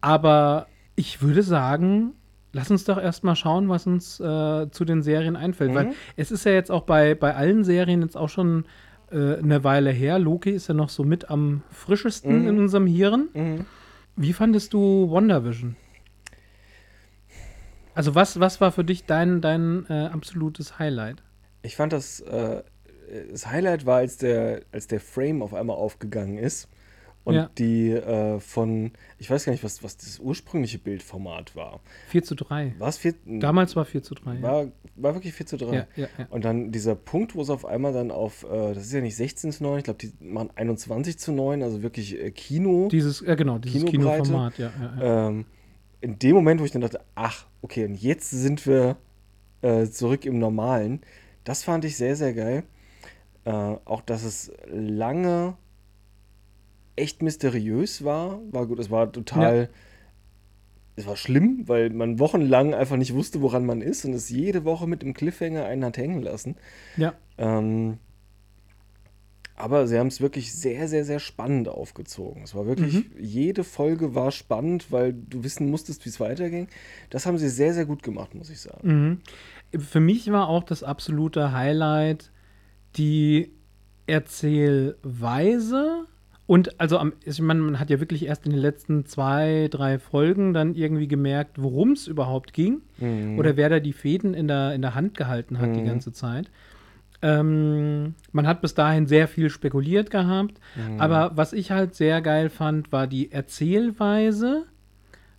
aber 0.00 0.66
ich 0.96 1.22
würde 1.22 1.42
sagen, 1.42 2.14
lass 2.52 2.70
uns 2.70 2.84
doch 2.84 2.98
erstmal 3.00 3.36
schauen, 3.36 3.68
was 3.68 3.86
uns 3.86 4.18
äh, 4.20 4.70
zu 4.70 4.84
den 4.84 5.02
Serien 5.02 5.36
einfällt. 5.36 5.74
Weil 5.74 5.86
Mhm. 5.86 5.92
es 6.16 6.30
ist 6.30 6.44
ja 6.44 6.52
jetzt 6.52 6.70
auch 6.70 6.82
bei, 6.82 7.14
bei 7.14 7.34
allen 7.34 7.64
Serien 7.64 8.02
jetzt 8.02 8.16
auch 8.16 8.28
schon 8.28 8.64
äh, 9.10 9.36
eine 9.38 9.64
Weile 9.64 9.90
her. 9.90 10.18
Loki 10.18 10.50
ist 10.50 10.68
ja 10.68 10.74
noch 10.74 10.88
so 10.88 11.04
mit 11.04 11.30
am 11.30 11.62
frischesten 11.70 12.42
Mhm. 12.42 12.48
in 12.48 12.58
unserem 12.58 12.86
Hirn. 12.86 13.28
Mhm. 13.34 13.66
Wie 14.16 14.32
fandest 14.32 14.72
du 14.74 15.10
WandaVision? 15.10 15.76
Also 17.94 18.14
was, 18.14 18.38
was 18.38 18.60
war 18.60 18.70
für 18.72 18.84
dich 18.84 19.06
dein, 19.06 19.40
dein 19.40 19.86
äh, 19.88 20.06
absolutes 20.12 20.78
Highlight? 20.78 21.22
Ich 21.62 21.74
fand 21.76 21.92
das, 21.92 22.20
äh, 22.20 22.62
das 23.30 23.46
Highlight 23.48 23.86
war, 23.86 23.96
als 23.98 24.18
der, 24.18 24.62
als 24.72 24.86
der 24.86 25.00
Frame 25.00 25.42
auf 25.42 25.54
einmal 25.54 25.76
aufgegangen 25.76 26.38
ist 26.38 26.68
Und 27.24 27.34
Ja. 27.34 27.50
die 27.58 27.90
äh, 27.90 28.40
von, 28.40 28.92
ich 29.18 29.30
weiß 29.30 29.44
gar 29.44 29.52
nicht, 29.52 29.62
was, 29.62 29.82
was 29.82 29.98
das 29.98 30.18
ursprüngliche 30.18 30.78
Bildformat 30.78 31.54
war. 31.54 31.80
4 32.08 32.22
zu 32.22 32.34
3. 32.34 32.74
War 32.78 32.88
es 32.88 32.96
vier, 32.96 33.14
Damals 33.26 33.76
war 33.76 33.84
4 33.84 34.02
zu 34.02 34.14
3. 34.14 34.36
Ja. 34.36 34.42
war, 34.42 34.66
war 34.96 35.14
wirklich 35.14 35.34
4 35.34 35.44
zu 35.46 35.56
3. 35.58 35.86
Ja. 35.96 36.08
Und 36.30 36.44
dann 36.46 36.72
dieser 36.72 36.94
Punkt, 36.94 37.34
wo 37.34 37.42
es 37.42 37.50
auf 37.50 37.66
einmal 37.66 37.92
dann 37.92 38.10
auf, 38.10 38.44
äh, 38.44 38.72
das 38.72 38.84
ist 38.86 38.92
ja 38.94 39.02
nicht 39.02 39.16
16 39.16 39.52
zu 39.52 39.62
9, 39.62 39.78
ich 39.78 39.84
glaube, 39.84 39.98
die 39.98 40.12
machen 40.24 40.48
21 40.54 41.18
zu 41.18 41.32
9, 41.32 41.62
also 41.62 41.82
wirklich 41.82 42.18
äh, 42.18 42.30
Kino. 42.30 42.88
Dieses, 42.90 43.20
ja 43.20 43.34
genau, 43.34 43.58
dieses 43.58 43.84
Kinobreite. 43.84 44.22
Kinoformat, 44.22 44.58
ja, 44.58 44.72
ja, 44.80 44.94
ja. 44.98 45.28
ähm, 45.28 45.44
in 46.00 46.18
dem 46.18 46.34
Moment, 46.34 46.60
wo 46.60 46.64
ich 46.64 46.70
dann 46.70 46.80
dachte, 46.82 47.00
ach, 47.14 47.46
okay, 47.60 47.84
und 47.84 48.00
jetzt 48.00 48.30
sind 48.30 48.66
wir 48.66 48.96
äh, 49.60 49.86
zurück 49.86 50.24
im 50.24 50.38
Normalen, 50.38 51.02
das 51.44 51.62
fand 51.64 51.84
ich 51.84 51.96
sehr, 51.96 52.16
sehr 52.16 52.32
geil. 52.32 52.62
Äh, 53.44 53.50
auch, 53.50 54.00
dass 54.02 54.22
es 54.22 54.52
lange 54.66 55.56
echt 56.98 57.22
mysteriös 57.22 58.04
war, 58.04 58.40
war 58.50 58.66
gut, 58.66 58.78
es 58.78 58.90
war 58.90 59.10
total, 59.10 59.70
es 60.96 61.06
war 61.06 61.16
schlimm, 61.16 61.62
weil 61.66 61.90
man 61.90 62.18
wochenlang 62.18 62.74
einfach 62.74 62.96
nicht 62.96 63.14
wusste, 63.14 63.40
woran 63.40 63.64
man 63.64 63.80
ist 63.80 64.04
und 64.04 64.12
es 64.12 64.28
jede 64.28 64.64
Woche 64.64 64.86
mit 64.86 65.02
dem 65.02 65.14
Cliffhanger 65.14 65.64
einen 65.64 65.84
hat 65.84 65.96
hängen 65.96 66.22
lassen. 66.22 66.56
ja. 66.96 67.14
Ähm, 67.38 67.98
aber 69.58 69.86
sie 69.88 69.98
haben 69.98 70.06
es 70.06 70.20
wirklich 70.20 70.54
sehr, 70.54 70.86
sehr, 70.86 71.04
sehr 71.04 71.18
spannend 71.18 71.68
aufgezogen. 71.68 72.44
Es 72.44 72.54
war 72.54 72.66
wirklich, 72.66 73.06
jede 73.18 73.64
Folge 73.64 74.14
war 74.14 74.30
spannend, 74.30 74.92
weil 74.92 75.12
du 75.12 75.42
wissen 75.42 75.68
musstest, 75.68 76.04
wie 76.04 76.10
es 76.10 76.20
weiterging. 76.20 76.68
Das 77.10 77.26
haben 77.26 77.38
sie 77.38 77.48
sehr, 77.48 77.74
sehr 77.74 77.84
gut 77.84 78.04
gemacht, 78.04 78.36
muss 78.36 78.50
ich 78.50 78.60
sagen. 78.60 79.20
Mhm. 79.72 79.80
Für 79.80 79.98
mich 79.98 80.30
war 80.30 80.48
auch 80.48 80.62
das 80.62 80.84
absolute 80.84 81.50
Highlight 81.50 82.30
die 82.96 83.50
Erzählweise. 84.06 86.06
Und 86.48 86.80
also, 86.80 86.96
am, 86.98 87.12
ich 87.24 87.40
meine, 87.42 87.60
man 87.60 87.78
hat 87.78 87.90
ja 87.90 88.00
wirklich 88.00 88.24
erst 88.24 88.46
in 88.46 88.52
den 88.52 88.60
letzten 88.60 89.04
zwei, 89.04 89.68
drei 89.70 89.98
Folgen 89.98 90.54
dann 90.54 90.74
irgendwie 90.74 91.06
gemerkt, 91.06 91.62
worum 91.62 91.92
es 91.92 92.06
überhaupt 92.08 92.54
ging. 92.54 92.80
Mhm. 92.98 93.38
Oder 93.38 93.56
wer 93.58 93.68
da 93.68 93.80
die 93.80 93.92
Fäden 93.92 94.32
in 94.32 94.48
der, 94.48 94.72
in 94.74 94.80
der 94.80 94.94
Hand 94.94 95.14
gehalten 95.16 95.58
hat 95.58 95.76
die 95.76 95.80
Mhm. 95.82 95.86
ganze 95.86 96.10
Zeit. 96.12 96.50
Ähm, 97.20 98.14
man 98.32 98.46
hat 98.46 98.62
bis 98.62 98.74
dahin 98.74 99.06
sehr 99.06 99.28
viel 99.28 99.50
spekuliert 99.50 100.10
gehabt. 100.10 100.54
Mhm. 100.74 100.98
Aber 101.00 101.32
was 101.34 101.52
ich 101.52 101.70
halt 101.70 101.94
sehr 101.94 102.22
geil 102.22 102.48
fand, 102.48 102.92
war 102.92 103.06
die 103.06 103.30
Erzählweise. 103.30 104.64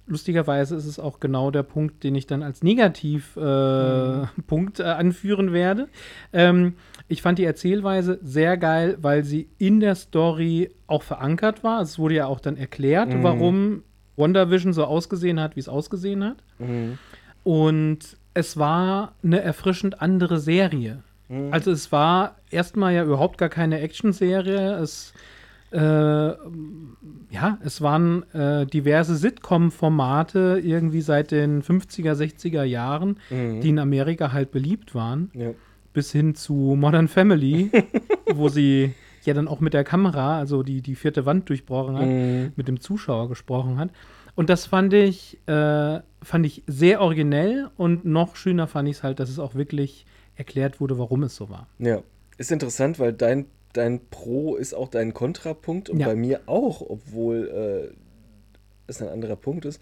Lustigerweise 0.06 0.76
ist 0.76 0.86
es 0.86 1.00
auch 1.00 1.20
genau 1.20 1.52
der 1.52 1.64
Punkt, 1.64 2.04
den 2.04 2.16
ich 2.16 2.28
dann 2.28 2.44
als 2.44 2.64
Negativpunkt 2.64 3.38
äh, 3.38 4.42
Punkt, 4.48 4.80
äh, 4.80 4.84
anführen 4.84 5.54
werde. 5.54 5.88
Ähm, 6.34 6.74
ich 7.10 7.22
fand 7.22 7.38
die 7.40 7.44
Erzählweise 7.44 8.20
sehr 8.24 8.56
geil, 8.56 8.98
weil 9.02 9.24
sie 9.26 9.50
in 9.58 9.80
der 9.82 9.96
Story 9.96 10.70
auch 10.88 11.04
verankert 11.04 11.64
war. 11.64 11.82
Es 11.82 12.00
wurde 12.00 12.16
ja 12.16 12.26
auch 12.28 12.40
dann 12.40 12.56
erklärt, 12.56 13.14
Mhm. 13.14 13.24
warum 13.24 13.84
WandaVision 14.16 14.72
so 14.74 14.86
ausgesehen 14.86 15.40
hat, 15.40 15.56
wie 15.56 15.60
es 15.60 15.68
ausgesehen 15.70 16.24
hat. 16.24 16.38
Mhm. 16.60 16.98
Und 17.44 18.18
es 18.34 18.58
war 18.58 19.14
eine 19.24 19.42
erfrischend 19.42 20.02
andere 20.02 20.40
Serie. 20.40 21.04
Mhm. 21.30 21.52
Also 21.52 21.72
es 21.72 21.92
war 21.92 22.36
erstmal 22.52 22.94
ja 22.94 23.04
überhaupt 23.04 23.38
gar 23.38 23.50
keine 23.50 23.80
Action-Serie. 23.82 24.74
Es 24.78 25.14
äh, 25.72 25.78
ja, 27.32 27.60
es 27.64 27.80
waren 27.82 28.24
äh, 28.34 28.66
diverse 28.66 29.16
Sitcom-Formate 29.16 30.60
irgendwie 30.64 31.02
seit 31.02 31.30
den 31.30 31.62
50er, 31.62 32.16
60er 32.16 32.64
Jahren, 32.64 33.18
Mhm. 33.30 33.62
die 33.62 33.70
in 33.70 33.78
Amerika 33.80 34.32
halt 34.32 34.50
beliebt 34.52 34.96
waren, 34.96 35.30
Ja. 35.34 35.52
Bis 36.00 36.14
hin 36.14 36.34
zu 36.34 36.54
Modern 36.78 37.10
Family, 37.10 37.70
wo 38.34 38.48
sie 38.48 38.94
ja 39.26 39.34
dann 39.34 39.50
auch 39.50 39.60
mit 39.60 39.74
der 39.74 39.84
Kamera, 39.84 40.38
also 40.40 40.64
die, 40.64 40.82
die 40.82 40.96
vierte 40.96 41.26
Wand 41.26 41.50
durchbrochen 41.50 41.98
hat, 41.98 42.08
Mhm. 42.08 42.54
mit 42.56 42.70
dem 42.70 42.80
Zuschauer 42.80 43.28
gesprochen 43.28 43.78
hat. 43.78 43.90
Und 44.36 44.50
das 44.50 44.66
fand 44.66 44.94
ich, 44.94 45.38
äh, 45.48 46.00
fand 46.24 46.46
ich 46.46 46.64
sehr 46.68 47.02
originell 47.02 47.68
und 47.76 48.06
noch 48.06 48.38
schöner 48.38 48.68
fand 48.68 48.88
ich 48.88 48.96
es 48.98 49.04
halt, 49.04 49.20
dass 49.20 49.30
es 49.30 49.40
auch 49.40 49.56
wirklich 49.56 50.06
erklärt 50.38 50.80
wurde, 50.80 50.98
warum 50.98 51.24
es 51.24 51.36
so 51.36 51.50
war. 51.50 51.68
Ja, 51.80 52.02
ist 52.38 52.50
interessant, 52.54 52.98
weil 52.98 53.12
dein, 53.12 53.48
dein 53.74 54.00
Pro 54.10 54.56
ist 54.56 54.74
auch 54.74 54.88
dein 54.88 55.14
Kontrapunkt 55.14 55.90
und 55.90 56.00
Ja. 56.00 56.08
bei 56.08 56.16
mir 56.16 56.40
auch, 56.46 56.80
obwohl 56.80 57.92
äh, 57.92 57.94
es 58.88 59.02
ein 59.02 59.10
anderer 59.10 59.36
Punkt 59.36 59.66
ist. 59.66 59.82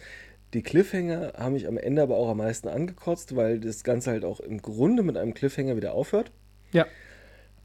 Die 0.53 0.61
Cliffhanger 0.61 1.33
haben 1.37 1.53
mich 1.53 1.67
am 1.67 1.77
Ende 1.77 2.01
aber 2.01 2.15
auch 2.15 2.29
am 2.29 2.37
meisten 2.37 2.67
angekotzt, 2.67 3.35
weil 3.35 3.59
das 3.59 3.83
Ganze 3.83 4.11
halt 4.11 4.23
auch 4.23 4.39
im 4.39 4.61
Grunde 4.61 5.03
mit 5.03 5.17
einem 5.17 5.33
Cliffhanger 5.33 5.75
wieder 5.75 5.93
aufhört. 5.93 6.31
Ja. 6.71 6.85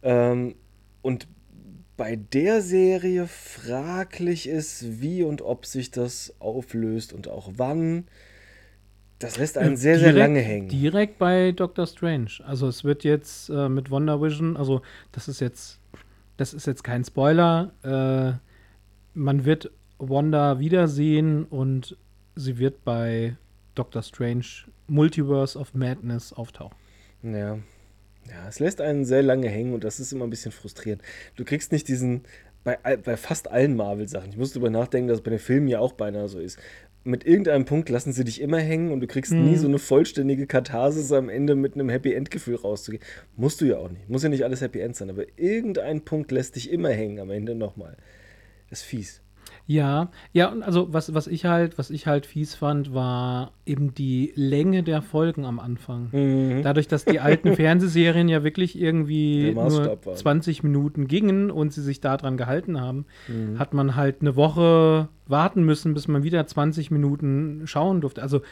Ähm, 0.02 0.56
und 1.00 1.28
bei 1.96 2.16
der 2.16 2.60
Serie 2.62 3.28
fraglich 3.28 4.48
ist, 4.48 5.00
wie 5.00 5.22
und 5.22 5.42
ob 5.42 5.66
sich 5.66 5.90
das 5.90 6.34
auflöst 6.40 7.12
und 7.12 7.28
auch 7.28 7.52
wann. 7.56 8.08
Das 9.20 9.38
lässt 9.38 9.56
einen 9.56 9.76
sehr, 9.76 10.00
sehr 10.00 10.12
Direkt- 10.12 10.18
lange 10.28 10.40
hängen. 10.40 10.68
Direkt 10.68 11.18
bei 11.18 11.52
Doctor 11.52 11.86
Strange. 11.86 12.30
Also 12.44 12.66
es 12.66 12.82
wird 12.82 13.04
jetzt 13.04 13.50
äh, 13.50 13.68
mit 13.68 13.92
WandaVision, 13.92 14.56
also 14.56 14.82
das 15.12 15.28
ist 15.28 15.38
jetzt, 15.38 15.78
das 16.36 16.52
ist 16.54 16.66
jetzt 16.66 16.82
kein 16.82 17.04
Spoiler. 17.04 17.70
Äh, 17.84 18.38
man 19.14 19.44
wird 19.44 19.70
Wanda 19.98 20.58
wiedersehen 20.58 21.44
und 21.44 21.96
sie 22.36 22.58
wird 22.58 22.84
bei 22.84 23.36
Doctor 23.74 24.02
Strange 24.02 24.44
Multiverse 24.86 25.58
of 25.58 25.74
Madness 25.74 26.32
auftauchen. 26.32 26.76
Ja. 27.22 27.58
Ja, 28.28 28.48
es 28.48 28.60
lässt 28.60 28.80
einen 28.80 29.04
sehr 29.04 29.22
lange 29.22 29.48
hängen 29.48 29.74
und 29.74 29.82
das 29.82 29.98
ist 29.98 30.12
immer 30.12 30.24
ein 30.24 30.30
bisschen 30.30 30.52
frustrierend. 30.52 31.02
Du 31.36 31.44
kriegst 31.44 31.72
nicht 31.72 31.88
diesen, 31.88 32.22
bei, 32.62 32.76
bei 32.96 33.16
fast 33.16 33.50
allen 33.50 33.74
Marvel-Sachen, 33.74 34.30
ich 34.30 34.36
muss 34.36 34.52
darüber 34.52 34.70
nachdenken, 34.70 35.08
dass 35.08 35.18
es 35.18 35.24
bei 35.24 35.30
den 35.30 35.40
Filmen 35.40 35.66
ja 35.66 35.80
auch 35.80 35.92
beinahe 35.92 36.28
so 36.28 36.38
ist. 36.38 36.58
Mit 37.04 37.26
irgendeinem 37.26 37.64
Punkt 37.64 37.88
lassen 37.88 38.12
sie 38.12 38.22
dich 38.22 38.40
immer 38.40 38.60
hängen 38.60 38.92
und 38.92 39.00
du 39.00 39.08
kriegst 39.08 39.32
Mhm. 39.32 39.50
nie 39.50 39.56
so 39.56 39.66
eine 39.66 39.80
vollständige 39.80 40.46
Katharsis 40.46 41.10
am 41.10 41.28
Ende 41.28 41.56
mit 41.56 41.74
einem 41.74 41.88
Happy-End-Gefühl 41.88 42.54
rauszugehen. 42.54 43.02
Musst 43.36 43.60
du 43.60 43.64
ja 43.64 43.78
auch 43.78 43.90
nicht. 43.90 44.08
Muss 44.08 44.22
ja 44.22 44.28
nicht 44.28 44.44
alles 44.44 44.60
Happy-End 44.60 44.94
sein, 44.94 45.10
aber 45.10 45.24
irgendein 45.36 46.02
Punkt 46.04 46.30
lässt 46.30 46.54
dich 46.54 46.70
immer 46.70 46.90
hängen 46.90 47.18
am 47.18 47.30
Ende 47.30 47.56
nochmal. 47.56 47.96
Das 48.70 48.80
ist 48.82 48.84
fies. 48.84 49.20
Ja, 49.66 50.10
ja, 50.32 50.48
und 50.50 50.62
also 50.62 50.92
was, 50.92 51.14
was 51.14 51.26
ich 51.28 51.44
halt, 51.44 51.78
was 51.78 51.90
ich 51.90 52.06
halt 52.06 52.26
fies 52.26 52.54
fand, 52.54 52.92
war 52.94 53.52
eben 53.64 53.94
die 53.94 54.32
Länge 54.34 54.82
der 54.82 55.02
Folgen 55.02 55.44
am 55.44 55.60
Anfang. 55.60 56.08
Mhm. 56.12 56.62
Dadurch, 56.62 56.88
dass 56.88 57.04
die 57.04 57.20
alten 57.20 57.52
Fernsehserien 57.56 58.28
ja 58.28 58.42
wirklich 58.42 58.78
irgendwie 58.78 59.52
nur 59.54 59.64
Maßstab 59.64 60.06
waren. 60.06 60.16
20 60.16 60.62
Minuten 60.64 61.06
gingen 61.06 61.50
und 61.50 61.72
sie 61.72 61.82
sich 61.82 62.00
daran 62.00 62.36
gehalten 62.36 62.80
haben, 62.80 63.06
Mhm. 63.28 63.58
hat 63.58 63.72
man 63.72 63.94
halt 63.94 64.20
eine 64.20 64.34
Woche 64.36 65.08
warten 65.26 65.62
müssen, 65.64 65.94
bis 65.94 66.08
man 66.08 66.24
wieder 66.24 66.44
20 66.46 66.90
Minuten 66.90 67.62
schauen 67.66 68.00
durfte. 68.00 68.20
Also 68.22 68.42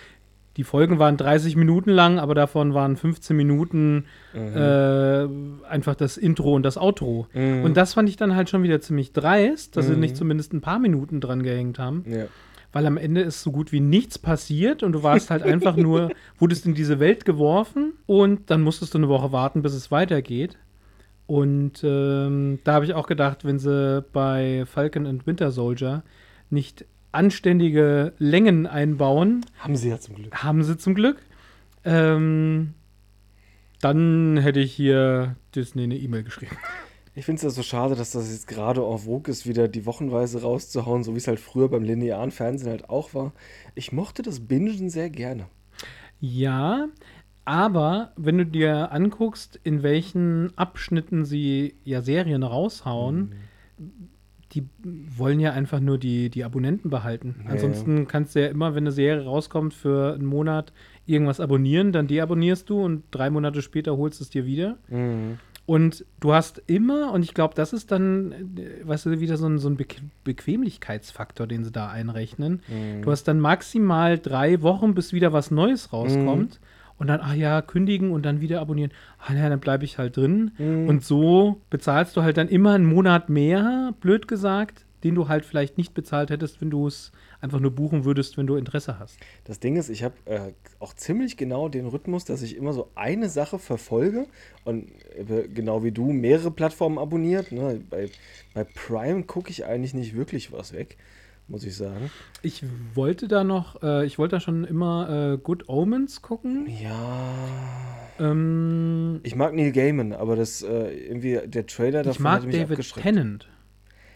die 0.57 0.65
Folgen 0.65 0.99
waren 0.99 1.17
30 1.17 1.55
Minuten 1.57 1.91
lang, 1.91 2.19
aber 2.19 2.35
davon 2.35 2.75
waren 2.75 2.97
15 2.97 3.37
Minuten 3.37 4.05
Mhm. 4.35 4.57
äh, 4.57 5.67
einfach 5.69 5.95
das 5.95 6.17
Intro 6.17 6.55
und 6.55 6.65
das 6.65 6.77
Outro. 6.77 7.27
Mhm. 7.33 7.65
Und 7.65 7.77
das 7.77 7.95
fand 7.95 8.09
ich 8.09 8.17
dann 8.17 8.35
halt 8.37 8.51
schon 8.51 8.63
wieder 8.63 8.81
ziemlich 8.81 9.13
dreist, 9.13 9.77
dass 9.77 9.87
sie 9.87 9.95
Mhm. 9.95 10.01
nicht 10.01 10.17
zumindest 10.17 10.53
ein 10.53 10.61
paar 10.61 10.79
Minuten 10.79 11.21
dran 11.21 11.43
gehängt 11.43 11.79
haben 11.79 12.05
Ja. 12.07 12.25
weil 12.73 12.87
am 12.87 12.97
Ende 12.97 13.21
ist 13.23 13.43
so 13.43 13.51
gut 13.53 13.73
wie 13.73 13.81
nichts 13.81 14.19
passiert 14.19 14.83
und 14.85 14.93
du 14.93 15.03
warst 15.03 15.31
halt 15.31 15.43
einfach 15.43 15.77
nur, 15.77 16.11
wurdest 16.39 16.67
in 16.67 16.75
diese 16.75 17.01
Welt 17.01 17.25
geworfen 17.25 17.95
und 18.07 18.51
dann 18.51 18.61
musstest 18.63 18.95
du 18.95 18.99
eine 18.99 19.09
Woche 19.09 19.33
warten, 19.33 19.63
bis 19.63 19.75
es 19.75 19.91
weitergeht. 19.91 20.57
Und 21.27 21.83
ähm, 21.85 22.59
da 22.65 22.73
habe 22.75 22.85
ich 22.85 22.95
auch 22.95 23.07
gedacht, 23.07 23.45
wenn 23.45 23.59
sie 23.61 24.05
bei 24.13 24.65
Falcon 24.67 25.07
and 25.07 25.27
Winter 25.29 25.53
Soldier 25.53 26.03
nicht 26.51 26.85
anständige 27.13 28.13
Längen 28.19 28.67
einbauen, 28.67 29.45
Haben 29.59 29.77
sie 29.77 29.89
ja 29.89 29.99
zum 30.01 30.15
Glück. 30.17 30.35
haben 30.35 30.63
sie 30.63 30.77
zum 30.79 30.95
Glück. 30.95 31.19
Ähm, 31.85 32.75
dann 33.81 34.37
hätte 34.37 34.61
ich 34.61 34.73
hier 34.73 35.37
Disney 35.55 35.85
eine 35.85 35.97
E-Mail 35.97 36.23
geschrieben. 36.25 36.57
Ich 37.15 37.25
finde 37.25 37.39
es 37.39 37.43
ja 37.43 37.51
so 37.51 37.63
schade, 37.63 37.97
dass 37.97 38.13
das 38.13 38.31
jetzt 38.31 38.47
gerade 38.47 38.83
en 38.83 38.99
vogue 38.99 39.31
ist, 39.31 39.47
wieder 39.47 39.67
die 39.69 39.85
Wochenweise 39.85 40.43
rauszuhauen, 40.43 41.03
so 41.03 41.13
wie 41.15 41.19
es 41.19 41.27
halt 41.27 41.41
früher 41.41 41.69
beim 41.69 41.83
linearen 41.83 42.31
Fernsehen 42.31 42.71
halt 42.71 42.89
auch 42.89 43.15
war. 43.15 43.33
Ich 43.75 43.91
mochte 43.93 44.23
das 44.23 44.41
Bingen 44.41 44.91
sehr 44.91 45.11
gerne. 45.11 45.47
Ja, 46.21 46.87
aber 47.45 48.13
wenn 48.17 48.39
du 48.39 48.47
dir 48.47 48.93
anguckst, 48.93 49.59
in 49.65 49.83
welchen 49.83 50.57
Abschnitten 50.57 51.25
sie 51.25 51.75
ja 51.83 52.01
Serien 52.03 52.43
raushauen, 52.45 53.35
die 54.53 54.65
wollen 55.17 55.41
ja 55.41 55.53
einfach 55.53 55.81
nur 55.81 55.99
die, 55.99 56.29
die 56.31 56.45
Abonnenten 56.45 56.91
behalten. 56.91 57.37
Ja, 57.45 57.51
Ansonsten 57.51 58.09
kannst 58.09 58.35
du 58.35 58.41
ja 58.43 58.49
immer, 58.49 58.75
wenn 58.75 58.85
eine 58.85 58.93
Serie 58.93 59.25
rauskommt, 59.25 59.75
für 59.75 60.15
einen 60.15 60.27
Monat 60.27 60.73
irgendwas 61.07 61.41
abonnieren, 61.41 61.93
dann 61.93 62.07
deabonnierst 62.07 62.69
du 62.69 62.83
und 62.83 63.05
drei 63.11 63.31
Monate 63.31 63.63
später 63.63 63.97
holst 63.97 64.21
es 64.21 64.31
dir 64.31 64.47
wieder. 64.47 64.77
Mhm. 64.89 65.39
Und 65.67 66.05
du 66.19 66.33
hast 66.33 66.61
immer, 66.67 67.13
und 67.13 67.23
ich 67.23 67.33
glaube, 67.33 67.55
das 67.55 67.73
ist 67.73 67.93
dann, 67.93 68.33
äh, 68.57 68.87
weißt 68.89 69.07
du, 69.07 69.21
wieder 69.21 69.37
so 69.37 69.47
ein, 69.47 69.59
so 69.59 69.69
ein 69.69 69.77
Bequ 69.77 70.01
Bequemlichkeitsfaktor, 70.25 71.47
den 71.47 71.63
sie 71.63 71.71
da 71.71 71.89
einrechnen. 71.89 72.61
Mhm. 72.67 73.03
Du 73.03 73.11
hast 73.13 73.25
dann 73.25 73.39
maximal 73.39 74.19
drei 74.19 74.63
Wochen, 74.63 74.95
bis 74.95 75.13
wieder 75.13 75.33
was 75.33 75.53
Neues 75.53 75.93
rauskommt. 75.93 76.59
Und 77.01 77.07
dann, 77.07 77.21
ach 77.23 77.35
ja, 77.35 77.63
kündigen 77.63 78.13
und 78.13 78.25
dann 78.27 78.43
wieder 78.43 78.61
abonnieren. 78.61 78.93
Ah 79.19 79.33
ja, 79.33 79.49
dann 79.49 79.59
bleibe 79.59 79.85
ich 79.85 79.97
halt 79.97 80.19
drin. 80.19 80.53
Mhm. 80.59 80.87
Und 80.87 81.03
so 81.03 81.61
bezahlst 81.71 82.15
du 82.17 82.23
halt 82.23 82.37
dann 82.37 82.49
immer 82.49 82.75
einen 82.75 82.85
Monat 82.85 83.31
mehr, 83.31 83.95
blöd 84.01 84.29
gesagt, 84.29 84.85
den 85.03 85.15
du 85.15 85.29
halt 85.29 85.45
vielleicht 85.47 85.79
nicht 85.79 85.95
bezahlt 85.95 86.31
hättest, 86.31 86.61
wenn 86.61 86.71
du 86.71 86.87
es 86.87 87.11
einfach 87.41 87.59
nur 87.59 87.71
buchen 87.71 88.05
würdest, 88.05 88.37
wenn 88.37 88.47
du 88.47 88.57
Interesse 88.57 88.99
hast. 88.99 89.19
Das 89.45 89.61
Ding 89.61 89.77
ist, 89.77 89.89
ich 89.89 90.05
habe 90.05 90.15
äh, 90.27 90.53
auch 90.79 90.93
ziemlich 90.93 91.39
genau 91.39 91.71
den 91.71 91.87
Rhythmus, 91.87 92.27
dass 92.27 92.43
ich 92.43 92.55
immer 92.55 92.75
so 92.75 92.91
eine 92.95 93.31
Sache 93.31 93.59
verfolge 93.59 94.27
und 94.65 94.91
äh, 95.17 95.49
genau 95.49 95.83
wie 95.83 95.93
du 95.93 96.13
mehrere 96.13 96.51
Plattformen 96.51 96.99
abonniert. 96.99 97.51
Ne? 97.51 97.81
Bei, 97.89 98.11
bei 98.53 98.65
Prime 98.65 99.23
gucke 99.23 99.51
ich 99.51 99.65
eigentlich 99.65 99.95
nicht 99.95 100.15
wirklich 100.15 100.53
was 100.53 100.75
weg, 100.75 100.99
muss 101.51 101.65
ich 101.65 101.77
sagen. 101.77 102.11
Ich 102.43 102.65
wollte 102.95 103.29
da 103.29 103.45
noch, 103.45 103.83
äh, 103.83 104.07
ich 104.07 104.19
wollte 104.19 104.37
da 104.37 104.41
schon 104.41 104.65
immer 104.65 105.35
äh, 105.35 105.37
Good 105.37 105.69
Omens 105.69 106.23
gucken. 106.23 106.67
Ja. 106.81 107.35
Ähm, 108.19 109.21
Ich 109.25 109.35
mag 109.35 109.55
Neil 109.55 109.73
Gaiman, 109.73 110.13
aber 110.13 110.37
das 110.37 110.63
äh, 110.63 110.91
irgendwie 111.09 111.41
der 111.45 111.67
Trailer 111.67 112.01
ich 112.01 112.07
davon 112.07 112.23
mag 112.23 112.35
hat 112.41 112.47
mich 112.47 112.57
David 112.57 112.71
abgeschreckt. 112.71 113.03
Tennant. 113.03 113.49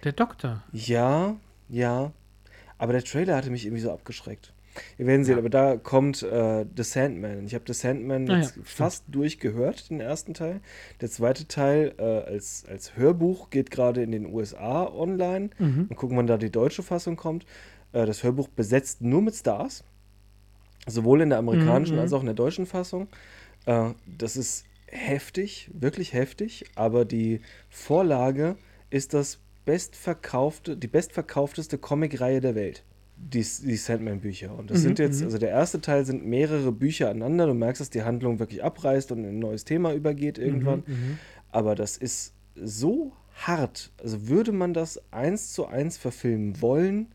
Der 0.04 0.12
Doktor. 0.12 0.62
Ja, 0.72 1.36
ja. 1.68 2.12
Aber 2.78 2.92
der 2.92 3.04
Trailer 3.04 3.36
hatte 3.36 3.50
mich 3.50 3.66
irgendwie 3.66 3.82
so 3.82 3.90
abgeschreckt. 3.90 4.53
Wir 4.96 5.06
werden 5.06 5.24
sehen, 5.24 5.34
Ja. 5.34 5.38
aber 5.38 5.50
da 5.50 5.76
kommt 5.76 6.22
äh, 6.22 6.64
The 6.76 6.82
Sandman. 6.82 7.46
Ich 7.46 7.54
habe 7.54 7.64
The 7.66 7.72
Sandman 7.74 8.28
Ah 8.28 8.32
ja, 8.34 8.38
jetzt 8.40 8.50
stimmt. 8.52 8.68
fast 8.68 9.04
durchgehört, 9.08 9.90
den 9.90 10.00
ersten 10.00 10.34
Teil. 10.34 10.60
Der 11.00 11.10
zweite 11.10 11.46
Teil 11.46 11.94
äh, 11.98 12.02
als, 12.02 12.64
als 12.68 12.96
Hörbuch 12.96 13.50
geht 13.50 13.70
gerade 13.70 14.02
in 14.02 14.10
den 14.12 14.26
USA 14.32 14.84
online. 14.86 15.50
Mhm. 15.58 15.86
Mal 15.90 15.96
gucken, 15.96 16.16
wann 16.16 16.26
da 16.26 16.36
die 16.36 16.50
deutsche 16.50 16.82
Fassung 16.82 17.16
kommt. 17.16 17.46
Äh, 17.92 18.06
das 18.06 18.22
Hörbuch 18.22 18.48
besetzt 18.48 19.00
nur 19.00 19.22
mit 19.22 19.34
Stars. 19.34 19.84
Sowohl 20.86 21.22
in 21.22 21.30
der 21.30 21.38
amerikanischen 21.38 21.94
Mhm, 21.96 22.00
als 22.02 22.12
auch 22.12 22.20
in 22.20 22.26
der 22.26 22.34
deutschen 22.34 22.66
Fassung. 22.66 23.08
Äh, 23.66 23.90
das 24.18 24.36
ist 24.36 24.64
heftig, 24.86 25.70
wirklich 25.72 26.12
heftig. 26.12 26.64
Aber 26.74 27.04
die 27.04 27.40
Vorlage 27.70 28.56
ist 28.90 29.14
das 29.14 29.38
bestverkaufte, 29.64 30.76
die 30.76 30.88
bestverkaufteste 30.88 31.78
Comicreihe 31.78 32.40
der 32.40 32.54
Welt. 32.54 32.82
Die, 33.16 33.40
die 33.40 33.76
Sandman-Bücher. 33.76 34.56
Und 34.56 34.70
das 34.70 34.78
Mhm, 34.78 34.82
sind 34.82 34.98
jetzt, 34.98 35.20
mhm. 35.20 35.26
also 35.26 35.38
der 35.38 35.50
erste 35.50 35.80
Teil 35.80 36.04
sind 36.04 36.26
mehrere 36.26 36.72
Bücher 36.72 37.08
aneinander. 37.10 37.46
Du 37.46 37.54
merkst, 37.54 37.80
dass 37.80 37.90
die 37.90 38.02
Handlung 38.02 38.38
wirklich 38.38 38.62
abreißt 38.62 39.12
und 39.12 39.18
in 39.20 39.30
ein 39.30 39.38
neues 39.38 39.64
Thema 39.64 39.92
übergeht 39.94 40.36
irgendwann. 40.38 40.82
Mhm, 40.86 40.92
mhm. 40.94 41.18
Aber 41.50 41.74
das 41.74 41.96
ist 41.96 42.34
so 42.56 43.12
hart. 43.34 43.92
Also 44.02 44.28
würde 44.28 44.52
man 44.52 44.74
das 44.74 45.00
eins 45.12 45.52
zu 45.52 45.66
eins 45.66 45.96
verfilmen 45.96 46.60
wollen, 46.60 47.08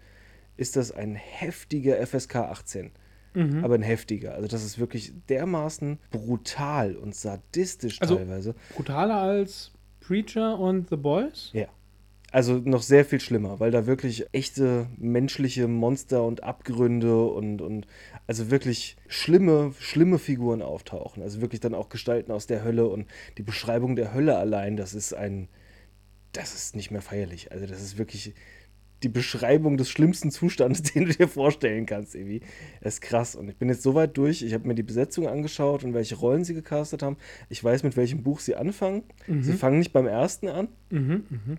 ist 0.58 0.76
das 0.76 0.92
ein 0.92 1.16
heftiger 1.16 1.98
FSK 2.06 2.36
18. 2.38 2.92
Mhm. 3.36 3.64
Aber 3.64 3.76
ein 3.76 3.82
heftiger. 3.82 4.34
Also 4.34 4.48
das 4.48 4.64
ist 4.66 4.80
wirklich 4.80 5.14
dermaßen 5.30 6.00
brutal 6.12 6.96
und 6.96 7.14
sadistisch 7.16 8.02
Also- 8.02 8.16
teilweise. 8.16 8.56
Brutaler 8.74 9.18
als 9.18 9.72
Preacher 10.00 10.58
und 10.58 10.90
The 10.90 10.96
Boys? 10.98 11.52
Ja. 11.54 11.68
Also 12.32 12.62
noch 12.64 12.84
sehr 12.84 13.06
viel 13.06 13.20
schlimmer, 13.20 13.60
weil 13.60 13.72
da 13.72 13.88
wirklich 13.88 14.28
echte 14.34 14.88
menschliche 14.98 15.68
Monster 15.68 16.24
und 16.24 16.44
Abgründe 16.44 17.26
und, 17.26 17.60
und 17.62 17.88
also 18.28 18.52
wirklich 18.52 18.98
schlimme, 19.08 19.74
schlimme 19.80 20.20
Figuren 20.20 20.62
auftauchen. 20.62 21.24
Also 21.24 21.42
wirklich 21.42 21.60
dann 21.60 21.74
auch 21.74 21.90
Gestalten 21.90 22.32
aus 22.32 22.46
der 22.46 22.64
Hölle 22.64 22.88
und 22.88 23.08
die 23.38 23.44
Beschreibung 23.44 23.96
der 23.96 24.14
Hölle 24.14 24.38
allein, 24.38 24.78
das 24.78 24.94
ist 24.94 25.14
ein, 25.14 25.48
das 26.32 26.54
ist 26.54 26.76
nicht 26.76 26.92
mehr 26.92 27.02
feierlich. 27.02 27.52
Also 27.52 27.66
das 27.66 27.82
ist 27.82 27.98
wirklich 27.98 28.36
die 29.02 29.10
Beschreibung 29.10 29.78
des 29.78 29.90
schlimmsten 29.90 30.30
Zustandes, 30.30 30.84
den 30.94 31.06
du 31.06 31.14
dir 31.14 31.28
vorstellen 31.28 31.86
kannst, 31.86 32.14
irgendwie. 32.14 32.42
Das 32.82 32.96
ist 32.96 33.02
krass. 33.02 33.36
Und 33.36 33.50
ich 33.50 33.56
bin 33.56 33.70
jetzt 33.70 33.82
so 33.82 33.96
weit 33.96 34.18
durch, 34.18 34.44
ich 34.44 34.54
habe 34.54 34.68
mir 34.68 34.76
die 34.76 34.84
Besetzung 34.84 35.28
angeschaut 35.28 35.84
und 35.84 35.96
welche 35.96 36.16
Rollen 36.16 36.44
sie 36.44 36.54
gecastet 36.54 37.02
haben. 37.02 37.18
Ich 37.50 37.64
weiß, 37.64 37.84
mit 37.84 37.98
welchem 37.98 38.22
Buch 38.22 38.40
sie 38.40 38.56
anfangen. 38.56 39.04
Sie 39.42 39.54
fangen 39.54 39.80
nicht 39.80 39.94
beim 39.94 40.06
ersten 40.08 40.48
an. 40.48 40.68
Mhm, 40.90 41.24
mhm. 41.30 41.58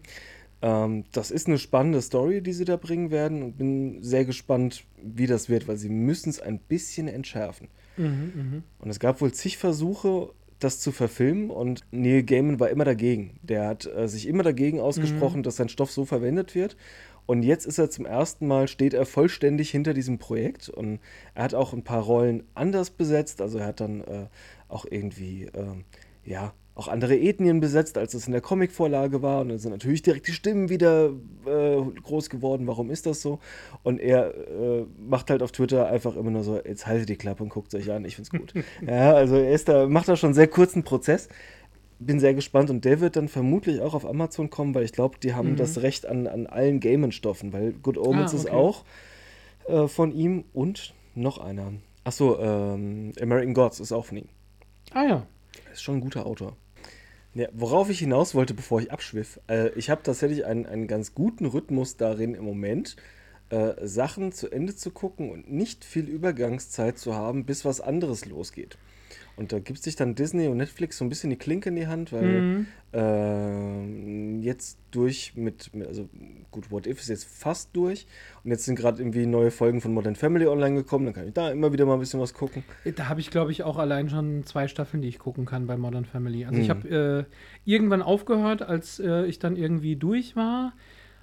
Ähm, 0.62 1.05
das 1.12 1.31
ist 1.31 1.46
eine 1.46 1.59
spannende 1.59 2.03
Story, 2.03 2.42
die 2.42 2.53
sie 2.53 2.64
da 2.64 2.77
bringen 2.77 3.11
werden 3.11 3.42
und 3.42 3.57
bin 3.57 4.03
sehr 4.03 4.25
gespannt, 4.25 4.85
wie 5.03 5.27
das 5.27 5.49
wird, 5.49 5.68
weil 5.68 5.77
sie 5.77 5.88
müssen 5.88 6.31
es 6.31 6.40
ein 6.40 6.59
bisschen 6.59 7.09
entschärfen. 7.09 7.68
Mhm, 7.96 8.33
mhm. 8.35 8.62
Und 8.79 8.90
es 8.90 9.01
gab 9.01 9.20
wohl 9.20 9.33
zig 9.33 9.59
Versuche, 9.59 10.31
das 10.59 10.79
zu 10.79 10.92
verfilmen 10.92 11.51
und 11.51 11.87
Neil 11.90 12.23
Gaiman 12.23 12.61
war 12.61 12.68
immer 12.68 12.85
dagegen. 12.85 13.38
Der 13.42 13.66
hat 13.66 13.87
äh, 13.87 14.09
sich 14.09 14.29
immer 14.29 14.42
dagegen 14.42 14.79
ausgesprochen, 14.79 15.42
dass 15.42 15.57
sein 15.57 15.70
Stoff 15.70 15.90
so 15.90 16.05
verwendet 16.05 16.55
wird. 16.55 16.77
Und 17.25 17.42
jetzt 17.42 17.64
ist 17.64 17.79
er 17.79 17.90
zum 17.90 18.07
ersten 18.07 18.46
Mal, 18.46 18.68
steht 18.68 18.92
er 18.92 19.07
vollständig 19.07 19.70
hinter 19.70 19.94
diesem 19.94 20.18
Projekt 20.18 20.68
und 20.68 21.01
er 21.35 21.44
hat 21.44 21.55
auch 21.55 21.73
ein 21.73 21.85
paar 21.85 22.03
Rollen 22.03 22.42
anders 22.55 22.90
besetzt. 22.90 23.40
Also 23.40 23.59
er 23.59 23.66
hat 23.66 23.81
dann 23.81 24.03
äh, 24.03 24.27
auch 24.68 24.85
irgendwie, 24.85 25.49
ähm, 25.55 25.85
ja, 26.25 26.53
auch 26.81 26.88
andere 26.88 27.16
Ethnien 27.19 27.61
besetzt, 27.61 27.99
als 27.99 28.14
es 28.14 28.27
in 28.27 28.33
der 28.33 28.40
Comicvorlage 28.40 29.23
war. 29.23 29.43
Und 29.43 29.51
dann 29.51 29.59
sind 29.59 29.71
natürlich 29.73 30.03
direkt 30.03 30.27
die 30.27 30.33
Stimmen 30.33 30.69
wieder 30.71 31.11
äh, 31.47 31.77
groß 32.03 32.31
geworden. 32.31 32.66
Warum 32.66 32.90
ist 32.90 33.07
das 33.07 33.21
so? 33.23 33.38
Und 33.83 34.01
er 34.01 34.35
äh, 34.35 34.87
macht 34.99 35.31
halt 35.31 35.43
auf 35.43 35.53
Twitter 35.53 35.87
einfach 35.88 36.16
immer 36.16 36.31
nur 36.31 36.43
so, 36.43 36.57
jetzt 36.64 36.87
haltet 36.87 37.09
die 37.09 37.16
Klappe 37.16 37.43
und 37.43 37.51
guckt 37.51 37.75
euch 37.75 37.90
an, 37.93 38.05
ich 38.05 38.16
find's 38.16 38.31
gut. 38.31 38.55
ja, 38.87 39.12
also 39.12 39.37
er 39.37 39.53
ist 39.53 39.69
da, 39.69 39.87
macht 39.87 40.09
da 40.09 40.16
schon 40.16 40.29
einen 40.29 40.35
sehr 40.35 40.49
kurzen 40.49 40.83
Prozess. 40.83 41.29
Bin 41.99 42.19
sehr 42.19 42.33
gespannt 42.33 42.71
und 42.71 42.87
der 42.87 43.01
wird 43.01 43.16
dann 43.16 43.29
vermutlich 43.29 43.81
auch 43.83 43.93
auf 43.93 44.07
Amazon 44.07 44.49
kommen, 44.49 44.75
weil 44.75 44.85
ich 44.85 44.93
glaube, 44.93 45.19
die 45.23 45.35
haben 45.35 45.53
Mhm. 45.53 45.57
das 45.57 45.83
Recht 45.83 46.07
an, 46.07 46.27
an 46.27 46.47
allen 46.47 46.81
Gaiman-Stoffen, 46.81 47.53
weil 47.53 47.73
Good 47.75 47.99
Omens 47.99 48.33
Ah, 48.33 48.37
ist 48.37 48.47
okay. 48.47 48.55
auch 48.57 48.85
äh, 49.69 49.87
von 49.87 50.11
ihm 50.12 50.45
und 50.55 50.95
noch 51.14 51.37
einer. 51.37 51.75
Achso, 52.05 52.38
ähm, 52.40 53.12
American 53.21 53.53
Gods 53.53 53.81
ist 53.81 53.93
auch 53.93 54.07
von 54.07 54.16
ihm. 54.16 54.29
Ah 54.95 55.05
ja. 55.05 55.27
Ist 55.73 55.83
schon 55.83 55.97
ein 55.97 56.01
guter 56.01 56.25
Autor. 56.25 56.57
Ja, 57.35 57.47
worauf 57.53 57.90
ich 57.90 58.01
hinaus 58.01 58.35
wollte, 58.35 58.55
bevor 58.55 58.81
ich 58.81 58.90
abschwiff, 58.90 59.38
äh, 59.49 59.69
ich 59.71 59.88
habe 59.88 60.03
tatsächlich 60.03 60.45
einen, 60.47 60.66
einen 60.66 60.88
ganz 60.88 61.14
guten 61.14 61.47
Rhythmus 61.47 61.97
darin 61.97 62.35
im 62.35 62.45
Moment, 62.45 62.97
äh, 63.51 63.75
Sachen 63.87 64.33
zu 64.33 64.51
Ende 64.51 64.75
zu 64.75 64.90
gucken 64.90 65.31
und 65.31 65.51
nicht 65.51 65.85
viel 65.85 66.09
Übergangszeit 66.09 66.99
zu 66.99 67.14
haben, 67.14 67.47
bis 67.47 67.64
was 67.64 67.81
anderes 67.81 68.27
losgeht. 68.27 68.79
Und 69.37 69.53
da 69.53 69.59
gibt 69.59 69.83
sich 69.83 69.97
dann 69.97 70.14
Disney 70.14 70.49
und 70.49 70.59
Netflix 70.59 70.99
so 70.99 71.05
ein 71.05 71.09
bisschen 71.09 71.31
die 71.31 71.37
Klinke 71.37 71.71
in 71.71 71.77
die 71.77 71.87
Hand, 71.87 72.12
weil 72.12 72.43
Mhm. 72.43 72.66
ähm, 72.93 74.43
jetzt 74.43 74.79
durch 74.90 75.33
mit, 75.37 75.71
also 75.87 76.09
gut, 76.51 76.71
What 76.71 76.87
If 76.87 77.01
ist 77.01 77.09
jetzt 77.09 77.25
fast 77.25 77.71
durch 77.75 78.07
und 78.45 78.51
jetzt 78.51 78.64
sind 78.64 78.75
gerade 78.77 79.01
irgendwie 79.01 79.27
neue 79.27 79.51
Folgen 79.51 79.81
von 79.81 79.95
Modern 79.95 80.16
Family 80.16 80.47
online 80.47 80.75
gekommen, 80.75 81.05
dann 81.07 81.14
kann 81.14 81.29
ich 81.29 81.35
da 81.35 81.51
immer 81.51 81.73
wieder 81.73 81.87
mal 81.87 81.95
ein 81.95 82.01
bisschen 82.01 82.21
was 82.21 82.35
gucken. 82.35 82.64
Da 82.97 83.09
habe 83.09 83.21
ich, 83.21 83.31
glaube 83.31 83.53
ich, 83.53 83.62
auch 83.62 83.79
allein 83.79 84.09
schon 84.11 84.45
zwei 84.45 84.66
Staffeln, 84.69 85.03
die 85.03 85.09
ich 85.09 85.19
gucken 85.19 85.47
kann 85.47 85.66
bei 85.66 85.77
Modern 85.77 86.05
Family. 86.05 86.45
Also 86.45 86.59
ich 86.61 86.69
Mhm. 86.69 86.71
habe 86.71 87.27
äh, 87.29 87.71
irgendwann 87.71 88.03
aufgehört, 88.03 88.62
als 88.62 88.99
äh, 88.99 89.25
ich 89.27 89.38
dann 89.38 89.57
irgendwie 89.57 89.97
durch 89.97 90.35
war 90.37 90.73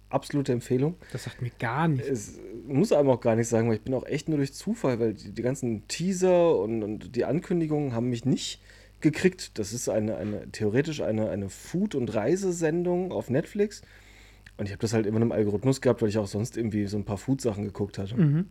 absolute 0.08 0.52
Empfehlung. 0.52 0.96
Das 1.12 1.24
sagt 1.24 1.42
mir 1.42 1.50
gar 1.58 1.88
nichts. 1.88 2.08
Es 2.08 2.38
muss 2.66 2.92
einem 2.92 3.10
auch 3.10 3.20
gar 3.20 3.36
nicht 3.36 3.48
sagen, 3.48 3.68
weil 3.68 3.76
ich 3.76 3.82
bin 3.82 3.94
auch 3.94 4.06
echt 4.06 4.28
nur 4.28 4.38
durch 4.38 4.54
Zufall, 4.54 4.98
weil 4.98 5.14
die, 5.14 5.32
die 5.32 5.42
ganzen 5.42 5.86
Teaser 5.88 6.58
und, 6.58 6.82
und 6.82 7.16
die 7.16 7.24
Ankündigungen 7.24 7.92
haben 7.92 8.08
mich 8.08 8.24
nicht 8.24 8.60
gekriegt. 9.00 9.58
Das 9.58 9.72
ist 9.72 9.88
eine, 9.88 10.16
eine 10.16 10.50
theoretisch 10.50 11.00
eine, 11.00 11.30
eine 11.30 11.48
Food- 11.48 11.94
und 11.94 12.14
Reisesendung 12.14 13.12
auf 13.12 13.30
Netflix. 13.30 13.82
Und 14.56 14.66
ich 14.66 14.72
habe 14.72 14.80
das 14.80 14.92
halt 14.92 15.06
immer 15.06 15.20
im 15.20 15.32
Algorithmus 15.32 15.80
gehabt, 15.80 16.02
weil 16.02 16.08
ich 16.08 16.18
auch 16.18 16.26
sonst 16.26 16.56
irgendwie 16.56 16.86
so 16.86 16.96
ein 16.96 17.04
paar 17.04 17.18
Food-Sachen 17.18 17.64
geguckt 17.64 17.98
hatte. 17.98 18.16
Mhm. 18.16 18.46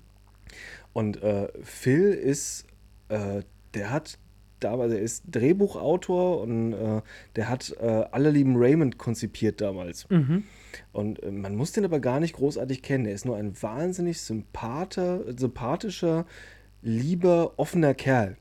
Und 0.93 1.21
äh, 1.23 1.47
Phil 1.63 2.12
ist, 2.12 2.65
äh, 3.10 3.44
der 3.74 3.91
hat 3.91 4.18
damals, 4.60 4.94
er 4.94 5.02
ist 5.02 5.24
Drehbuchautor 5.30 6.41
und 6.41 6.74
äh, 6.74 7.02
der 7.36 7.50
hat 7.50 7.76
äh, 7.80 8.06
Alle 8.12 8.32
lieben 8.32 8.56
Raymond 8.58 8.98
konzipiert 8.98 9.62
damals. 9.62 10.10
Mhm. 10.10 10.44
Und 10.91 11.24
äh, 11.24 11.32
man 11.32 11.56
muss 11.56 11.72
den 11.72 11.86
aber 11.86 12.00
gar 12.00 12.20
nicht 12.20 12.36
großartig 12.36 12.82
kennen. 12.82 13.06
Er 13.06 13.13
ist 13.13 13.26
nur 13.26 13.38
ein 13.38 13.62
wahnsinnig 13.62 14.22
sympathischer, 14.22 16.26
lieber, 16.82 17.54
offener 17.58 17.94
Kerl. 17.94 18.38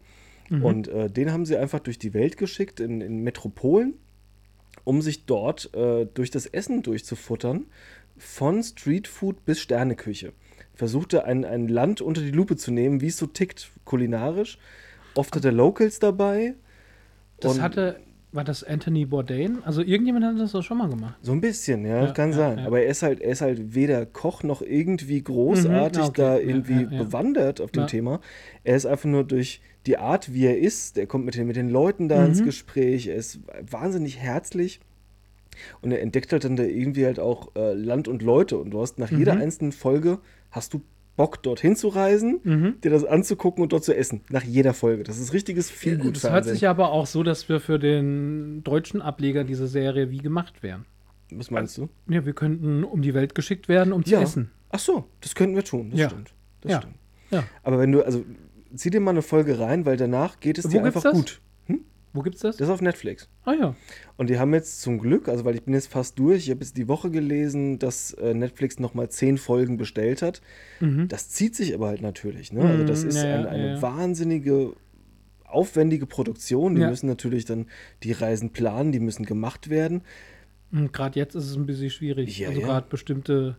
Und 0.51 0.89
äh, 0.89 1.11
den 1.11 1.33
haben 1.33 1.47
sie 1.47 1.57
einfach 1.57 1.81
durch 1.81 1.99
die 1.99 2.15
Welt 2.15 2.37
geschickt, 2.37 2.79
in, 2.79 3.01
in 3.01 3.23
Metropolen, 3.23 3.95
um 4.85 5.01
sich 5.01 5.25
dort 5.25 5.75
äh, 5.75 6.07
durch 6.07 6.31
das 6.31 6.47
Essen 6.47 6.83
durchzufuttern, 6.83 7.67
von 8.17 8.63
Streetfood 8.63 9.45
bis 9.45 9.61
Sterneküche. 9.61 10.33
Versuchte 10.75 11.25
ein, 11.25 11.45
ein 11.45 11.69
Land 11.69 12.01
unter 12.01 12.21
die 12.21 12.31
Lupe 12.31 12.57
zu 12.57 12.73
nehmen, 12.73 13.01
wie 13.01 13.07
es 13.09 13.17
so 13.17 13.27
tickt 13.27 13.71
kulinarisch. 13.85 14.59
Oft 15.15 15.35
hat 15.37 15.45
er 15.45 15.53
Locals 15.53 15.99
dabei. 16.01 16.55
Das 17.41 17.61
hatte, 17.61 18.01
war 18.33 18.43
das 18.43 18.65
Anthony 18.65 19.05
Bourdain? 19.07 19.59
Also 19.65 19.83
irgendjemand 19.83 20.25
hat 20.25 20.39
das 20.39 20.53
doch 20.53 20.63
schon 20.63 20.79
mal 20.79 20.89
gemacht. 20.89 21.15
So 21.23 21.33
ein 21.33 21.41
bisschen, 21.41 21.85
ja, 21.87 22.07
Ja, 22.07 22.13
kann 22.13 22.31
ja, 22.31 22.37
sein. 22.37 22.59
ja. 22.59 22.67
Aber 22.67 22.81
er 22.81 22.89
ist 22.89 23.03
halt, 23.03 23.21
er 23.21 23.31
ist 23.31 23.41
halt 23.43 23.75
weder 23.75 24.07
Koch 24.07 24.43
noch 24.43 24.63
irgendwie 24.63 25.23
großartig 25.23 26.03
Mhm, 26.03 26.09
okay, 26.09 26.21
da 26.23 26.39
irgendwie 26.39 26.85
bewandert 26.87 27.61
auf 27.61 27.71
dem. 27.71 27.87
Thema. 27.87 28.21
Er 28.65 28.75
ist 28.77 28.87
einfach 28.87 29.09
nur 29.09 29.25
durch 29.25 29.61
die 29.87 29.99
Art, 29.99 30.33
wie 30.33 30.47
er 30.47 30.59
ist, 30.59 30.97
der 30.97 31.07
kommt 31.07 31.27
mit 31.27 31.35
den, 31.37 31.47
mit 31.47 31.57
den 31.57 31.69
Leuten 31.69 32.09
da 32.09 32.25
ins 32.25 32.41
Mhm. 32.41 32.45
Gespräch, 32.47 33.07
er 33.09 33.17
ist 33.17 33.41
wahnsinnig 33.71 34.19
herzlich. 34.19 34.81
Und 35.83 35.93
er 35.93 36.01
entdeckt 36.03 36.33
halt 36.33 36.43
dann 36.45 36.57
da 36.57 36.65
irgendwie 36.65 37.05
halt 37.07 37.21
auch 37.21 37.55
äh, 37.55 37.75
Land 37.75 38.09
und 38.09 38.23
Leute. 38.23 38.57
Und 38.59 38.71
du 38.71 38.81
hast 38.81 38.99
nach 38.99 39.11
jeder 39.11 39.35
Mhm. 39.35 39.41
einzelnen 39.43 39.73
Folge, 39.73 40.19
hast 40.55 40.73
du 40.75 40.81
Bock, 41.17 41.43
dorthin 41.45 41.77
zu 41.77 41.89
reisen, 41.89 42.41
Mhm. 42.43 42.81
dir 42.83 42.91
das 42.91 43.05
anzugucken 43.05 43.63
und 43.63 43.73
dort 43.73 43.85
zu 43.85 43.95
essen. 43.97 44.23
Nach 44.31 44.43
jeder 44.43 44.75
Folge. 44.75 45.05
Das 45.05 45.19
ist 45.19 45.33
richtiges 45.33 45.71
Feelgood 45.71 46.17
Das 46.17 46.29
hört 46.31 46.45
sich 46.45 46.67
aber 46.67 46.91
auch 46.91 47.07
so, 47.07 47.23
dass 47.23 47.49
wir 47.49 47.61
für 47.61 47.79
den 47.79 48.65
deutschen 48.65 49.01
Ableger 49.01 49.45
dieser 49.45 49.69
Serie 49.69 50.11
wie 50.11 50.19
gemacht 50.19 50.63
wären. 50.65 50.87
Was 51.31 51.51
meinst 51.53 51.79
du? 51.79 51.89
Ja, 52.09 52.27
wir 52.27 52.33
könnten 52.33 52.83
um 52.83 53.01
die 53.01 53.15
Welt 53.15 53.35
geschickt 53.37 53.69
werden, 53.69 53.93
um 53.93 54.05
zu 54.05 54.11
Ja. 54.13 54.23
essen. 54.23 54.51
Ach 54.71 54.79
so, 54.81 55.05
das 55.21 55.35
könnten 55.37 55.55
wir 55.55 55.65
tun. 55.65 55.91
Das 55.91 56.01
Ja. 56.01 56.11
stimmt. 56.11 56.35
Das 56.63 56.73
Ja. 56.73 56.79
stimmt. 56.79 56.95
Ja. 57.31 57.45
Aber 57.63 57.79
wenn 57.79 57.93
du, 57.93 58.03
also 58.05 58.25
zieh 58.75 58.91
dir 58.91 59.01
mal 59.01 59.13
eine 59.13 59.23
Folge 59.23 59.61
rein, 59.61 59.87
weil 59.87 59.97
danach 59.97 60.41
geht 60.41 60.59
es 60.59 60.65
Wo 60.65 60.69
dir 60.71 60.83
einfach 60.85 61.03
das? 61.03 61.13
gut. 61.15 61.41
Wo 62.17 62.23
gibt's 62.23 62.41
das? 62.43 62.57
Das 62.57 62.69
ist 62.69 62.73
auf 62.73 62.81
Netflix. 62.81 63.29
Ah 63.45 63.53
ja. 63.55 63.75
Und 64.17 64.31
die 64.31 64.39
haben 64.39 64.55
jetzt 64.55 64.81
zum 64.81 64.99
Glück, 64.99 65.29
also 65.29 65.45
weil 65.45 65.57
ich 65.57 65.65
bin 65.65 65.75
jetzt 65.75 65.89
fast 65.89 66.17
durch, 66.19 66.45
ich 66.45 66.51
habe 66.51 66.61
jetzt 66.61 66.77
die 66.77 66.87
Woche 66.87 67.11
gelesen, 67.11 67.81
dass 67.81 68.13
äh, 68.15 68.33
Netflix 68.35 68.79
nochmal 68.79 69.09
zehn 69.11 69.37
Folgen 69.37 69.77
bestellt 69.77 70.23
hat. 70.23 70.41
Mhm. 70.81 71.09
Das 71.09 71.29
zieht 71.29 71.57
sich 71.57 71.75
aber 71.75 71.89
halt 71.89 72.03
natürlich. 72.03 72.53
Ne? 72.53 72.65
Also 72.65 72.85
das 72.85 73.03
Mhm, 73.03 73.09
ist 73.09 73.17
ja, 73.17 73.35
ein, 73.35 73.47
eine 73.47 73.75
ja, 73.75 73.83
wahnsinnige, 73.83 74.75
aufwendige 75.45 76.07
Produktion. 76.07 76.77
Die 76.77 76.83
Ja. 76.83 76.89
müssen 76.89 77.09
natürlich 77.09 77.47
dann 77.47 77.67
die 78.05 78.13
Reisen 78.13 78.51
planen, 78.51 78.93
die 78.93 79.01
müssen 79.01 79.27
gemacht 79.27 79.69
werden. 79.69 80.03
Und 80.71 80.93
gerade 80.93 81.19
jetzt 81.19 81.35
ist 81.35 81.47
es 81.51 81.57
ein 81.57 81.67
bisschen 81.67 81.91
schwierig. 81.91 82.39
Ja, 82.39 82.49
also 82.49 82.61
ja. 82.61 82.67
gerade 82.69 82.87
bestimmte 82.89 83.57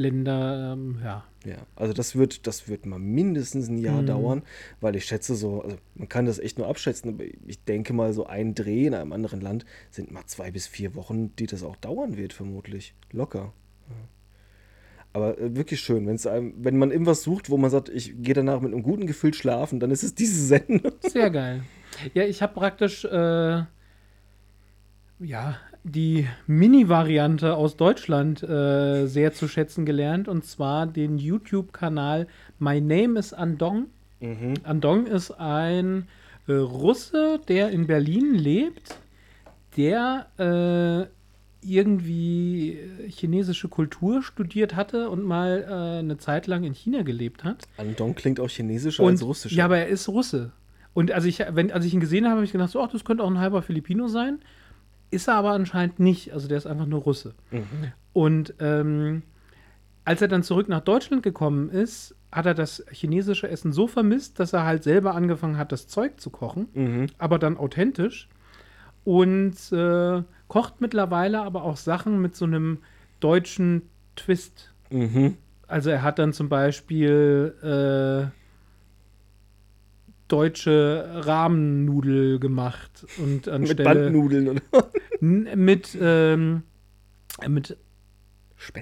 Länder, 0.00 0.72
ähm, 0.72 0.98
ja. 1.04 1.24
Ja, 1.46 1.56
also 1.76 1.94
das 1.94 2.16
wird, 2.16 2.46
das 2.46 2.68
wird 2.68 2.84
mal 2.84 2.98
mindestens 2.98 3.68
ein 3.68 3.78
Jahr 3.78 4.02
Mhm. 4.02 4.06
dauern, 4.06 4.42
weil 4.80 4.94
ich 4.96 5.06
schätze 5.06 5.34
so, 5.34 5.62
also 5.62 5.76
man 5.94 6.08
kann 6.08 6.26
das 6.26 6.38
echt 6.38 6.58
nur 6.58 6.66
abschätzen, 6.68 7.14
aber 7.14 7.24
ich 7.46 7.64
denke 7.64 7.92
mal 7.94 8.12
so 8.12 8.26
ein 8.26 8.54
Dreh 8.54 8.86
in 8.86 8.94
einem 8.94 9.12
anderen 9.12 9.40
Land 9.40 9.64
sind 9.90 10.10
mal 10.10 10.26
zwei 10.26 10.50
bis 10.50 10.66
vier 10.66 10.94
Wochen, 10.94 11.34
die 11.36 11.46
das 11.46 11.62
auch 11.62 11.76
dauern 11.76 12.16
wird, 12.18 12.32
vermutlich. 12.34 12.94
Locker. 13.12 13.52
Ja. 13.88 13.94
Aber 15.12 15.38
äh, 15.38 15.56
wirklich 15.56 15.80
schön, 15.80 16.06
wenn's 16.06 16.26
einem, 16.26 16.52
wenn 16.58 16.76
man 16.76 16.90
irgendwas 16.90 17.22
sucht, 17.22 17.48
wo 17.48 17.56
man 17.56 17.70
sagt, 17.70 17.88
ich 17.88 18.14
gehe 18.22 18.34
danach 18.34 18.60
mit 18.60 18.72
einem 18.72 18.82
guten 18.82 19.06
Gefühl 19.06 19.32
schlafen, 19.34 19.80
dann 19.80 19.90
ist 19.90 20.02
es 20.02 20.14
diese 20.14 20.44
Sendung. 20.44 20.92
Sehr 21.00 21.30
geil. 21.30 21.62
Ja, 22.14 22.24
ich 22.24 22.42
habe 22.42 22.52
praktisch 22.54 23.04
äh, 23.06 23.64
ja 25.20 25.56
die 25.84 26.26
Mini-Variante 26.46 27.56
aus 27.56 27.76
Deutschland 27.76 28.42
äh, 28.42 29.06
sehr 29.06 29.32
zu 29.32 29.48
schätzen 29.48 29.86
gelernt 29.86 30.28
und 30.28 30.44
zwar 30.44 30.86
den 30.86 31.18
YouTube-Kanal 31.18 32.26
My 32.58 32.80
Name 32.80 33.18
is 33.18 33.32
Andong. 33.32 33.86
Mhm. 34.20 34.54
Andong 34.62 35.06
ist 35.06 35.30
ein 35.32 36.06
äh, 36.46 36.52
Russe, 36.52 37.40
der 37.48 37.70
in 37.70 37.86
Berlin 37.86 38.34
lebt, 38.34 38.96
der 39.76 40.26
äh, 40.38 41.08
irgendwie 41.62 42.78
chinesische 43.08 43.68
Kultur 43.68 44.22
studiert 44.22 44.76
hatte 44.76 45.10
und 45.10 45.22
mal 45.24 45.64
äh, 45.68 45.98
eine 45.98 46.18
Zeit 46.18 46.46
lang 46.46 46.64
in 46.64 46.74
China 46.74 47.02
gelebt 47.02 47.44
hat. 47.44 47.64
Andong 47.76 48.14
klingt 48.14 48.40
auch 48.40 48.48
chinesischer 48.48 49.04
als 49.04 49.22
russisch. 49.22 49.52
Ja, 49.52 49.66
aber 49.66 49.78
er 49.78 49.88
ist 49.88 50.08
Russe. 50.08 50.52
Und 50.92 51.12
als 51.12 51.24
ich, 51.24 51.42
wenn, 51.50 51.70
als 51.70 51.84
ich 51.84 51.94
ihn 51.94 52.00
gesehen 52.00 52.24
habe, 52.24 52.36
habe 52.36 52.44
ich 52.44 52.52
gedacht, 52.52 52.70
so, 52.70 52.82
ach, 52.82 52.90
das 52.90 53.04
könnte 53.04 53.22
auch 53.22 53.30
ein 53.30 53.38
halber 53.38 53.62
Filipino 53.62 54.08
sein. 54.08 54.40
Ist 55.10 55.28
er 55.28 55.34
aber 55.34 55.52
anscheinend 55.52 55.98
nicht. 56.00 56.32
Also 56.32 56.48
der 56.48 56.58
ist 56.58 56.66
einfach 56.66 56.86
nur 56.86 57.00
Russe. 57.00 57.34
Mhm. 57.50 57.64
Und 58.12 58.54
ähm, 58.60 59.22
als 60.04 60.22
er 60.22 60.28
dann 60.28 60.42
zurück 60.42 60.68
nach 60.68 60.80
Deutschland 60.80 61.22
gekommen 61.22 61.68
ist, 61.70 62.14
hat 62.32 62.46
er 62.46 62.54
das 62.54 62.84
chinesische 62.90 63.48
Essen 63.48 63.72
so 63.72 63.86
vermisst, 63.88 64.38
dass 64.38 64.52
er 64.52 64.64
halt 64.64 64.84
selber 64.84 65.14
angefangen 65.14 65.56
hat, 65.58 65.72
das 65.72 65.88
Zeug 65.88 66.20
zu 66.20 66.30
kochen, 66.30 66.68
Mhm. 66.74 67.06
aber 67.18 67.38
dann 67.38 67.56
authentisch. 67.56 68.28
Und 69.04 69.54
äh, 69.72 70.22
kocht 70.48 70.80
mittlerweile 70.80 71.40
aber 71.42 71.64
auch 71.64 71.76
Sachen 71.76 72.20
mit 72.20 72.36
so 72.36 72.44
einem 72.44 72.78
deutschen 73.20 73.82
Twist. 74.16 74.72
Mhm. 74.90 75.36
Also 75.66 75.90
er 75.90 76.02
hat 76.02 76.18
dann 76.18 76.32
zum 76.32 76.48
Beispiel 76.48 77.54
äh, 77.62 78.30
deutsche 80.32 81.08
Rahmennudel 81.12 82.38
gemacht 82.38 83.06
und 83.18 83.46
Mit 83.46 83.48
anstelle 83.48 83.84
Bandnudeln 83.84 84.48
und 84.48 84.62
mit 85.56 85.98
ähm, 86.00 86.62
mit 87.46 87.76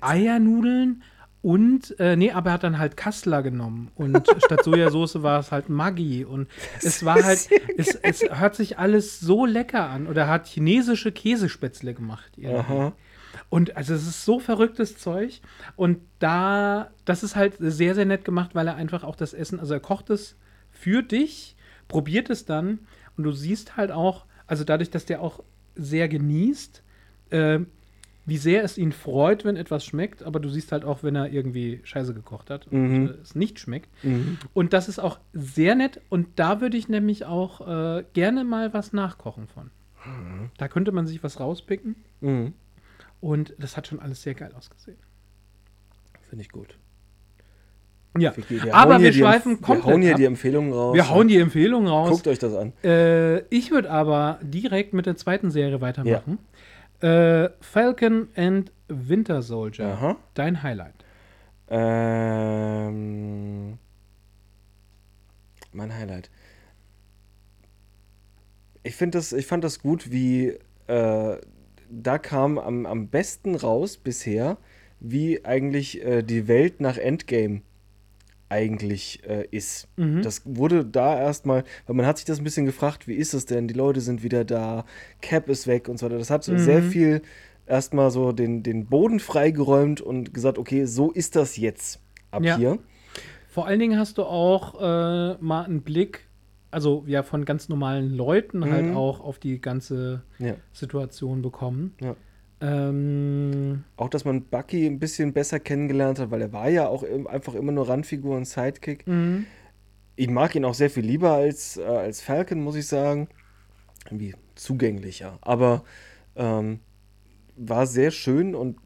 Eiernudeln 0.00 1.02
und 1.40 1.98
äh, 2.00 2.16
nee, 2.16 2.32
aber 2.32 2.50
er 2.50 2.54
hat 2.54 2.64
dann 2.64 2.78
halt 2.78 2.96
Kassler 2.96 3.42
genommen 3.42 3.90
und 3.94 4.26
statt 4.44 4.64
Sojasauce 4.64 5.22
war 5.22 5.40
es 5.40 5.52
halt 5.52 5.68
Maggi 5.68 6.24
und 6.24 6.48
es 6.82 7.04
war 7.04 7.22
halt 7.22 7.48
es, 7.76 7.94
es 7.94 8.22
hört 8.28 8.56
sich 8.56 8.78
alles 8.78 9.20
so 9.20 9.46
lecker 9.46 9.88
an 9.88 10.06
oder 10.06 10.22
er 10.22 10.28
hat 10.28 10.46
chinesische 10.46 11.12
Käsespätzle 11.12 11.94
gemacht. 11.94 12.32
Und 13.50 13.76
also 13.76 13.94
es 13.94 14.06
ist 14.06 14.24
so 14.24 14.40
verrücktes 14.40 14.98
Zeug. 14.98 15.40
Und 15.76 15.98
da, 16.18 16.90
das 17.04 17.22
ist 17.22 17.36
halt 17.36 17.54
sehr, 17.58 17.94
sehr 17.94 18.04
nett 18.04 18.24
gemacht, 18.24 18.54
weil 18.54 18.66
er 18.66 18.76
einfach 18.76 19.04
auch 19.04 19.16
das 19.16 19.32
Essen, 19.32 19.60
also 19.60 19.74
er 19.74 19.80
kocht 19.80 20.10
es 20.10 20.36
für 20.80 21.02
dich, 21.02 21.56
probiert 21.88 22.30
es 22.30 22.44
dann 22.44 22.80
und 23.16 23.24
du 23.24 23.32
siehst 23.32 23.76
halt 23.76 23.90
auch, 23.90 24.26
also 24.46 24.64
dadurch, 24.64 24.90
dass 24.90 25.06
der 25.06 25.20
auch 25.22 25.42
sehr 25.74 26.08
genießt, 26.08 26.82
äh, 27.30 27.60
wie 28.26 28.36
sehr 28.36 28.62
es 28.62 28.76
ihn 28.76 28.92
freut, 28.92 29.44
wenn 29.46 29.56
etwas 29.56 29.84
schmeckt, 29.86 30.22
aber 30.22 30.38
du 30.38 30.50
siehst 30.50 30.70
halt 30.70 30.84
auch, 30.84 31.02
wenn 31.02 31.16
er 31.16 31.32
irgendwie 31.32 31.80
Scheiße 31.84 32.12
gekocht 32.12 32.50
hat 32.50 32.66
und 32.68 32.82
Mhm. 32.82 33.06
äh, 33.06 33.10
es 33.22 33.34
nicht 33.34 33.58
schmeckt. 33.58 33.88
Mhm. 34.04 34.36
Und 34.52 34.72
das 34.74 34.88
ist 34.88 34.98
auch 34.98 35.18
sehr 35.32 35.74
nett 35.74 36.00
und 36.10 36.28
da 36.38 36.60
würde 36.60 36.76
ich 36.76 36.88
nämlich 36.88 37.24
auch 37.24 37.66
äh, 37.66 38.04
gerne 38.12 38.44
mal 38.44 38.72
was 38.74 38.92
nachkochen 38.92 39.46
von. 39.48 39.70
Da 40.58 40.68
könnte 40.68 40.92
man 40.92 41.06
sich 41.06 41.22
was 41.22 41.40
rauspicken. 41.40 41.96
Mhm. 42.20 42.52
Und 43.20 43.54
das 43.58 43.76
hat 43.76 43.88
schon 43.88 43.98
alles 44.00 44.22
sehr 44.22 44.34
geil 44.34 44.52
ausgesehen. 44.56 44.96
Finde 46.28 46.42
ich 46.42 46.50
gut. 46.50 46.78
Ja, 48.16 48.32
Wir- 48.48 48.74
aber 48.74 48.92
wir 48.94 48.98
hier 49.00 49.10
die 49.12 49.18
schweifen 49.18 49.60
komplett 49.60 49.84
Wir 49.86 49.92
hauen 49.92 50.02
hier 50.02 50.12
ab. 50.12 50.18
die 50.18 50.24
Empfehlungen 50.24 50.72
raus. 50.72 50.94
Wir 50.94 51.08
hauen 51.10 51.28
die 51.28 51.36
Empfehlung 51.38 51.86
raus. 51.86 52.10
Guckt 52.10 52.26
euch 52.28 52.38
das 52.38 52.54
an. 52.54 52.72
Äh, 52.82 53.40
ich 53.54 53.70
würde 53.70 53.90
aber 53.90 54.38
direkt 54.42 54.92
mit 54.94 55.06
der 55.06 55.16
zweiten 55.16 55.50
Serie 55.50 55.80
weitermachen. 55.80 56.38
Äh, 57.00 57.50
Falcon 57.60 58.28
and 58.34 58.72
Winter 58.88 59.42
Soldier. 59.42 59.88
Aha. 59.88 60.16
Dein 60.34 60.62
Highlight. 60.62 60.94
Ähm, 62.78 63.78
mein 65.72 65.94
Highlight. 65.94 66.30
Ich 68.82 68.96
das, 69.14 69.32
ich 69.32 69.46
fand 69.46 69.64
das 69.64 69.80
gut, 69.80 70.10
wie 70.10 70.54
äh, 70.86 71.36
da 71.90 72.18
kam 72.18 72.58
am, 72.58 72.86
am 72.86 73.08
besten 73.08 73.54
raus 73.54 73.96
bisher, 73.98 74.56
wie 74.98 75.44
eigentlich 75.44 76.02
äh, 76.04 76.22
die 76.22 76.48
Welt 76.48 76.80
nach 76.80 76.96
Endgame 76.96 77.60
eigentlich 78.48 79.22
äh, 79.28 79.46
ist. 79.50 79.88
Mhm. 79.96 80.22
Das 80.22 80.42
wurde 80.44 80.84
da 80.84 81.18
erstmal, 81.18 81.64
weil 81.86 81.96
man 81.96 82.06
hat 82.06 82.18
sich 82.18 82.24
das 82.24 82.38
ein 82.38 82.44
bisschen 82.44 82.66
gefragt, 82.66 83.06
wie 83.06 83.14
ist 83.14 83.34
es 83.34 83.46
denn? 83.46 83.68
Die 83.68 83.74
Leute 83.74 84.00
sind 84.00 84.22
wieder 84.22 84.44
da, 84.44 84.84
Cap 85.20 85.48
ist 85.48 85.66
weg 85.66 85.88
und 85.88 85.98
so 85.98 86.06
weiter. 86.06 86.18
Das 86.18 86.30
hat 86.30 86.46
Mhm. 86.48 86.58
sehr 86.58 86.82
viel 86.82 87.22
erstmal 87.66 88.10
so 88.10 88.32
den, 88.32 88.62
den 88.62 88.86
Boden 88.86 89.20
freigeräumt 89.20 90.00
und 90.00 90.32
gesagt, 90.32 90.58
okay, 90.58 90.86
so 90.86 91.10
ist 91.10 91.36
das 91.36 91.56
jetzt 91.56 92.00
ab 92.30 92.42
Ja. 92.44 92.56
hier. 92.56 92.78
Vor 93.48 93.66
allen 93.66 93.80
Dingen 93.80 93.98
hast 93.98 94.18
du 94.18 94.22
auch 94.22 94.74
äh, 94.80 95.36
mal 95.40 95.64
einen 95.64 95.82
Blick, 95.82 96.26
also 96.70 97.04
ja, 97.06 97.22
von 97.22 97.44
ganz 97.44 97.68
normalen 97.68 98.14
Leuten 98.14 98.70
halt 98.70 98.86
Mhm. 98.86 98.96
auch 98.96 99.20
auf 99.20 99.38
die 99.38 99.60
ganze 99.60 100.22
Ja. 100.38 100.54
Situation 100.72 101.42
bekommen. 101.42 101.94
Ja. 102.00 102.14
Ähm, 102.60 103.84
Auch, 103.96 104.08
dass 104.08 104.24
man 104.24 104.44
Bucky 104.44 104.86
ein 104.86 104.98
bisschen 104.98 105.32
besser 105.32 105.60
kennengelernt 105.60 106.18
hat, 106.18 106.30
weil 106.30 106.42
er 106.42 106.52
war 106.52 106.68
ja 106.68 106.88
auch 106.88 107.04
einfach 107.26 107.54
immer 107.54 107.72
nur 107.72 107.88
Randfigur 107.88 108.36
und 108.36 108.46
Sidekick. 108.46 109.06
mhm. 109.06 109.46
Ich 110.16 110.28
mag 110.28 110.56
ihn 110.56 110.64
auch 110.64 110.74
sehr 110.74 110.90
viel 110.90 111.04
lieber 111.04 111.30
als, 111.34 111.76
äh, 111.76 111.84
als 111.84 112.20
Falcon, 112.20 112.60
muss 112.60 112.74
ich 112.74 112.88
sagen. 112.88 113.28
Irgendwie 114.06 114.34
zugänglicher. 114.56 115.38
Aber 115.42 115.84
ähm, 116.34 116.80
war 117.56 117.86
sehr 117.86 118.10
schön 118.10 118.56
und 118.56 118.78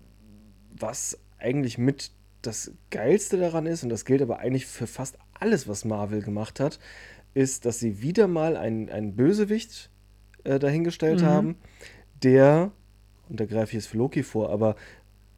was 0.78 1.18
eigentlich 1.38 1.78
mit 1.78 2.10
das 2.42 2.72
Geilste 2.90 3.38
daran 3.38 3.64
ist, 3.64 3.82
und 3.82 3.88
das 3.88 4.04
gilt 4.04 4.20
aber 4.20 4.40
eigentlich 4.40 4.66
für 4.66 4.86
fast 4.86 5.16
alles, 5.32 5.66
was 5.68 5.86
Marvel 5.86 6.20
gemacht 6.20 6.60
hat, 6.60 6.78
ist, 7.32 7.64
dass 7.64 7.78
sie 7.78 8.02
wieder 8.02 8.28
mal 8.28 8.56
einen, 8.56 8.90
einen 8.90 9.16
Bösewicht 9.16 9.90
äh, 10.44 10.58
dahingestellt 10.58 11.22
Mhm. 11.22 11.26
haben, 11.26 11.56
der, 12.22 12.72
und 13.28 13.40
da 13.40 13.46
greife 13.46 13.68
ich 13.68 13.74
jetzt 13.74 13.86
für 13.86 13.98
Loki 13.98 14.22
vor, 14.22 14.50
aber 14.50 14.76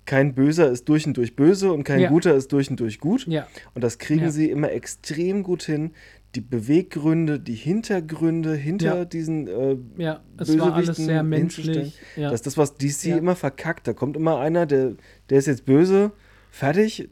kein 0.06 0.34
Böser 0.34 0.70
ist 0.70 0.88
durch 0.88 1.06
und 1.06 1.16
durch 1.16 1.34
böse 1.34 1.72
und 1.72 1.84
kein 1.84 2.00
Ja. 2.00 2.08
Guter 2.10 2.34
ist 2.34 2.52
durch 2.52 2.68
und 2.70 2.78
durch 2.78 3.00
gut. 3.00 3.26
ja, 3.26 3.46
Und 3.74 3.82
das 3.82 3.98
kriegen 3.98 4.24
Ja. 4.24 4.30
sie 4.30 4.50
immer 4.50 4.70
extrem 4.70 5.42
gut 5.42 5.62
hin. 5.62 5.92
Die 6.34 6.40
Beweggründe, 6.42 7.38
die 7.40 7.54
Hintergründe 7.54 8.54
hinter 8.54 9.06
diesen 9.06 9.46
äh, 9.48 9.76
ja, 9.96 10.20
es 10.36 10.58
war 10.58 10.74
alles 10.74 10.96
sehr 10.98 11.22
menschlich. 11.22 11.98
Das 12.16 12.34
ist 12.34 12.46
das, 12.46 12.58
was 12.58 12.74
DC 12.76 13.16
immer 13.16 13.36
verkackt. 13.36 13.86
Da 13.86 13.92
kommt 13.92 14.16
immer 14.16 14.40
einer, 14.40 14.66
der, 14.66 14.94
der 15.30 15.38
ist 15.38 15.46
jetzt 15.46 15.64
böse, 15.64 16.10
fertig, 16.50 17.08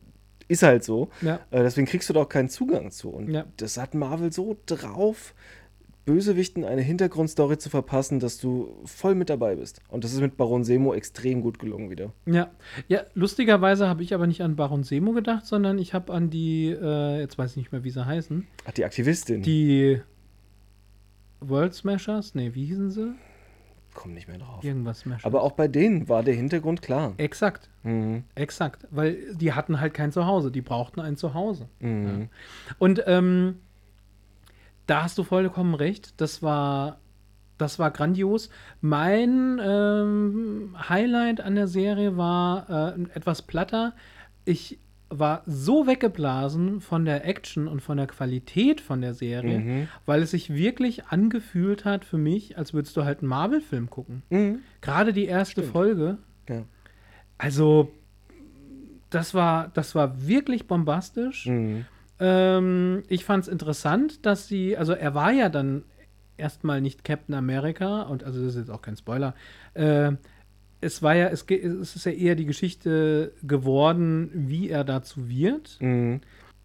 ist 0.48 0.62
halt 0.64 0.84
so. 0.84 1.08
Äh, 1.22 1.38
deswegen 1.52 1.86
kriegst 1.86 2.08
du 2.10 2.12
da 2.12 2.20
auch 2.22 2.28
keinen 2.28 2.48
Zugang 2.50 2.90
zu. 2.90 3.10
Und 3.10 3.44
das 3.56 3.78
hat 3.78 3.94
Marvel 3.94 4.32
so 4.32 4.56
drauf, 4.66 5.34
Bösewichten 6.04 6.64
eine 6.64 6.82
Hintergrundstory 6.82 7.58
zu 7.58 7.70
verpassen, 7.70 8.18
dass 8.18 8.38
du 8.38 8.74
voll 8.84 9.14
mit 9.14 9.30
dabei 9.30 9.54
bist. 9.56 9.80
Und 9.88 10.02
das 10.02 10.12
ist 10.12 10.20
mit 10.20 10.36
Baron 10.36 10.64
Semo 10.64 10.94
extrem 10.94 11.42
gut 11.42 11.58
gelungen 11.60 11.90
wieder. 11.90 12.12
Ja, 12.26 12.50
ja 12.88 13.02
lustigerweise 13.14 13.88
habe 13.88 14.02
ich 14.02 14.12
aber 14.12 14.26
nicht 14.26 14.42
an 14.42 14.56
Baron 14.56 14.82
Semo 14.82 15.12
gedacht, 15.12 15.46
sondern 15.46 15.78
ich 15.78 15.94
habe 15.94 16.12
an 16.12 16.28
die, 16.30 16.70
äh, 16.70 17.20
jetzt 17.20 17.38
weiß 17.38 17.52
ich 17.52 17.56
nicht 17.56 17.72
mehr, 17.72 17.84
wie 17.84 17.90
sie 17.90 18.04
heißen, 18.04 18.46
Ach, 18.66 18.72
die 18.72 18.84
Aktivistin. 18.84 19.42
die 19.42 20.00
World 21.40 21.74
Smashers? 21.74 22.34
Nee, 22.34 22.50
wie 22.54 22.64
hießen 22.66 22.90
sie? 22.90 23.14
Komm 23.94 24.14
nicht 24.14 24.26
mehr 24.26 24.38
drauf. 24.38 24.64
Irgendwas 24.64 25.00
Smashers. 25.00 25.24
Aber 25.24 25.42
auch 25.42 25.52
bei 25.52 25.68
denen 25.68 26.08
war 26.08 26.22
der 26.22 26.34
Hintergrund 26.34 26.82
klar. 26.82 27.12
Exakt, 27.18 27.68
Mhm. 27.82 28.24
exakt. 28.34 28.86
Weil 28.90 29.34
die 29.34 29.52
hatten 29.52 29.80
halt 29.80 29.92
kein 29.94 30.12
Zuhause, 30.12 30.50
die 30.50 30.62
brauchten 30.62 31.00
ein 31.00 31.16
Zuhause. 31.16 31.68
Mhm. 31.80 32.28
Und 32.78 33.02
ähm, 33.06 33.56
da 34.92 35.04
hast 35.04 35.16
du 35.16 35.22
vollkommen 35.24 35.74
recht. 35.74 36.20
Das 36.20 36.42
war, 36.42 36.98
das 37.58 37.78
war 37.78 37.90
grandios. 37.90 38.50
Mein 38.82 39.58
ähm, 39.62 40.76
Highlight 40.88 41.40
an 41.40 41.54
der 41.54 41.66
Serie 41.66 42.16
war 42.18 42.94
äh, 42.98 43.02
etwas 43.14 43.40
platter. 43.42 43.94
Ich 44.44 44.78
war 45.08 45.42
so 45.46 45.86
weggeblasen 45.86 46.80
von 46.80 47.04
der 47.04 47.26
Action 47.26 47.68
und 47.68 47.80
von 47.80 47.96
der 47.96 48.06
Qualität 48.06 48.80
von 48.80 49.00
der 49.00 49.14
Serie, 49.14 49.58
Mhm. 49.60 49.88
weil 50.06 50.22
es 50.22 50.30
sich 50.32 50.52
wirklich 50.54 51.06
angefühlt 51.06 51.84
hat 51.84 52.04
für 52.04 52.18
mich, 52.18 52.56
als 52.58 52.72
würdest 52.74 52.96
du 52.96 53.04
halt 53.04 53.20
einen 53.20 53.28
Marvel-Film 53.28 53.88
gucken. 53.90 54.22
Mhm. 54.30 54.58
Gerade 54.80 55.12
die 55.12 55.26
erste 55.26 55.60
Stimmt. 55.62 55.72
Folge. 55.72 56.18
Ja. 56.48 56.62
Also, 57.38 57.92
das 59.10 59.34
war, 59.34 59.68
das 59.74 59.94
war 59.94 60.26
wirklich 60.26 60.66
bombastisch. 60.66 61.46
Mhm. 61.46 61.84
Ähm, 62.22 63.02
ich 63.08 63.24
fand 63.24 63.42
es 63.42 63.48
interessant, 63.48 64.24
dass 64.24 64.46
sie, 64.46 64.76
also 64.76 64.92
er 64.92 65.12
war 65.14 65.32
ja 65.32 65.48
dann 65.48 65.82
erstmal 66.36 66.80
nicht 66.80 67.02
Captain 67.02 67.34
America 67.34 68.02
und 68.02 68.22
also 68.22 68.38
das 68.40 68.54
ist 68.54 68.60
jetzt 68.60 68.70
auch 68.70 68.80
kein 68.80 68.96
Spoiler. 68.96 69.34
Äh, 69.74 70.12
es 70.80 71.02
war 71.02 71.16
ja, 71.16 71.26
es, 71.28 71.44
es 71.48 71.96
ist 71.96 72.06
ja 72.06 72.12
eher 72.12 72.36
die 72.36 72.46
Geschichte 72.46 73.32
geworden, 73.42 74.30
wie 74.34 74.68
er 74.68 74.84
dazu 74.84 75.28
wird. 75.28 75.78
Mhm. 75.80 76.20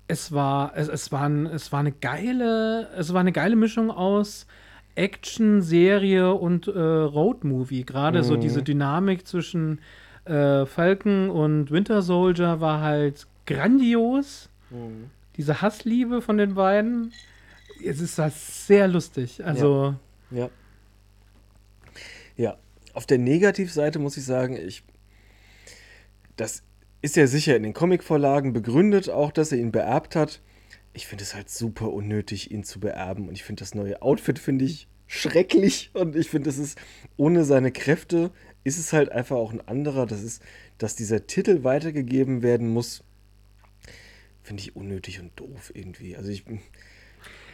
Es 0.07 0.31
war, 0.31 0.73
es, 0.75 0.89
es 0.89 1.11
war, 1.11 1.23
ein, 1.27 1.47
es 1.47 1.71
war 1.71 1.79
eine 1.79 1.91
geile, 1.91 2.89
es 2.95 3.11
war 3.13 3.21
eine 3.21 3.31
geile 3.31 3.55
Mischung 3.55 3.89
aus 3.89 4.45
Action, 4.93 5.61
Serie 5.61 6.33
und 6.33 6.67
äh, 6.67 6.71
Roadmovie. 6.79 7.83
Gerade 7.83 8.23
so 8.23 8.35
Mhm. 8.35 8.41
diese 8.41 8.61
Dynamik 8.61 9.27
zwischen 9.27 9.79
äh, 10.25 10.65
Falcon 10.67 11.29
und 11.31 11.71
Winter 11.71 12.03
Soldier 12.03 12.61
war 12.61 12.81
halt 12.81 13.25
grandios 13.47 14.49
Mhm. 14.69 15.09
Diese 15.37 15.61
Hassliebe 15.61 16.21
von 16.21 16.37
den 16.37 16.55
beiden, 16.55 17.13
es 17.83 18.01
ist 18.01 18.17
das 18.17 18.67
sehr 18.67 18.87
lustig. 18.87 19.45
Also, 19.45 19.95
Ja. 20.31 20.49
Ja. 22.35 22.57
Auf 22.93 23.05
der 23.05 23.17
Negativseite 23.17 23.99
muss 23.99 24.17
ich 24.17 24.25
sagen, 24.25 24.55
ich. 24.55 24.83
Das 26.35 26.63
ist 27.01 27.15
ja 27.15 27.27
sicher 27.27 27.55
in 27.55 27.63
den 27.63 27.73
Comicvorlagen 27.73 28.53
begründet, 28.53 29.09
auch 29.09 29.31
dass 29.31 29.51
er 29.51 29.59
ihn 29.59 29.71
beerbt 29.71 30.15
hat. 30.15 30.41
Ich 30.93 31.07
finde 31.07 31.23
es 31.23 31.35
halt 31.35 31.49
super 31.49 31.91
unnötig, 31.91 32.51
ihn 32.51 32.63
zu 32.63 32.79
beerben. 32.79 33.27
Und 33.27 33.35
ich 33.35 33.43
finde 33.43 33.61
das 33.61 33.75
neue 33.75 34.01
Outfit, 34.01 34.39
finde 34.39 34.65
ich 34.65 34.87
schrecklich. 35.07 35.91
Und 35.93 36.15
ich 36.15 36.29
finde, 36.29 36.49
es 36.49 36.57
ist 36.57 36.77
ohne 37.15 37.43
seine 37.43 37.71
Kräfte, 37.71 38.31
ist 38.63 38.77
es 38.77 38.93
halt 38.93 39.11
einfach 39.11 39.35
auch 39.35 39.53
ein 39.53 39.67
anderer. 39.67 40.05
Das 40.05 40.23
ist, 40.23 40.41
dass 40.77 40.95
dieser 40.95 41.25
Titel 41.27 41.63
weitergegeben 41.63 42.41
werden 42.43 42.67
muss, 42.67 43.03
finde 44.47 44.61
ich 44.61 44.75
unnötig 44.75 45.19
und 45.19 45.31
doof 45.39 45.71
irgendwie. 45.75 46.15
Also 46.17 46.29
ich. 46.31 46.43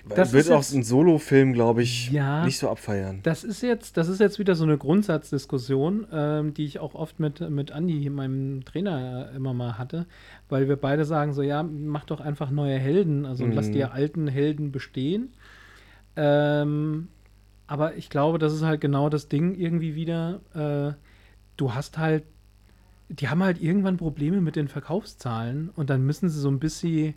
Das 0.10 0.34
wird 0.34 0.52
auch 0.52 0.70
ein 0.74 0.84
Solo-Film, 0.84 1.54
glaube 1.54 1.82
ich, 1.82 2.12
Ja. 2.12 2.44
nicht 2.44 2.58
so 2.58 2.70
abfeiern. 2.70 3.22
das 3.24 3.46
ist 3.46 3.62
jetzt, 3.64 3.96
das 3.96 4.10
ist 4.10 4.20
jetzt 4.20 4.38
wieder 4.38 4.54
so 4.54 4.66
eine 4.66 4.78
Grundsatzdiskussion, 4.78 6.08
ähm, 6.12 6.54
die 6.54 6.66
ich 6.66 6.80
auch 6.80 6.94
oft 6.94 7.22
mit, 7.22 7.40
mit 7.50 7.72
Andi, 7.72 8.10
meinem 8.10 8.66
Trainer, 8.66 9.32
immer 9.34 9.54
mal 9.54 9.78
hatte, 9.78 10.06
weil 10.50 10.68
wir 10.68 10.76
beide 10.76 11.06
sagen 11.06 11.32
so, 11.32 11.42
ja, 11.42 11.64
mach 11.64 12.04
doch 12.04 12.20
einfach 12.20 12.52
neue 12.52 12.78
Helden, 12.78 13.26
also 13.26 13.46
lass 13.46 13.70
Mhm. 13.70 13.72
die 13.72 13.84
alten 13.86 14.28
Helden 14.28 14.74
bestehen. 14.74 15.32
Ähm, 16.18 17.08
aber 17.68 17.96
ich 17.96 18.10
glaube, 18.10 18.40
das 18.40 18.54
ist 18.54 18.64
halt 18.64 18.82
genau 18.82 19.08
das 19.10 19.30
Ding 19.30 19.56
irgendwie 19.56 19.96
wieder. 19.96 20.42
Äh, 20.54 20.96
du 21.56 21.74
hast 21.74 21.98
halt, 21.98 22.24
die 23.10 23.30
haben 23.30 23.44
halt 23.44 23.62
irgendwann 23.62 23.98
Probleme 23.98 24.42
mit 24.42 24.56
den 24.56 24.68
Verkaufszahlen 24.68 25.70
und 25.76 25.90
dann 25.90 26.06
müssen 26.06 26.30
sie 26.30 26.40
so 26.40 26.50
ein 26.50 26.60
bisschen 26.60 27.14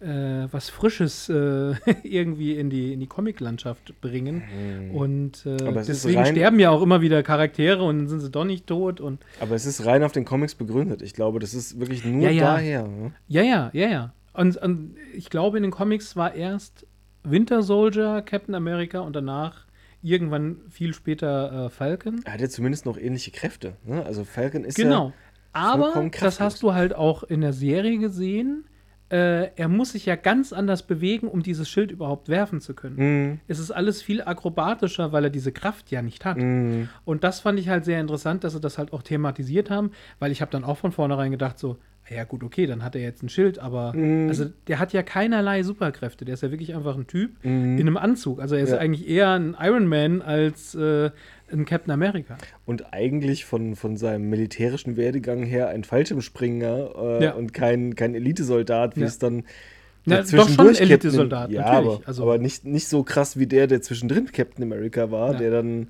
äh, 0.00 0.46
was 0.52 0.68
Frisches 0.70 1.28
äh, 1.28 1.74
irgendwie 2.04 2.56
in 2.56 2.70
die, 2.70 2.92
in 2.92 3.00
die 3.00 3.06
Comiclandschaft 3.08 4.00
bringen. 4.00 4.90
Und 4.94 5.44
äh, 5.44 5.56
deswegen 5.86 6.18
rein- 6.18 6.34
sterben 6.36 6.58
ja 6.60 6.70
auch 6.70 6.82
immer 6.82 7.00
wieder 7.00 7.22
Charaktere 7.24 7.82
und 7.82 7.98
dann 7.98 8.08
sind 8.08 8.20
sie 8.20 8.30
doch 8.30 8.44
nicht 8.44 8.66
tot. 8.66 9.00
Und 9.00 9.24
Aber 9.40 9.54
es 9.56 9.66
ist 9.66 9.84
rein 9.86 10.02
auf 10.04 10.12
den 10.12 10.24
Comics 10.24 10.54
begründet. 10.54 11.02
Ich 11.02 11.14
glaube, 11.14 11.40
das 11.40 11.52
ist 11.52 11.80
wirklich 11.80 12.04
nur 12.04 12.22
Ja, 12.22 12.30
ja. 12.30 12.44
daher. 12.54 12.82
Ne? 12.86 13.12
ja, 13.26 13.42
ja, 13.42 13.70
ja, 13.72 13.88
ja. 13.88 14.12
Und, 14.34 14.56
und 14.58 14.94
ich 15.14 15.30
glaube, 15.30 15.56
in 15.56 15.64
den 15.64 15.72
Comics 15.72 16.14
war 16.14 16.32
erst 16.32 16.86
Winter 17.24 17.62
Soldier, 17.62 18.22
Captain 18.22 18.54
America 18.54 19.00
und 19.00 19.16
danach 19.16 19.66
irgendwann 20.02 20.58
viel 20.68 20.94
später 20.94 21.66
äh, 21.66 21.70
Falcon. 21.70 22.20
Er 22.24 22.34
hat 22.34 22.40
ja 22.40 22.48
zumindest 22.48 22.86
noch 22.86 22.96
ähnliche 22.96 23.30
Kräfte. 23.30 23.76
Ne? 23.84 24.04
Also 24.04 24.24
Falcon 24.24 24.64
ist 24.64 24.76
Genau. 24.76 25.08
ja. 25.08 25.12
Aber 25.52 25.92
vollkommen 25.92 26.10
das 26.20 26.40
hast 26.40 26.62
du 26.62 26.74
halt 26.74 26.94
auch 26.94 27.24
in 27.24 27.40
der 27.40 27.52
Serie 27.52 27.98
gesehen. 27.98 28.64
Äh, 29.10 29.54
er 29.56 29.68
muss 29.68 29.92
sich 29.92 30.04
ja 30.04 30.16
ganz 30.16 30.52
anders 30.52 30.82
bewegen, 30.82 31.28
um 31.28 31.42
dieses 31.42 31.68
Schild 31.68 31.90
überhaupt 31.90 32.28
werfen 32.28 32.60
zu 32.60 32.74
können. 32.74 32.96
Mhm. 32.96 33.40
Es 33.48 33.58
ist 33.58 33.70
alles 33.70 34.02
viel 34.02 34.22
akrobatischer, 34.22 35.12
weil 35.12 35.24
er 35.24 35.30
diese 35.30 35.50
Kraft 35.50 35.90
ja 35.90 36.02
nicht 36.02 36.26
hat. 36.26 36.36
Mhm. 36.36 36.90
Und 37.06 37.24
das 37.24 37.40
fand 37.40 37.58
ich 37.58 37.70
halt 37.70 37.86
sehr 37.86 38.00
interessant, 38.00 38.44
dass 38.44 38.52
sie 38.52 38.60
das 38.60 38.76
halt 38.76 38.92
auch 38.92 39.02
thematisiert 39.02 39.70
haben, 39.70 39.92
weil 40.18 40.30
ich 40.30 40.42
habe 40.42 40.50
dann 40.50 40.62
auch 40.62 40.76
von 40.76 40.92
vornherein 40.92 41.30
gedacht, 41.30 41.58
so, 41.58 41.78
ja 42.10 42.24
gut, 42.24 42.42
okay, 42.42 42.66
dann 42.66 42.82
hat 42.82 42.94
er 42.96 43.02
jetzt 43.02 43.22
ein 43.22 43.28
Schild, 43.28 43.58
aber 43.58 43.92
Mhm. 43.94 44.28
also 44.28 44.46
der 44.66 44.78
hat 44.78 44.92
ja 44.92 45.02
keinerlei 45.02 45.62
Superkräfte. 45.62 46.24
Der 46.24 46.34
ist 46.34 46.42
ja 46.42 46.50
wirklich 46.50 46.74
einfach 46.74 46.96
ein 46.96 47.06
Typ 47.06 47.32
Mhm. 47.44 47.76
in 47.76 47.80
einem 47.80 47.96
Anzug. 47.96 48.40
Also 48.40 48.54
er 48.54 48.62
ist 48.62 48.70
Ja. 48.70 48.78
eigentlich 48.78 49.08
eher 49.08 49.30
ein 49.32 49.56
Iron 49.60 49.86
Man 49.86 50.22
als 50.22 50.74
äh, 50.74 51.10
ein 51.52 51.64
Captain 51.64 51.90
America. 51.92 52.36
Und 52.66 52.92
eigentlich 52.92 53.44
von, 53.44 53.74
von 53.76 53.96
seinem 53.96 54.28
militärischen 54.30 54.96
Werdegang 54.96 55.42
her 55.42 55.68
ein 55.68 55.84
Fallschirmspringer 55.84 56.90
äh, 57.20 57.24
Ja. 57.24 57.32
und 57.34 57.52
kein, 57.54 57.94
kein 57.94 58.14
Elitesoldat, 58.14 58.96
wie 58.96 59.00
Ja. 59.00 59.06
es 59.06 59.18
dann. 59.18 59.44
Ja, 60.06 60.22
der 60.22 60.38
doch 60.38 60.48
schon 60.48 60.74
Elitesoldat, 60.74 61.50
ja, 61.50 61.60
natürlich. 61.62 61.96
Aber, 61.98 62.06
Also- 62.08 62.22
aber 62.22 62.38
nicht, 62.38 62.64
nicht 62.64 62.88
so 62.88 63.02
krass 63.02 63.38
wie 63.38 63.46
der, 63.46 63.66
der 63.66 63.82
zwischendrin 63.82 64.26
Captain 64.32 64.62
America 64.64 65.10
war, 65.10 65.32
Ja. 65.32 65.38
der 65.38 65.50
dann. 65.50 65.88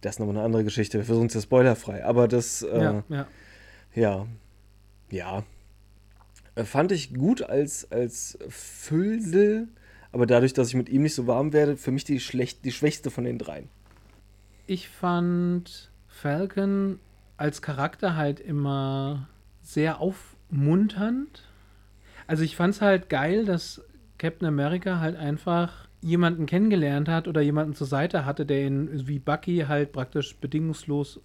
Das 0.00 0.14
ist 0.16 0.18
nochmal 0.20 0.36
eine 0.36 0.44
andere 0.44 0.64
Geschichte. 0.64 0.98
Wir 0.98 1.04
versuchen 1.04 1.26
es 1.26 1.34
ja 1.34 1.40
spoilerfrei. 1.42 2.04
Aber 2.04 2.26
das. 2.28 2.62
Äh, 2.62 2.80
ja, 2.80 3.04
ja. 3.08 3.26
Ja. 3.94 4.26
Ja. 5.12 5.44
Äh, 6.54 6.64
Fand 6.64 6.90
ich 6.90 7.14
gut 7.14 7.42
als, 7.42 7.90
als 7.92 8.38
Füllsel, 8.48 9.68
aber 10.10 10.26
dadurch, 10.26 10.54
dass 10.54 10.68
ich 10.68 10.74
mit 10.74 10.88
ihm 10.88 11.02
nicht 11.02 11.14
so 11.14 11.26
warm 11.26 11.52
werde, 11.52 11.76
für 11.76 11.92
mich 11.92 12.04
die, 12.04 12.18
schlecht, 12.18 12.64
die 12.64 12.72
schwächste 12.72 13.10
von 13.10 13.24
den 13.24 13.38
dreien. 13.38 13.68
Ich 14.66 14.88
fand 14.88 15.90
Falcon 16.08 16.98
als 17.36 17.62
Charakter 17.62 18.16
halt 18.16 18.40
immer 18.40 19.28
sehr 19.62 20.00
aufmunternd. 20.00 21.44
Also 22.26 22.42
ich 22.42 22.56
fand 22.56 22.74
es 22.74 22.80
halt 22.80 23.08
geil, 23.08 23.44
dass 23.44 23.82
Captain 24.18 24.46
America 24.46 25.00
halt 25.00 25.16
einfach 25.16 25.88
jemanden 26.00 26.46
kennengelernt 26.46 27.08
hat 27.08 27.28
oder 27.28 27.40
jemanden 27.40 27.74
zur 27.74 27.86
Seite 27.86 28.24
hatte, 28.24 28.46
der 28.46 28.66
ihn 28.66 29.06
wie 29.06 29.18
Bucky 29.18 29.64
halt 29.68 29.92
praktisch 29.92 30.36
bedingungslos 30.36 31.20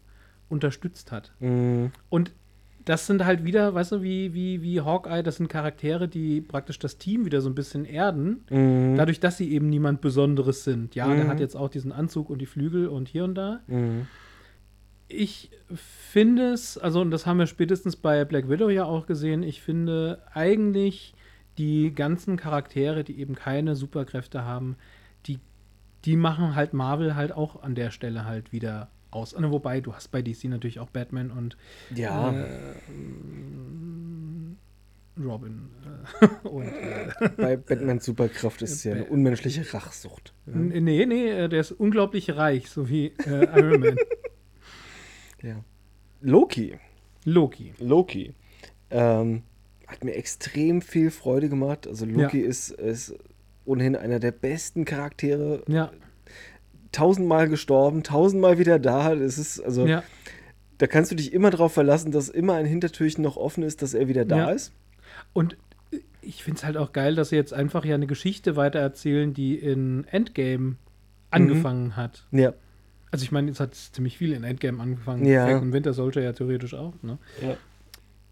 unterstützt 0.49 1.11
hat. 1.11 1.31
Mhm. 1.39 1.91
Und 2.09 2.31
das 2.88 3.05
sind 3.05 3.25
halt 3.25 3.43
wieder, 3.43 3.73
weißt 3.73 3.91
du, 3.91 4.01
wie, 4.01 4.33
wie, 4.33 4.61
wie 4.61 4.79
Hawkeye, 4.81 5.21
das 5.21 5.35
sind 5.38 5.49
Charaktere, 5.49 6.07
die 6.07 6.39
praktisch 6.41 6.79
das 6.79 6.97
Team 6.97 7.25
wieder 7.25 7.41
so 7.41 7.49
ein 7.49 7.55
bisschen 7.55 7.83
erden, 7.85 8.45
Mhm. 8.49 8.95
dadurch, 8.95 9.19
dass 9.19 9.38
sie 9.38 9.51
eben 9.51 9.67
niemand 9.69 9.99
Besonderes 10.01 10.63
sind. 10.63 10.95
Ja, 10.95 11.13
der 11.13 11.25
Mhm. 11.25 11.29
hat 11.29 11.39
jetzt 11.41 11.55
auch 11.55 11.69
diesen 11.69 11.91
Anzug 11.91 12.29
und 12.29 12.39
die 12.39 12.45
Flügel 12.45 12.88
und 12.88 13.09
hier 13.09 13.23
und 13.25 13.35
da. 13.35 13.59
Mhm. 13.67 14.07
Ich 15.09 15.49
finde 15.73 16.51
es, 16.51 16.77
also 16.77 17.01
und 17.01 17.11
das 17.11 17.25
haben 17.25 17.39
wir 17.39 17.47
spätestens 17.47 17.95
bei 17.95 18.25
Black 18.25 18.49
Widow 18.49 18.69
ja 18.69 18.83
auch 18.85 19.05
gesehen, 19.05 19.41
ich 19.43 19.61
finde 19.61 20.21
eigentlich 20.33 21.13
die 21.57 21.93
ganzen 21.93 22.38
Charaktere, 22.38 23.03
die 23.03 23.19
eben 23.19 23.33
keine 23.35 23.75
Superkräfte 23.75 24.43
haben, 24.43 24.75
die, 25.25 25.39
die 26.05 26.15
machen 26.17 26.55
halt 26.55 26.73
Marvel 26.73 27.15
halt 27.15 27.31
auch 27.31 27.63
an 27.63 27.73
der 27.73 27.91
Stelle 27.91 28.25
halt 28.25 28.51
wieder 28.51 28.89
aus. 29.11 29.33
Also, 29.33 29.51
Wobei, 29.51 29.81
du 29.81 29.93
hast 29.93 30.09
bei 30.09 30.21
DC 30.21 30.45
natürlich 30.45 30.79
auch 30.79 30.89
Batman 30.89 31.31
und 31.31 31.57
Ja. 31.93 32.31
äh, 32.31 32.45
Robin. 35.23 35.69
Äh, 36.21 36.27
und, 36.47 36.67
äh, 36.67 37.09
Bei 37.37 37.57
Batmans 37.57 38.05
Superkraft 38.05 38.61
ist 38.61 38.71
es 38.73 38.83
ja 38.83 38.93
eine 38.93 39.05
unmenschliche 39.05 39.73
Rachsucht. 39.73 40.33
Ja. 40.45 40.55
nee, 40.55 41.05
nee, 41.05 41.29
äh, 41.29 41.49
der 41.49 41.61
ist 41.61 41.71
unglaublich 41.71 42.35
reich, 42.35 42.69
so 42.69 42.87
wie 42.89 43.07
äh, 43.25 43.45
Iron 43.59 43.79
Man. 43.79 43.95
ja. 45.41 45.63
Loki. 46.21 46.77
Loki. 47.25 47.73
Loki. 47.79 48.33
Ähm, 48.89 49.43
hat 49.87 50.03
mir 50.03 50.13
extrem 50.15 50.81
viel 50.81 51.11
Freude 51.11 51.49
gemacht. 51.49 51.87
Also 51.87 52.05
Loki 52.05 52.39
ist, 52.39 52.71
ist 52.71 53.15
ohnehin 53.65 53.95
einer 53.95 54.19
der 54.19 54.31
besten 54.31 54.85
Charaktere. 54.85 55.63
Ja, 55.67 55.91
Tausendmal 56.91 57.49
gestorben, 57.49 58.03
tausendmal 58.03 58.57
wieder 58.59 58.79
da. 58.79 59.13
Das 59.15 59.38
ist, 59.38 59.59
also, 59.59 59.85
ja. 59.85 60.03
da 60.77 60.88
kannst 60.88 61.11
du 61.11 61.15
dich 61.15 61.33
immer 61.33 61.49
darauf 61.51 61.73
verlassen, 61.73 62.11
dass 62.11 62.29
immer 62.29 62.53
ein 62.55 62.65
Hintertürchen 62.65 63.23
noch 63.23 63.38
offen 63.38 63.63
ist, 63.63 63.81
dass 63.81 63.93
er 63.93 64.07
wieder 64.07 64.25
da 64.25 64.38
Ja. 64.38 64.49
ist. 64.51 64.71
Und 65.33 65.57
ich 66.21 66.43
finde 66.43 66.57
es 66.57 66.63
halt 66.65 66.77
auch 66.77 66.91
geil, 66.93 67.15
dass 67.15 67.29
sie 67.29 67.35
jetzt 67.35 67.53
einfach 67.53 67.85
ja 67.85 67.95
eine 67.95 68.07
Geschichte 68.07 68.55
weitererzählen, 68.55 69.33
die 69.33 69.55
in 69.55 70.05
Endgame 70.11 70.75
angefangen 71.31 71.95
hat. 71.95 72.25
Ja. 72.31 72.53
Also 73.11 73.23
ich 73.23 73.31
meine, 73.31 73.47
jetzt 73.47 73.59
hat 73.59 73.73
es 73.73 73.91
ziemlich 73.93 74.17
viel 74.17 74.33
in 74.33 74.43
Endgame 74.43 74.81
angefangen. 74.81 75.25
Ja. 75.25 75.45
Falcon 75.45 75.71
Winter 75.71 75.93
Soldier 75.93 76.23
ja 76.23 76.33
theoretisch 76.33 76.73
auch. 76.73 76.93
Ne? 77.01 77.17
ja. 77.41 77.55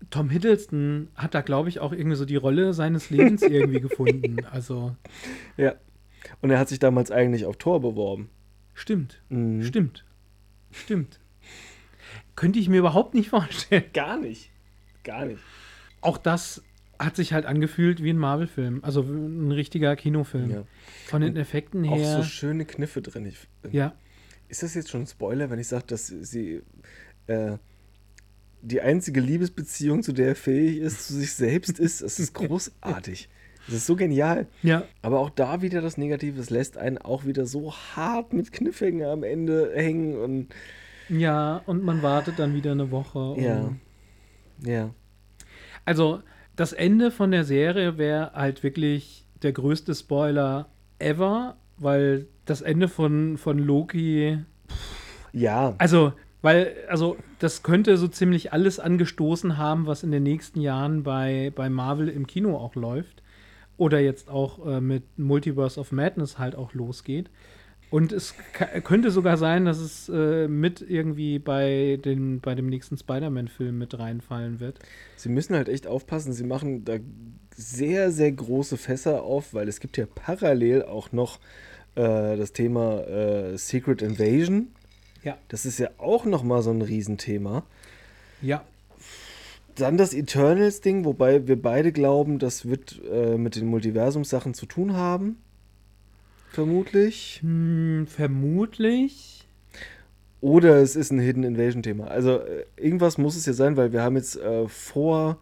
Tom 0.10 0.30
Hiddleston 0.30 1.08
hat 1.16 1.34
da, 1.34 1.42
glaube 1.42 1.70
ich, 1.70 1.80
auch 1.80 1.92
irgendwie 1.92 2.18
so 2.18 2.26
die 2.26 2.36
Rolle 2.36 2.74
seines 2.74 3.10
Lebens 3.10 3.42
irgendwie 3.44 3.80
gefunden. 3.80 4.46
Also 4.52 4.96
Ja. 5.58 5.76
Und 6.42 6.52
er 6.52 6.60
hat 6.60 6.70
sich 6.70 6.80
damals 6.80 7.12
eigentlich 7.12 7.46
auf 7.46 7.58
Tor 7.58 7.80
beworben. 7.82 8.30
Stimmt, 8.76 9.22
Mhm. 9.30 9.64
stimmt, 9.64 10.06
stimmt. 10.72 11.20
Könnte 12.36 12.60
ich 12.60 12.70
mir 12.70 12.78
überhaupt 12.78 13.14
nicht 13.16 13.30
vorstellen. 13.30 13.86
Gar 13.94 14.18
nicht. 14.20 14.52
Gar 15.04 15.26
nicht. 15.26 15.40
Auch 16.02 16.18
das 16.20 16.62
hat 17.00 17.16
sich 17.16 17.34
halt 17.34 17.46
angefühlt 17.46 18.04
wie 18.04 18.10
ein 18.12 18.18
Marvel-Film. 18.18 18.80
Also 18.84 19.02
ein 19.02 19.52
richtiger 19.52 19.96
Kinofilm. 19.96 20.50
Ja. 20.52 20.64
Von 21.08 21.22
den 21.22 21.36
Effekten 21.36 21.88
Auch 21.90 21.98
her. 21.98 22.18
so 22.18 22.24
schöne 22.24 22.66
Kniffe 22.66 23.02
drin. 23.02 23.26
Ich, 23.26 23.38
ja. 23.72 23.96
Ist 24.48 24.64
das 24.64 24.76
jetzt 24.76 24.90
schon 24.92 25.02
ein 25.02 25.08
Spoiler, 25.08 25.50
wenn 25.50 25.60
ich 25.60 25.68
sage, 25.68 25.86
dass 25.88 26.08
sie 26.08 26.62
äh, 27.28 27.58
die 28.62 28.82
einzige 28.82 29.20
Liebesbeziehung, 29.20 30.04
zu 30.04 30.14
der 30.14 30.28
er 30.30 30.36
fähig 30.36 30.78
ist, 30.78 31.08
zu 31.08 31.14
sich 31.16 31.34
selbst 31.34 31.80
ist? 31.80 32.02
Es 32.02 32.20
ist 32.20 32.34
großartig. 32.36 33.30
Es 33.68 33.74
ist 33.74 33.86
so 33.88 33.96
genial. 33.96 34.48
Ja. 34.62 34.84
Aber 35.02 35.20
auch 35.20 35.30
da 35.30 35.62
wieder 35.62 35.82
das 35.82 35.98
Negative, 35.98 36.40
es 36.40 36.50
lässt 36.50 36.78
einen 36.78 36.98
auch 36.98 37.26
wieder 37.26 37.46
so 37.46 37.74
hart 37.74 38.34
mit 38.34 38.52
Kniffhängen 38.52 39.08
am 39.08 39.24
Ende 39.24 39.72
hängen 39.76 40.18
und 40.18 40.48
Ja, 41.10 41.62
und 41.66 41.84
man 41.84 42.02
wartet 42.04 42.40
dann 42.40 42.54
wieder 42.54 42.72
eine 42.72 42.92
Woche. 42.92 43.36
ja. 43.42 43.72
Ja. 44.64 44.92
Also, 45.84 46.22
das 46.56 46.72
Ende 46.72 47.12
von 47.12 47.30
der 47.32 47.44
Serie 47.44 47.98
wäre 47.98 48.32
halt 48.34 48.64
wirklich 48.64 49.28
der 49.42 49.52
größte 49.52 49.94
Spoiler 49.94 50.70
ever, 50.98 51.58
weil 51.78 52.28
das 52.46 52.62
Ende 52.62 52.88
von, 52.88 53.38
von 53.38 53.60
Loki. 53.60 54.40
Ja. 55.34 55.76
Also, 55.78 56.14
weil, 56.42 56.74
also, 56.88 57.18
das 57.40 57.64
könnte 57.64 57.98
so 57.98 58.08
ziemlich 58.08 58.54
alles 58.54 58.80
angestoßen 58.80 59.58
haben, 59.58 59.88
was 59.88 60.04
in 60.04 60.12
den 60.12 60.24
nächsten 60.24 60.62
Jahren 60.62 61.04
bei, 61.04 61.52
bei 61.54 61.70
Marvel 61.70 62.08
im 62.08 62.26
Kino 62.28 62.56
auch 62.58 62.76
läuft. 62.76 63.22
Oder 63.78 64.00
jetzt 64.00 64.30
auch 64.30 64.66
äh, 64.66 64.82
mit 64.82 65.04
Multiverse 65.18 65.80
of 65.80 65.92
Madness 65.92 66.38
halt 66.38 66.56
auch 66.56 66.74
losgeht. 66.74 67.30
Und 67.92 68.12
es 68.12 68.34
könnte 68.84 69.12
sogar 69.12 69.38
sein, 69.38 69.66
dass 69.66 69.78
es 69.78 70.10
äh, 70.10 70.48
mit 70.48 70.82
irgendwie 70.82 71.40
bei, 71.40 72.00
den, 72.04 72.42
bei 72.42 72.56
dem 72.56 72.68
nächsten 72.68 72.98
Spider-Man-Film 72.98 73.78
mit 73.78 73.98
reinfallen 73.98 74.60
wird. 74.60 74.80
Sie 75.16 75.30
müssen 75.30 75.56
halt 75.56 75.70
echt 75.70 75.88
aufpassen, 75.88 76.34
sie 76.34 76.44
machen 76.44 76.84
da 76.84 76.96
sehr, 77.56 78.12
sehr 78.12 78.32
große 78.32 78.78
Fässer 78.78 79.24
auf, 79.24 79.54
weil 79.54 79.68
es 79.68 79.80
gibt 79.80 79.98
ja 79.98 80.06
parallel 80.14 80.84
auch 80.84 81.12
noch 81.12 81.40
äh, 81.96 82.36
das 82.36 82.54
Thema 82.54 83.02
äh, 83.08 83.58
Secret 83.58 84.02
Invasion. 84.02 84.68
Ja. 85.24 85.38
Das 85.48 85.66
ist 85.66 85.80
ja 85.80 85.90
auch 85.98 86.26
noch 86.26 86.44
mal 86.44 86.62
so 86.62 86.72
ein 86.72 86.82
Riesenthema. 86.82 87.64
Ja. 88.42 88.66
Dann 89.76 89.98
das 89.98 90.14
Eternals-Ding, 90.14 91.04
wobei 91.06 91.48
wir 91.48 91.62
beide 91.62 91.92
glauben, 91.92 92.40
das 92.40 92.68
wird 92.68 93.02
äh, 93.12 93.38
mit 93.38 93.56
den 93.56 93.68
Multiversumssachen 93.68 94.54
zu 94.54 94.66
tun 94.66 94.94
haben. 94.94 95.38
Vermutlich. 96.52 97.40
Hm, 97.42 98.08
vermutlich. 98.08 99.48
Oder 100.40 100.78
es 100.78 100.96
ist 100.96 101.12
ein 101.12 101.20
Hidden 101.20 101.44
Invasion-Thema. 101.44 102.08
Also 102.08 102.40
äh, 102.40 102.66
irgendwas 102.78 103.18
muss 103.18 103.36
es 103.36 103.46
ja 103.46 103.54
sein, 103.54 103.76
weil 103.76 103.92
wir 103.92 104.04
haben 104.04 104.16
jetzt 104.16 104.38
äh, 104.38 104.68
vor 104.68 105.40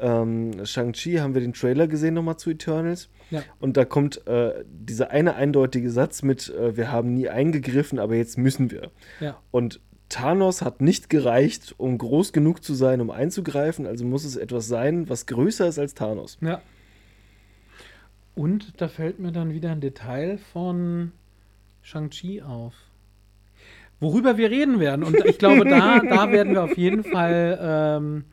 ähm, 0.00 0.64
Shang-Chi 0.64 1.16
haben 1.16 1.34
wir 1.34 1.40
den 1.40 1.52
Trailer 1.52 1.86
gesehen 1.86 2.14
nochmal 2.14 2.38
zu 2.38 2.50
Eternals. 2.50 3.08
Ja. 3.30 3.42
Und 3.60 3.76
da 3.76 3.84
kommt 3.84 4.26
äh, 4.26 4.64
dieser 4.66 5.10
eine 5.10 5.34
eindeutige 5.34 5.90
Satz 5.90 6.22
mit, 6.22 6.48
äh, 6.48 6.76
wir 6.76 6.90
haben 6.90 7.14
nie 7.14 7.28
eingegriffen, 7.28 7.98
aber 7.98 8.16
jetzt 8.16 8.38
müssen 8.38 8.70
wir. 8.70 8.90
Ja. 9.20 9.38
Und 9.50 9.80
Thanos 10.10 10.60
hat 10.60 10.82
nicht 10.82 11.08
gereicht, 11.08 11.74
um 11.78 11.96
groß 11.96 12.32
genug 12.34 12.62
zu 12.62 12.74
sein, 12.74 13.00
um 13.00 13.10
einzugreifen. 13.10 13.86
Also 13.86 14.04
muss 14.04 14.24
es 14.24 14.36
etwas 14.36 14.66
sein, 14.66 15.08
was 15.08 15.24
größer 15.26 15.66
ist 15.66 15.78
als 15.78 15.94
Thanos. 15.94 16.36
Ja. 16.42 16.60
Und 18.34 18.80
da 18.80 18.88
fällt 18.88 19.18
mir 19.18 19.32
dann 19.32 19.52
wieder 19.52 19.70
ein 19.70 19.80
Detail 19.80 20.38
von 20.52 21.12
Shang-Chi 21.82 22.42
auf. 22.42 22.74
Worüber 23.98 24.36
wir 24.36 24.50
reden 24.50 24.80
werden. 24.80 25.04
Und 25.04 25.16
ich 25.26 25.38
glaube, 25.38 25.64
da, 25.64 26.00
da 26.08 26.30
werden 26.30 26.52
wir 26.54 26.62
auf 26.64 26.76
jeden 26.76 27.04
Fall 27.04 27.58
ähm, 27.60 28.24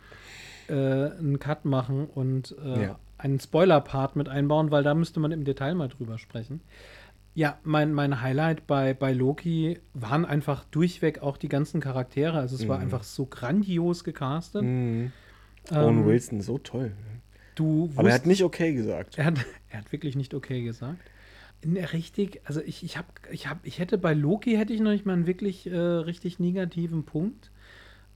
äh, 0.70 0.74
einen 1.18 1.40
Cut 1.40 1.66
machen 1.66 2.06
und 2.08 2.56
äh, 2.64 2.84
Ja. 2.84 3.00
einen 3.18 3.40
Spoiler-Part 3.40 4.16
mit 4.16 4.30
einbauen, 4.30 4.72
weil 4.72 4.84
da 4.84 4.94
müsste 4.94 5.20
man 5.20 5.32
im 5.32 5.44
Detail 5.44 5.76
mal 5.76 5.90
drüber 5.90 6.18
sprechen. 6.18 6.62
Ja, 7.38 7.60
mein, 7.64 7.94
mein 7.94 8.24
Highlight 8.24 8.66
bei, 8.66 8.96
bei 8.96 9.14
Loki 9.14 9.80
waren 9.94 10.26
einfach 10.26 10.64
durchweg 10.72 11.20
auch 11.22 11.38
die 11.38 11.50
ganzen 11.50 11.80
Charaktere. 11.82 12.40
Also 12.40 12.56
es 12.56 12.68
war 12.68 12.78
Mhm. 12.78 12.86
einfach 12.86 13.04
so 13.04 13.28
grandios 13.28 14.04
gecastet. 14.04 14.64
Mhm. 14.64 15.12
Ähm, 15.70 15.78
Owen 15.78 16.06
Wilson, 16.08 16.42
so 16.42 16.58
toll. 16.58 16.94
Du 17.54 17.92
Aber 17.96 18.10
er 18.10 18.16
hat 18.16 18.26
nicht 18.26 18.44
okay 18.44 18.74
gesagt. 18.74 19.20
er 19.20 19.26
hat, 19.26 19.36
er 19.70 19.78
hat 19.82 19.92
wirklich 19.92 20.16
nicht 20.16 20.34
okay 20.34 20.64
gesagt. 20.64 20.98
Richtig, 21.64 22.42
also 22.46 22.60
ich, 22.62 22.84
ich 22.84 22.98
habe, 22.98 23.08
ich 23.32 23.46
habe, 23.46 23.60
ich 23.62 23.78
hätte 23.78 24.00
bei 24.00 24.16
Loki 24.16 24.56
hätte 24.56 24.74
ich 24.74 24.80
noch 24.80 24.90
nicht 24.90 25.06
mal 25.06 25.14
einen 25.14 25.28
wirklich 25.28 25.68
äh, 25.68 25.78
richtig 25.78 26.40
negativen 26.40 27.04
Punkt. 27.04 27.52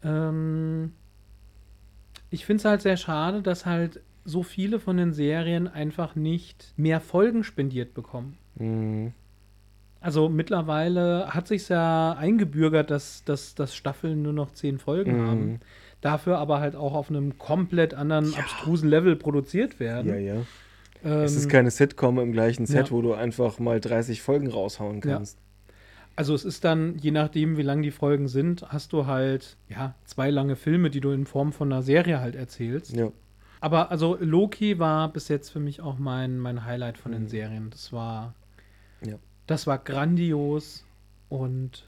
Ähm, 0.03 0.93
ich 2.32 2.47
finde 2.47 2.61
es 2.61 2.65
halt 2.65 2.82
sehr 2.82 2.97
schade, 2.97 3.43
dass 3.43 3.67
halt 3.67 4.01
so 4.26 4.41
viele 4.41 4.80
von 4.80 4.97
den 4.97 5.13
Serien 5.13 5.67
einfach 5.67 6.15
nicht 6.15 6.74
mehr 6.76 6.99
Folgen 6.99 7.43
spendiert 7.43 7.93
bekommen. 7.93 8.39
Mhm. 8.56 9.14
Also 9.99 10.30
mittlerweile 10.30 11.28
hat 11.30 11.47
sich 11.47 11.70
ja 11.70 12.14
eingebürgert, 12.14 12.89
dass, 12.89 13.24
dass, 13.24 13.54
dass 13.56 13.76
Staffeln 13.76 14.22
nur 14.24 14.34
noch 14.34 14.52
zehn 14.52 14.80
Folgen 14.80 15.18
Mhm. 15.22 15.28
haben. 15.28 15.60
Dafür 16.02 16.39
aber 16.39 16.60
halt 16.60 16.76
auch 16.76 16.93
auf 16.95 17.10
einem 17.10 17.38
komplett 17.38 17.93
anderen, 17.93 18.34
abstrusen 18.34 18.89
Level 18.89 19.16
produziert 19.16 19.80
werden. 19.80 20.08
Ja, 20.08 20.16
ja. 20.18 20.34
Ähm, 21.04 21.12
Es 21.24 21.36
ist 21.36 21.49
keine 21.49 21.70
Sitcom 21.70 22.18
im 22.20 22.32
gleichen 22.32 22.66
Set, 22.66 22.88
ja. 22.88 22.91
wo 22.91 23.02
du 23.04 23.14
einfach 23.14 23.60
mal 23.60 23.80
30 23.80 24.22
Folgen 24.24 24.47
raushauen 24.49 25.02
Ja. 25.06 25.16
kannst. 25.18 25.38
Also 26.16 26.34
es 26.36 26.45
ist 26.45 26.64
dann, 26.66 26.97
je 26.97 27.12
nachdem, 27.12 27.58
wie 27.58 27.62
lang 27.62 27.82
die 27.84 27.91
Folgen 27.91 28.28
sind, 28.28 28.64
hast 28.70 28.93
du 28.93 29.06
halt, 29.06 29.56
ja, 29.70 29.93
zwei 30.06 30.30
lange 30.32 30.56
Filme, 30.56 30.89
die 30.89 30.99
du 30.99 31.12
in 31.12 31.26
Form 31.26 31.54
von 31.54 31.72
einer 31.72 31.84
Serie 31.84 32.20
halt 32.20 32.36
erzählst. 32.36 32.95
Ja. 32.95 33.12
Aber 33.60 33.91
also 33.91 34.18
Loki 34.20 34.80
war 34.80 35.14
bis 35.14 35.28
jetzt 35.28 35.49
für 35.49 35.60
mich 35.60 35.82
auch 35.82 35.99
mein, 35.99 36.39
mein 36.39 36.66
Highlight 36.66 36.97
von 36.97 37.12
den 37.12 37.24
Mhm. 37.24 37.28
Serien. 37.28 37.70
Das 37.70 37.93
war, 37.93 38.34
Ja. 39.06 39.16
das 39.47 39.68
war 39.68 39.78
grandios. 39.78 40.86
Und 41.30 41.86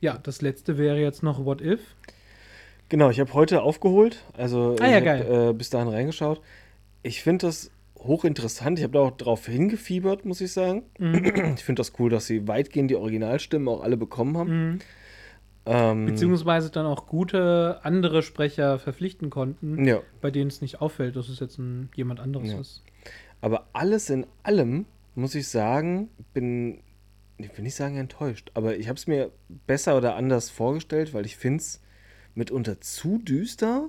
ja, 0.00 0.18
das 0.22 0.42
letzte 0.42 0.76
wäre 0.78 0.98
jetzt 1.00 1.22
noch 1.22 1.44
What 1.44 1.60
If. 1.60 1.80
Genau, 2.90 3.08
ich 3.10 3.18
habe 3.18 3.32
heute 3.32 3.62
aufgeholt, 3.62 4.22
also 4.36 4.76
Ah, 4.80 4.86
ja, 4.86 4.96
habe 4.96 5.50
äh, 5.50 5.52
bis 5.54 5.70
dahin 5.70 5.88
reingeschaut. 5.88 6.40
Ich 7.02 7.22
finde 7.22 7.46
das 7.46 7.70
hochinteressant. 7.98 8.78
Ich 8.78 8.82
habe 8.84 8.92
da 8.92 9.00
auch 9.00 9.16
drauf 9.16 9.46
hingefiebert, 9.46 10.26
muss 10.26 10.42
ich 10.42 10.52
sagen. 10.52 10.82
Mhm. 10.98 11.54
Ich 11.56 11.64
finde 11.64 11.80
das 11.80 11.92
cool, 11.98 12.10
dass 12.10 12.26
sie 12.26 12.46
weitgehend 12.46 12.90
die 12.90 12.96
Originalstimmen 12.96 13.66
auch 13.68 13.82
alle 13.82 13.96
bekommen 13.96 14.36
haben. 14.36 14.50
Mhm. 14.72 14.78
Ähm, 15.66 16.04
Beziehungsweise 16.06 16.68
dann 16.70 16.84
auch 16.84 17.06
gute 17.06 17.80
andere 17.82 18.22
Sprecher 18.22 18.78
verpflichten 18.78 19.30
konnten, 19.30 19.82
ja, 19.86 20.00
bei 20.20 20.30
denen 20.30 20.48
es 20.48 20.60
nicht 20.60 20.82
auffällt, 20.82 21.16
dass 21.16 21.30
es 21.30 21.40
jetzt 21.40 21.56
ein, 21.58 21.88
jemand 21.96 22.20
anderes 22.20 22.52
Ja. 22.52 22.60
ist. 22.60 22.82
aber 23.40 23.66
alles 23.72 24.10
in 24.10 24.26
allem 24.42 24.84
muss 25.14 25.34
ich 25.34 25.48
sagen, 25.48 26.08
bin, 26.32 26.82
ich 27.38 27.56
will 27.56 27.64
nicht 27.64 27.74
sagen 27.74 27.96
enttäuscht, 27.96 28.50
aber 28.54 28.76
ich 28.76 28.88
habe 28.88 28.98
es 28.98 29.06
mir 29.06 29.30
besser 29.66 29.96
oder 29.96 30.16
anders 30.16 30.50
vorgestellt, 30.50 31.14
weil 31.14 31.26
ich 31.26 31.36
finde 31.36 31.58
es 31.58 31.80
mitunter 32.34 32.80
zu 32.80 33.18
düster. 33.18 33.88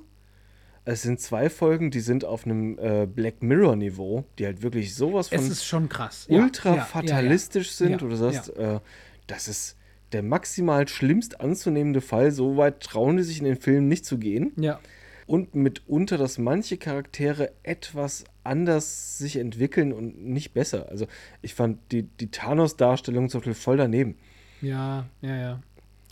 Es 0.87 1.01
sind 1.01 1.19
zwei 1.19 1.49
Folgen, 1.49 1.89
die 1.89 1.99
sind 1.99 2.25
auf 2.25 2.45
einem 2.45 2.77
äh, 2.77 3.07
Black 3.07 3.41
Mirror-Niveau, 3.41 4.23
die 4.37 4.45
halt 4.45 4.61
wirklich 4.61 4.93
sowas 4.93 5.29
von 5.29 5.39
Es 5.39 5.49
ist 5.49 5.65
schon 5.65 5.89
krass. 5.89 6.27
Ja, 6.29 6.43
ultra 6.43 6.75
ja, 6.75 6.83
fatalistisch 6.83 7.71
sind. 7.71 7.89
Ja, 7.89 7.97
und 7.97 8.09
du 8.09 8.15
sagst, 8.15 8.55
äh, 8.55 8.79
das 9.25 9.47
ist 9.47 9.77
der 10.11 10.21
maximal 10.21 10.87
schlimmst 10.87 11.41
anzunehmende 11.41 12.01
Fall. 12.01 12.31
So 12.31 12.57
weit 12.57 12.81
trauen 12.81 13.17
die 13.17 13.23
sich 13.23 13.39
in 13.39 13.45
den 13.45 13.57
Film 13.57 13.87
nicht 13.87 14.05
zu 14.05 14.19
gehen. 14.19 14.53
Ja, 14.57 14.63
ja. 14.63 14.79
Und 15.27 15.55
mitunter, 15.55 16.17
dass 16.19 16.37
manche 16.37 16.77
Charaktere 16.77 17.51
etwas 17.63 18.25
anders 18.43 19.17
sich 19.17 19.37
entwickeln 19.37 19.91
und 19.91 20.23
nicht 20.23 20.53
besser. 20.53 20.87
Also 20.89 21.07
ich 21.41 21.55
fand 21.55 21.79
die, 21.91 22.03
die 22.03 22.29
Thanos-Darstellung 22.29 23.29
zum 23.29 23.39
Beispiel 23.41 23.53
voll 23.55 23.77
daneben. 23.77 24.15
ja, 24.61 25.05
ja, 25.21 25.35
ja. 25.35 25.59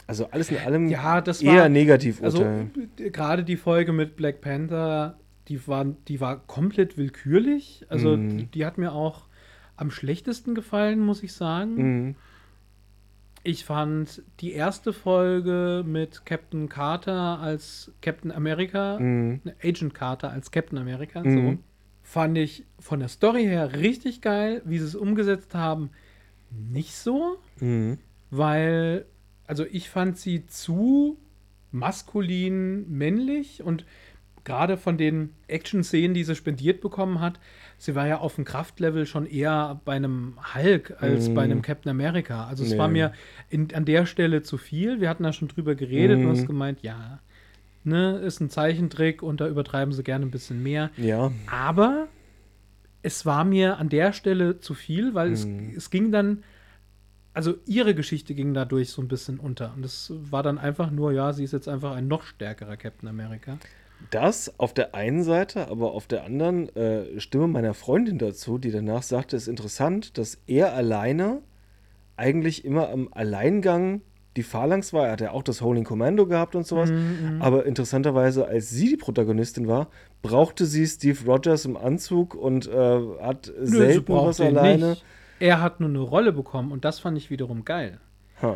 Also 0.05 0.27
alles 0.31 0.49
in 0.51 0.57
allem 0.57 0.89
Ja, 0.89 1.21
das 1.21 1.41
eher 1.41 1.61
war- 1.61 1.69
negativ 1.69 2.21
Also 2.21 2.39
urteilen. 2.39 2.71
äh, 2.99 3.09
gerade 3.09 3.43
die 3.45 3.55
Folge 3.55 3.93
mit 3.93 4.17
Black 4.17 4.41
Panther, 4.41 5.17
die 5.47 5.65
war, 5.67 5.85
die 6.07 6.19
war 6.19 6.39
komplett 6.45 6.97
willkürlich. 6.97 7.85
Also 7.87 8.17
Mhm. 8.17 8.37
die, 8.37 8.45
die 8.47 8.65
hat 8.65 8.77
mir 8.77 8.91
auch 8.91 9.27
am 9.77 9.91
schlechtesten 9.91 10.55
gefallen, 10.55 10.99
muss 10.99 11.23
ich 11.23 11.31
sagen. 11.33 11.75
Mhm. 12.07 12.15
Ich 13.45 13.65
fand 13.65 14.23
die 14.39 14.53
erste 14.53 14.93
Folge 14.93 15.83
mit 15.85 16.25
Captain 16.25 16.69
Carter 16.69 17.39
als 17.39 17.91
Captain 18.01 18.31
America, 18.31 18.99
Mhm. 18.99 19.41
ne, 19.43 19.55
Agent 19.61 19.93
Carter 19.93 20.31
als 20.31 20.49
Captain 20.51 20.77
America, 20.77 21.21
Mhm. 21.23 21.33
so, 21.33 21.57
fand 22.03 22.37
ich 22.37 22.65
von 22.79 22.99
der 22.99 23.09
Story 23.09 23.43
her 23.43 23.73
richtig 23.73 24.21
geil. 24.21 24.61
Wie 24.65 24.79
sie 24.79 24.85
es 24.85 24.95
umgesetzt 24.95 25.55
haben, 25.55 25.89
nicht 26.51 26.95
so, 26.95 27.37
Mhm. 27.59 27.97
weil, 28.31 29.05
also 29.45 29.65
ich 29.69 29.89
fand 29.89 30.17
sie 30.17 30.45
zu 30.45 31.17
maskulin 31.71 32.89
männlich 32.89 33.61
und 33.63 33.85
gerade 34.45 34.77
von 34.77 34.97
den 34.97 35.29
Action-Szenen, 35.47 36.13
die 36.13 36.23
sie 36.23 36.35
spendiert 36.35 36.81
bekommen 36.81 37.19
hat, 37.21 37.39
sie 37.77 37.95
war 37.95 38.07
ja 38.07 38.17
auf 38.19 38.35
dem 38.35 38.45
Kraftlevel 38.45 39.05
schon 39.05 39.25
eher 39.25 39.79
bei 39.85 39.93
einem 39.95 40.37
Hulk 40.53 40.95
als 41.01 41.29
Mhm. 41.29 41.33
bei 41.33 41.43
einem 41.43 41.61
Captain 41.61 41.89
America. 41.89 42.45
Also 42.47 42.63
es 42.63 42.71
Nee. 42.71 42.77
war 42.77 42.87
mir 42.87 43.13
in, 43.49 43.73
an 43.73 43.85
der 43.85 44.05
Stelle 44.05 44.41
zu 44.41 44.57
viel. 44.57 44.99
Wir 45.01 45.09
hatten 45.09 45.23
da 45.23 45.33
schon 45.33 45.47
drüber 45.47 45.75
geredet 45.75 46.19
Mhm. 46.19 46.25
und 46.25 46.31
hast 46.37 46.47
gemeint, 46.47 46.81
ja, 46.81 47.19
ne, 47.83 48.17
ist 48.19 48.39
ein 48.41 48.49
Zeichentrick 48.49 49.21
und 49.23 49.39
da 49.41 49.47
übertreiben 49.47 49.93
sie 49.93 50.03
gerne 50.03 50.25
ein 50.25 50.31
bisschen 50.31 50.61
mehr. 50.63 50.89
Ja. 50.97 51.31
Aber 51.51 52.07
es 53.01 53.25
war 53.25 53.43
mir 53.43 53.77
an 53.79 53.89
der 53.89 54.13
Stelle 54.13 54.59
zu 54.59 54.73
viel, 54.73 55.13
weil 55.13 55.31
es, 55.31 55.45
Mhm. 55.45 55.73
es 55.75 55.89
ging 55.89 56.11
dann, 56.11 56.43
also 57.33 57.55
ihre 57.65 57.95
Geschichte 57.95 58.35
ging 58.35 58.53
dadurch 58.53 58.89
so 58.91 59.01
ein 59.01 59.07
bisschen 59.07 59.39
unter. 59.39 59.73
Und 59.75 59.83
es 59.85 60.13
war 60.29 60.43
dann 60.43 60.57
einfach 60.57 60.91
nur, 60.91 61.11
ja, 61.11 61.33
sie 61.33 61.43
ist 61.43 61.51
jetzt 61.51 61.67
einfach 61.67 61.95
ein 61.95 62.07
noch 62.07 62.23
stärkerer 62.23 62.77
Captain 62.77 63.09
America. 63.09 63.57
Das 64.11 64.59
auf 64.59 64.73
der 64.73 64.95
einen 64.95 65.23
Seite, 65.23 65.67
aber 65.69 65.91
auf 65.93 66.07
der 66.07 66.23
anderen 66.23 66.69
äh, 66.75 67.19
Stimme 67.19 67.47
meiner 67.47 67.73
Freundin 67.73 68.17
dazu, 68.17 68.57
die 68.57 68.71
danach 68.71 69.03
sagte, 69.03 69.35
es 69.35 69.43
ist 69.43 69.47
interessant, 69.49 70.17
dass 70.17 70.39
er 70.47 70.73
alleine 70.73 71.41
eigentlich 72.15 72.63
immer 72.65 72.89
am 72.89 73.09
Alleingang 73.11 74.01
die 74.35 74.43
Phalanx 74.43 74.93
war. 74.93 75.05
Er 75.07 75.11
hat 75.13 75.21
ja 75.21 75.31
auch 75.31 75.43
das 75.43 75.61
Holding 75.61 75.83
Commando 75.83 76.25
gehabt 76.25 76.55
und 76.55 76.65
sowas. 76.65 76.89
Mhm, 76.91 77.41
Aber 77.41 77.65
interessanterweise, 77.65 78.47
als 78.47 78.69
sie 78.69 78.89
die 78.89 78.97
Protagonistin 78.97 79.67
war, 79.67 79.89
brauchte 80.21 80.65
sie 80.65 80.85
Steve 80.87 81.19
Rogers 81.25 81.65
im 81.65 81.77
Anzug 81.77 82.35
und 82.35 82.67
äh, 82.67 82.99
hat 83.21 83.51
Nö, 83.59 83.65
selten 83.65 84.13
was 84.13 84.41
alleine. 84.41 84.91
nicht. 84.91 85.05
Er 85.39 85.61
hat 85.61 85.79
nur 85.79 85.89
eine 85.89 85.99
Rolle 85.99 86.31
bekommen 86.33 86.71
und 86.71 86.85
das 86.85 86.99
fand 86.99 87.17
ich 87.17 87.29
wiederum 87.29 87.65
geil. 87.65 87.99
Ha. 88.41 88.55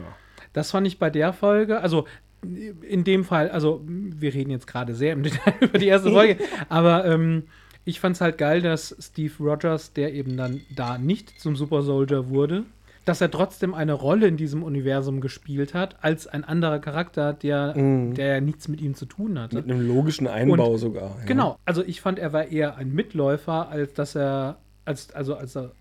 Das 0.53 0.71
fand 0.71 0.87
ich 0.87 0.97
bei 0.99 1.09
der 1.09 1.33
Folge, 1.33 1.79
also 1.81 2.05
in 2.41 3.03
dem 3.03 3.23
Fall, 3.23 3.49
also 3.49 3.81
wir 3.85 4.33
reden 4.33 4.51
jetzt 4.51 4.67
gerade 4.67 4.93
sehr 4.95 5.13
im 5.13 5.23
Detail 5.23 5.53
über 5.61 5.77
die 5.79 5.87
erste 5.87 6.11
Folge, 6.11 6.37
aber 6.69 7.05
ähm, 7.05 7.43
ich 7.85 7.99
fand 7.99 8.15
es 8.15 8.21
halt 8.21 8.37
geil, 8.37 8.61
dass 8.61 8.95
Steve 8.99 9.33
Rogers, 9.39 9.93
der 9.93 10.13
eben 10.13 10.37
dann 10.37 10.61
da 10.75 10.97
nicht 10.97 11.39
zum 11.39 11.55
Super 11.55 11.81
Soldier 11.83 12.29
wurde, 12.29 12.63
dass 13.05 13.21
er 13.21 13.31
trotzdem 13.31 13.73
eine 13.73 13.93
Rolle 13.93 14.27
in 14.27 14.35
diesem 14.35 14.63
Universum 14.63 15.21
gespielt 15.21 15.73
hat, 15.73 15.95
als 16.03 16.27
ein 16.27 16.43
anderer 16.43 16.79
Charakter, 16.79 17.31
der, 17.31 17.73
Mhm. 17.77 18.13
der 18.15 18.27
ja 18.35 18.41
nichts 18.41 18.67
mit 18.67 18.81
ihm 18.81 18.95
zu 18.95 19.05
tun 19.05 19.39
hatte. 19.39 19.55
Mit 19.55 19.71
einem 19.71 19.87
logischen 19.87 20.27
Einbau 20.27 20.73
Und- 20.73 20.77
sogar. 20.79 21.15
Ja. 21.19 21.25
Genau, 21.25 21.57
also 21.63 21.83
ich 21.85 22.01
fand, 22.01 22.19
er 22.19 22.33
war 22.33 22.47
eher 22.47 22.75
ein 22.75 22.91
Mitläufer, 22.93 23.69
als 23.69 23.93
dass 23.93 24.15
er, 24.15 24.57
als, 24.83 25.13
also 25.15 25.35
als 25.35 25.55
er, 25.55 25.71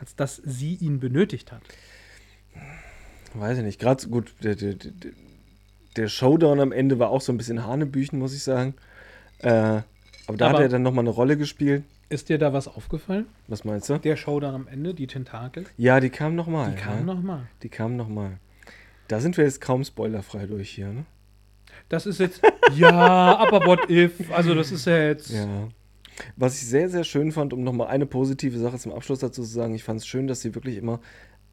als 0.00 0.16
dass 0.16 0.36
sie 0.36 0.74
ihn 0.76 0.98
benötigt 1.00 1.52
hat. 1.52 1.60
Weiß 3.34 3.58
ich 3.58 3.64
nicht. 3.64 3.78
Gerade 3.78 4.08
gut, 4.08 4.32
der, 5.98 6.08
Showdown 6.08 6.60
am 6.60 6.72
Ende 6.72 6.98
war 6.98 7.10
auch 7.10 7.20
so 7.20 7.32
ein 7.32 7.36
bisschen 7.36 7.66
Hanebüchen, 7.66 8.18
muss 8.18 8.34
ich 8.34 8.42
sagen. 8.42 8.74
Äh, 9.40 9.48
aber 10.26 10.36
da 10.36 10.48
hat 10.48 10.54
Aber- 10.56 10.62
er 10.62 10.68
dann 10.68 10.82
nochmal 10.82 11.02
eine 11.02 11.10
Rolle 11.10 11.36
gespielt. 11.36 11.84
Ist 12.10 12.30
dir 12.30 12.38
da 12.38 12.54
was 12.54 12.68
aufgefallen? 12.68 13.26
Was 13.48 13.64
meinst 13.64 13.90
du? 13.90 13.98
Der 13.98 14.16
Showdown 14.16 14.54
am 14.54 14.66
Ende, 14.68 14.94
die 14.94 15.06
Tentakel, 15.06 15.66
Ja, 15.76 16.00
die 16.00 16.08
kam 16.08 16.34
nochmal. 16.36 16.70
die 16.70 16.76
kamen 16.80 17.06
ja. 17.06 17.14
nochmal. 17.14 17.42
Die 17.62 17.68
kam 17.68 17.96
nochmal. 17.96 18.38
Da 19.08 19.20
sind 19.20 19.36
wir 19.36 19.44
jetzt 19.44 19.60
kaum 19.60 19.84
spoilerfrei 19.84 20.46
durch 20.46 20.70
hier, 20.70 20.88
ne? 20.88 21.04
Das 21.90 22.06
ist 22.06 22.18
jetzt, 22.20 22.40
ja, 22.74 23.36
aber 23.36 23.66
what 23.66 23.90
if? 23.90 24.30
Also, 24.32 24.54
das 24.54 24.72
ist 24.72 24.86
ja 24.86 24.96
jetzt. 24.98 25.30
Ja. 25.30 25.68
Was 26.36 26.60
ich 26.60 26.66
sehr, 26.66 26.88
sehr 26.88 27.04
schön 27.04 27.30
fand, 27.30 27.52
um 27.52 27.62
nochmal 27.62 27.88
eine 27.88 28.06
positive 28.06 28.58
Sache 28.58 28.78
zum 28.78 28.92
Abschluss 28.92 29.20
dazu 29.20 29.42
zu 29.42 29.48
sagen, 29.48 29.74
ich 29.74 29.84
fand 29.84 30.00
es 30.00 30.06
schön, 30.06 30.26
dass 30.26 30.40
sie 30.40 30.54
wirklich 30.54 30.76
immer 30.78 31.00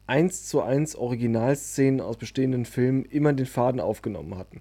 eins 0.06 0.46
zu 0.46 0.62
eins 0.62 0.94
Originalszenen 0.96 2.00
aus 2.00 2.16
bestehenden 2.16 2.64
Filmen 2.64 3.04
immer 3.04 3.32
den 3.32 3.46
Faden 3.46 3.80
aufgenommen 3.80 4.36
hatten. 4.38 4.60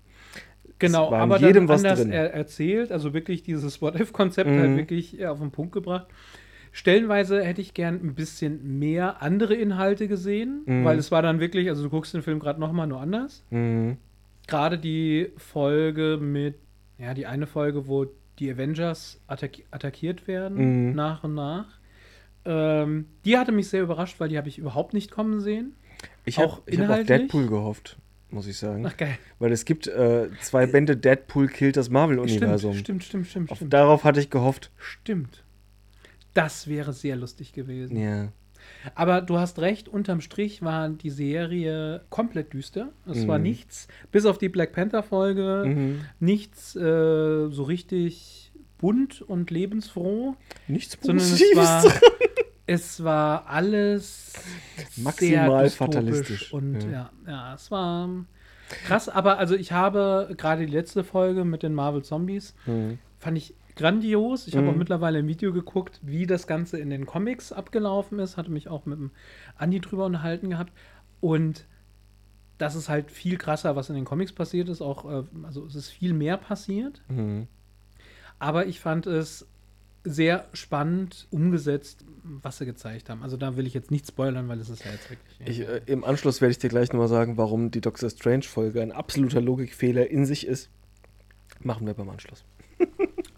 genau, 0.80 1.12
aber 1.14 1.40
jedem 1.40 1.68
dann 1.68 1.78
anders 1.78 2.00
er 2.06 2.34
erzählt. 2.34 2.92
Also 2.92 3.14
wirklich 3.14 3.44
dieses 3.44 3.82
What 3.82 4.00
if-Konzept 4.00 4.50
Mhm. 4.50 4.60
halt 4.60 4.78
wirklich 4.78 5.20
äh, 5.20 5.28
auf 5.28 5.40
den 5.40 5.52
Punkt 5.52 5.72
gebracht. 5.72 6.08
Stellenweise 6.74 7.42
hätte 7.42 7.62
ich 7.62 7.74
gern 7.74 7.96
ein 8.04 8.16
bisschen 8.16 8.80
mehr 8.80 9.22
andere 9.22 9.56
Inhalte 9.56 10.08
gesehen, 10.10 10.64
Mhm. 10.66 10.84
weil 10.84 10.98
es 10.98 11.10
war 11.12 11.22
dann 11.22 11.40
wirklich, 11.40 11.70
also 11.70 11.84
du 11.84 11.90
guckst 11.90 12.14
den 12.14 12.22
Film 12.22 12.40
gerade 12.40 12.60
nochmal 12.60 12.88
nur 12.88 13.00
anders. 13.00 13.46
Mhm. 13.50 13.96
Gerade 14.48 14.78
die 14.78 15.32
Folge 15.38 16.18
mit, 16.22 16.56
ja, 16.98 17.14
die 17.14 17.26
eine 17.26 17.48
Folge, 17.48 17.88
wo 17.88 18.08
die 18.40 18.52
Avengers 18.52 19.22
attack 19.28 19.60
attackiert 19.72 20.28
werden, 20.28 20.90
Mhm. 20.90 20.96
nach 20.96 21.24
und 21.24 21.36
nach. 21.36 21.80
Ähm, 22.46 23.08
die 23.26 23.38
hatte 23.38 23.52
mich 23.52 23.70
sehr 23.70 23.82
überrascht, 23.82 24.20
weil 24.20 24.30
die 24.30 24.38
habe 24.38 24.48
ich 24.50 24.58
überhaupt 24.58 24.94
nicht 24.94 25.12
kommen 25.12 25.42
sehen. 25.42 25.76
Ich 26.26 26.38
habe 26.38 26.50
hab 26.52 26.90
auf? 27.00 27.06
Deadpool 27.06 27.48
gehofft, 27.48 27.98
muss 28.30 28.48
ich 28.48 28.58
sagen. 28.58 28.86
Ach 28.86 28.96
geil. 28.98 29.18
Weil 29.40 29.52
es 29.52 29.66
gibt 29.66 29.88
äh, 29.88 30.30
zwei 30.42 30.66
Bände 30.68 30.96
Deadpool 30.98 31.48
killt 31.48 31.78
das 31.78 31.90
Marvel-Universum. 31.90 32.74
Stimmt, 32.74 33.04
stimmt, 33.04 33.28
stimmt, 33.28 33.48
stimmt, 33.48 33.56
stimmt. 33.58 33.74
Darauf 33.74 34.04
hatte 34.04 34.20
ich 34.20 34.30
gehofft. 34.30 34.72
Stimmt. 34.78 35.44
Das 36.34 36.68
wäre 36.68 36.94
sehr 36.94 37.16
lustig 37.16 37.54
gewesen. 37.54 37.98
Ja. 37.98 38.30
Aber 38.96 39.22
du 39.22 39.38
hast 39.38 39.60
recht, 39.60 39.88
unterm 39.88 40.22
Strich 40.22 40.62
war 40.62 40.90
die 40.90 41.10
Serie 41.12 42.02
komplett 42.10 42.54
düster. 42.54 42.90
Es 43.10 43.28
war 43.28 43.38
Mhm. 43.38 43.44
nichts, 43.44 43.88
bis 44.12 44.26
auf 44.26 44.38
die 44.38 44.50
Black 44.50 44.74
Panther-Folge, 44.74 45.64
Mhm. 45.68 46.02
nichts 46.20 46.76
äh, 46.76 46.80
so 47.50 47.64
richtig 47.64 48.52
bunt 48.78 49.22
und 49.22 49.50
lebensfroh, 49.52 50.36
Nichts 50.68 50.98
sondern 51.02 51.24
es 51.26 51.32
Positives. 51.32 51.58
war, 51.58 51.94
es 52.68 53.04
war 53.04 53.48
alles 53.48 54.34
Maximal 54.98 55.70
fatalistisch, 55.70 56.52
Und 56.54 56.82
ja. 56.84 56.90
ja. 56.90 57.12
ja, 57.28 57.54
es 57.56 57.70
war 57.72 58.10
krass. 58.86 59.10
Aber 59.10 59.38
also 59.38 59.56
ich 59.56 59.72
habe 59.72 60.34
gerade 60.38 60.66
die 60.66 60.72
letzte 60.72 61.04
Folge 61.04 61.46
mit 61.46 61.64
den 61.64 61.74
Marvel 61.74 62.04
Zombies, 62.04 62.56
Mhm. 62.66 62.98
fand 63.20 63.38
ich 63.38 63.54
grandios. 63.76 64.48
Ich 64.48 64.56
habe 64.56 64.66
Mhm. 64.68 64.74
auch 64.74 64.78
mittlerweile 64.78 65.20
ein 65.20 65.28
Video 65.28 65.52
geguckt, 65.54 66.00
wie 66.02 66.26
das 66.26 66.48
Ganze 66.48 66.80
in 66.80 66.90
den 66.90 67.06
Comics 67.06 67.52
abgelaufen 67.52 68.20
ist. 68.20 68.38
Hatte 68.38 68.50
mich 68.52 68.68
auch 68.70 68.86
mit 68.86 68.98
dem 68.98 69.12
Andi 69.58 69.80
drüber 69.82 70.06
unterhalten 70.06 70.50
gehabt. 70.50 70.72
Und 71.22 71.66
das 72.58 72.76
ist 72.76 72.88
halt 72.88 73.12
viel 73.12 73.38
krasser, 73.38 73.76
was 73.76 73.90
in 73.90 73.96
den 73.96 74.06
Comics 74.06 74.32
passiert 74.32 74.70
ist. 74.70 74.82
Auch, 74.82 75.04
äh, 75.12 75.24
also 75.44 75.66
es 75.66 75.76
ist 75.76 75.90
viel 75.90 76.14
mehr 76.14 76.38
passiert. 76.38 77.02
Mhm. 77.10 77.48
Aber 78.40 78.66
ich 78.66 78.80
fand 78.80 79.08
es 79.08 79.46
sehr 80.06 80.48
spannend 80.54 81.28
umgesetzt, 81.32 82.06
was 82.24 82.60
sie 82.60 82.66
gezeigt 82.66 83.10
haben. 83.10 83.24
Also 83.24 83.38
da 83.38 83.58
will 83.58 83.68
ich 83.68 83.74
jetzt 83.74 83.92
nicht 83.92 84.08
spoilern, 84.08 84.48
weil 84.48 84.60
es 84.60 84.70
ist 84.70 84.86
ja 84.86 84.92
jetzt 84.92 85.10
wirklich. 85.10 85.60
Ich, 85.60 85.68
äh, 85.68 85.82
Im 85.88 86.04
Anschluss 86.04 86.42
werde 86.42 86.52
ich 86.52 86.60
dir 86.60 86.70
gleich 86.70 86.94
nochmal 86.94 87.08
sagen, 87.08 87.38
warum 87.38 87.72
die 87.72 87.82
Doctor 87.82 88.10
Strange-Folge 88.10 88.82
ein 88.82 88.92
absoluter 88.92 89.42
Logikfehler 89.42 90.10
in 90.10 90.26
sich 90.26 90.48
ist. 90.48 90.70
Machen 91.62 91.88
wir 91.88 91.94
beim 91.94 92.10
Anschluss. 92.10 92.46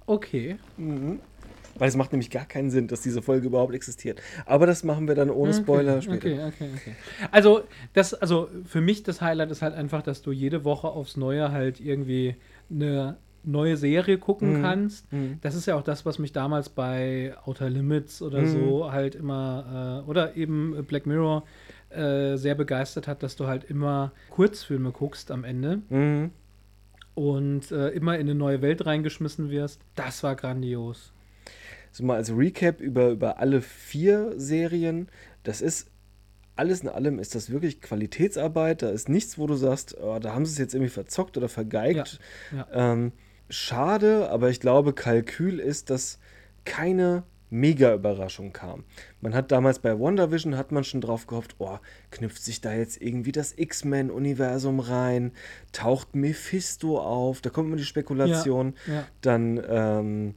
Okay. 0.09 0.57
Weil 0.78 1.89
es 1.89 1.97
macht 1.97 2.13
nämlich 2.13 2.30
gar 2.30 2.45
keinen 2.45 2.72
Sinn, 2.72 2.88
dass 2.88 3.01
diese 3.01 3.22
Folge 3.22 3.47
überhaupt 3.47 3.74
existiert. 3.74 4.22
Aber 4.45 4.65
das 4.65 4.86
machen 4.86 5.05
wir 5.09 5.15
dann 5.15 5.30
ohne 5.30 5.53
Spoiler 5.53 5.97
okay, 5.97 6.01
später. 6.01 6.47
Okay, 6.47 6.47
okay, 6.47 6.70
okay. 6.74 6.95
Also, 7.30 7.63
das, 7.91 8.13
also 8.13 8.47
für 8.65 8.80
mich 8.80 9.03
das 9.03 9.20
Highlight 9.20 9.51
ist 9.51 9.61
halt 9.61 9.76
einfach, 9.76 10.01
dass 10.01 10.22
du 10.22 10.32
jede 10.32 10.63
Woche 10.63 10.88
aufs 10.88 11.18
Neue 11.18 11.51
halt 11.51 11.82
irgendwie 11.82 12.38
eine 12.72 13.18
neue 13.43 13.77
Serie 13.77 14.17
gucken 14.17 14.53
Mhm. 14.57 14.61
kannst. 14.61 15.11
Mhm. 15.13 15.38
Das 15.41 15.55
ist 15.55 15.65
ja 15.65 15.75
auch 15.75 15.81
das, 15.83 16.05
was 16.05 16.19
mich 16.19 16.31
damals 16.33 16.69
bei 16.69 17.35
Outer 17.45 17.69
Limits 17.69 18.21
oder 18.21 18.41
Mhm. 18.41 18.47
so 18.47 18.91
halt 18.91 19.15
immer, 19.15 20.03
äh, 20.05 20.09
oder 20.09 20.35
eben 20.35 20.85
Black 20.88 21.05
Mirror 21.05 21.43
äh, 21.89 22.35
sehr 22.35 22.55
begeistert 22.55 23.07
hat, 23.07 23.23
dass 23.23 23.35
du 23.38 23.47
halt 23.47 23.63
immer 23.63 24.11
Kurzfilme 24.29 24.91
guckst 24.91 25.31
am 25.31 25.43
Ende 25.45 25.81
Mhm. 25.89 26.31
und 27.15 27.71
äh, 27.71 27.89
immer 27.89 28.15
in 28.15 28.21
eine 28.27 28.35
neue 28.35 28.61
Welt 28.61 28.85
reingeschmissen 28.85 29.49
wirst. 29.49 29.81
Das 29.95 30.21
war 30.23 30.35
grandios. 30.35 31.13
So 31.91 32.03
mal 32.03 32.15
als 32.17 32.31
Recap 32.35 32.79
über, 32.81 33.09
über 33.09 33.39
alle 33.39 33.61
vier 33.61 34.33
Serien. 34.38 35.07
Das 35.43 35.61
ist 35.61 35.89
alles 36.55 36.81
in 36.81 36.89
allem 36.89 37.19
ist 37.19 37.35
das 37.35 37.51
wirklich 37.51 37.81
Qualitätsarbeit. 37.81 38.81
Da 38.81 38.89
ist 38.89 39.09
nichts, 39.09 39.38
wo 39.38 39.45
du 39.47 39.53
sagst, 39.55 39.95
oh, 40.01 40.17
da 40.19 40.33
haben 40.33 40.45
sie 40.45 40.53
es 40.53 40.57
jetzt 40.57 40.73
irgendwie 40.73 40.89
verzockt 40.91 41.38
oder 41.38 41.49
vergeigt. 41.49 42.19
Ja, 42.51 42.67
Ähm, 42.93 43.11
schade, 43.49 44.29
aber 44.29 44.49
ich 44.49 44.59
glaube, 44.59 44.93
Kalkül 44.93 45.59
ist, 45.59 45.89
dass 45.89 46.19
keine 46.65 47.23
Mega-Überraschung 47.49 48.51
kam. 48.51 48.83
Man 49.21 49.33
hat 49.33 49.51
damals 49.53 49.79
bei 49.79 49.97
WandaVision 49.97 50.57
hat 50.57 50.73
man 50.73 50.83
schon 50.83 50.99
drauf 50.99 51.27
gehofft, 51.27 51.55
oh, 51.59 51.77
knüpft 52.11 52.43
sich 52.43 52.59
da 52.59 52.73
jetzt 52.73 53.01
irgendwie 53.01 53.31
das 53.31 53.53
X-Men-Universum 53.57 54.81
rein, 54.81 55.31
taucht 55.71 56.13
Mephisto 56.15 56.99
auf, 56.99 57.39
da 57.41 57.49
kommt 57.49 57.67
immer 57.67 57.77
die 57.77 57.85
Spekulation. 57.85 58.73
Ja. 58.85 59.07
Dann 59.21 59.63
ähm, 59.69 60.35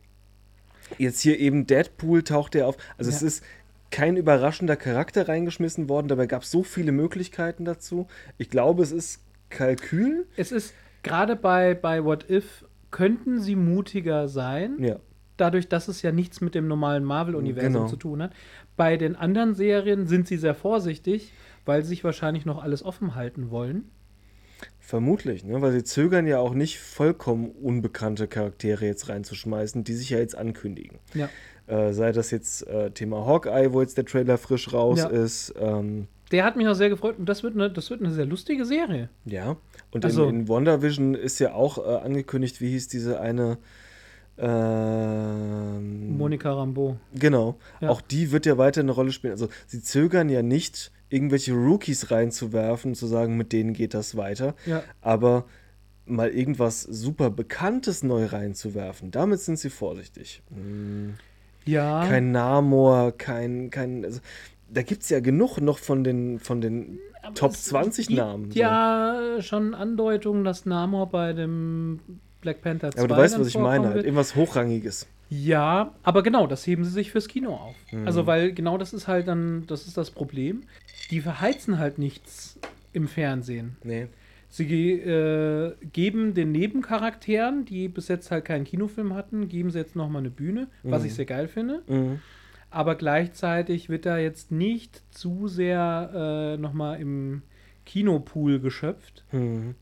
jetzt 0.99 1.21
hier 1.21 1.39
eben 1.41 1.67
Deadpool 1.67 2.23
taucht 2.23 2.55
der 2.55 2.69
auf. 2.69 2.77
Also 2.97 3.11
es 3.11 3.21
Ja. 3.23 3.27
ist 3.27 3.45
kein 3.91 4.17
überraschender 4.17 4.77
Charakter 4.77 5.27
reingeschmissen 5.27 5.89
worden, 5.89 6.07
dabei 6.07 6.27
gab 6.27 6.43
es 6.43 6.51
so 6.53 6.63
viele 6.63 6.93
Möglichkeiten 6.93 7.65
dazu. 7.65 8.07
Ich 8.39 8.51
glaube, 8.51 8.85
es 8.85 8.93
ist 8.93 9.21
Kalkül. 9.49 10.29
Es 10.37 10.53
ist 10.53 10.75
gerade 11.03 11.35
bei, 11.35 11.75
bei 11.75 12.05
What 12.05 12.31
If 12.31 12.65
könnten 12.91 13.41
sie 13.41 13.57
mutiger 13.57 14.29
sein, 14.29 14.77
Ja. 14.81 14.97
dadurch, 15.37 15.69
dass 15.69 15.89
es 15.89 16.03
ja 16.03 16.13
nichts 16.13 16.41
mit 16.41 16.55
dem 16.55 16.69
normalen 16.69 17.05
Marvel-Universum 17.05 17.73
Genau. 17.73 17.87
zu 17.87 17.97
tun 17.97 18.23
hat. 18.23 18.33
Bei 18.77 18.97
den 18.97 19.17
anderen 19.17 19.55
Serien 19.55 20.07
sind 20.07 20.27
sie 20.29 20.37
sehr 20.37 20.55
vorsichtig, 20.55 21.33
weil 21.65 21.83
sie 21.83 21.89
sich 21.91 22.05
wahrscheinlich 22.05 22.47
noch 22.47 22.63
alles 22.63 22.83
offen 22.85 23.15
halten 23.15 23.51
wollen. 23.51 23.91
Vermutlich, 24.79 25.45
ne? 25.45 25.61
weil 25.63 25.73
sie 25.73 25.85
zögern 25.85 26.27
ja 26.27 26.39
auch 26.39 26.53
nicht, 26.55 26.79
vollkommen 26.81 27.51
unbekannte 27.51 28.27
Charaktere 28.29 28.85
jetzt 28.87 29.09
reinzuschmeißen, 29.09 29.85
die 29.85 29.95
sich 29.95 30.11
ja 30.11 30.19
jetzt 30.19 30.37
ankündigen. 30.37 30.99
Ja. 31.15 31.29
Äh, 31.67 31.93
sei 31.93 32.13
das 32.13 32.31
jetzt 32.31 32.67
äh, 32.67 32.91
Thema 32.91 33.25
Hawkeye, 33.25 33.73
wo 33.73 33.81
jetzt 33.81 33.97
der 33.97 34.05
Trailer 34.05 34.37
frisch 34.39 34.73
raus 34.73 34.99
Ja. 34.99 35.07
ist. 35.09 35.55
Ähm, 35.59 36.09
Der 36.31 36.45
hat 36.45 36.57
mich 36.57 36.69
auch 36.69 36.75
sehr 36.75 36.89
gefreut 36.91 37.19
und 37.19 37.29
das 37.29 37.43
wird 37.43 37.55
eine, 37.55 37.71
das 37.71 37.91
wird 37.91 38.01
eine 38.01 38.13
sehr 38.13 38.27
lustige 38.27 38.65
Serie. 38.65 39.09
ja. 39.25 39.57
Und 39.93 40.05
Also- 40.05 40.29
in, 40.29 40.41
in 40.41 40.49
WandaVision 40.49 41.15
ist 41.15 41.39
ja 41.41 41.53
auch 41.55 41.79
äh, 41.79 42.05
angekündigt, 42.05 42.61
wie 42.61 42.69
hieß 42.71 42.87
diese 42.89 43.21
eine. 43.21 43.59
Ähm, 44.39 46.17
Monika 46.17 46.53
Rambeau. 46.53 46.97
Genau. 47.15 47.59
Ja. 47.81 47.91
Auch 47.91 48.01
die 48.01 48.31
wird 48.33 48.47
ja 48.47 48.59
weiter 48.59 48.81
eine 48.81 48.93
Rolle 48.93 49.13
spielen. 49.13 49.33
Also 49.33 49.49
sie 49.67 49.83
zögern 49.83 50.29
ja 50.29 50.43
nicht, 50.43 50.93
irgendwelche 51.09 51.53
Rookies 51.53 52.11
reinzuwerfen, 52.11 52.95
zu 52.95 53.07
sagen, 53.07 53.37
mit 53.37 53.53
denen 53.53 53.73
geht 53.73 53.95
das 53.95 54.17
weiter. 54.17 54.55
Ja. 54.67 54.83
Aber 55.01 55.45
mal 56.07 56.31
irgendwas 56.31 56.83
super 56.83 57.31
Bekanntes 57.31 58.03
neu 58.03 58.27
reinzuwerfen, 58.27 59.11
damit 59.11 59.41
sind 59.41 59.59
sie 59.59 59.71
vorsichtig. 59.71 60.43
Hm, 60.55 61.15
Ja. 61.67 62.07
Kein 62.07 62.33
Namor, 62.33 63.13
kein, 63.13 63.71
kein. 63.71 64.05
Also, 64.05 64.21
da 64.73 64.83
gibt 64.83 65.03
es 65.03 65.09
ja 65.11 65.21
genug 65.21 65.61
noch 65.61 65.79
von 65.79 66.05
den, 66.05 66.39
von 66.39 66.61
den 66.61 66.99
Aber 67.23 67.35
Top 67.35 67.53
es 67.53 67.65
20 67.65 68.09
gibt 68.09 68.19
Namen. 68.21 68.51
so. 68.51 68.59
Ja, 68.59 69.37
schon 69.41 69.75
Andeutungen, 69.75 70.45
dass 70.45 70.67
Namor 70.67 71.11
bei 71.11 71.33
dem 71.33 72.01
Black 72.41 72.63
Panther 72.63 72.91
2 72.93 72.99
Aber 73.01 73.09
du 73.09 73.17
weißt, 73.21 73.39
was 73.41 73.49
ich 73.49 73.59
meine, 73.59 73.89
halt. 73.89 74.05
Irgendwas 74.05 74.35
Hochrangiges. 74.37 75.07
Ja, 75.29 75.95
aber 76.03 76.23
genau, 76.23 76.47
das 76.47 76.67
heben 76.67 76.85
sie 76.85 76.91
sich 76.91 77.11
fürs 77.13 77.29
Kino 77.29 77.55
auf. 77.55 77.77
Mhm. 77.93 78.07
Also, 78.07 78.27
weil 78.27 78.53
genau 78.53 78.79
das 78.79 78.93
ist 78.93 79.07
halt 79.07 79.29
dann, 79.29 79.65
das 79.69 79.87
ist 79.87 79.97
das 79.97 80.11
Problem. 80.11 80.63
Die 81.11 81.21
verheizen 81.21 81.79
halt 81.79 81.99
nichts 81.99 82.59
im 82.93 83.07
Fernsehen. 83.07 83.77
Nee. 83.85 84.09
Sie 84.49 84.93
äh, 84.95 85.75
geben 85.93 86.35
den 86.35 86.51
Nebencharakteren, 86.51 87.65
die 87.65 87.87
bis 87.87 88.09
jetzt 88.09 88.33
halt 88.33 88.45
keinen 88.45 88.65
Kinofilm 88.65 89.15
hatten, 89.15 89.49
geben 89.49 89.71
sie 89.71 89.79
jetzt 89.79 89.95
nochmal 89.95 90.21
eine 90.23 90.31
Bühne, 90.31 90.67
was 90.83 91.03
Mhm. 91.03 91.07
ich 91.09 91.15
sehr 91.15 91.25
geil 91.27 91.47
finde. 91.47 91.83
Mhm. 91.87 92.19
Aber 92.71 92.95
gleichzeitig 92.95 93.89
wird 93.89 94.07
da 94.07 94.19
jetzt 94.19 94.53
nicht 94.53 95.03
zu 95.11 95.49
sehr 95.49 96.55
äh, 96.55 96.61
nochmal 96.61 97.01
im 97.01 97.43
Kinopool 97.85 98.61
geschöpft. 98.61 99.25
Mhm. 99.33 99.75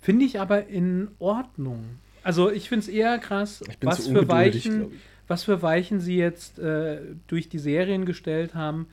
Finde 0.00 0.24
ich 0.24 0.40
aber 0.40 0.66
in 0.68 1.08
Ordnung. 1.18 1.98
Also 2.22 2.50
ich 2.50 2.68
finde 2.68 2.84
es 2.84 2.88
eher 2.88 3.18
krass, 3.18 3.64
was 3.80 4.06
für 4.06 4.28
Weichen, 4.28 4.92
was 5.26 5.44
für 5.44 5.62
Weichen 5.62 6.00
sie 6.00 6.16
jetzt 6.16 6.58
äh, 6.58 7.00
durch 7.26 7.48
die 7.48 7.58
Serien 7.58 8.04
gestellt 8.04 8.54
haben, 8.54 8.86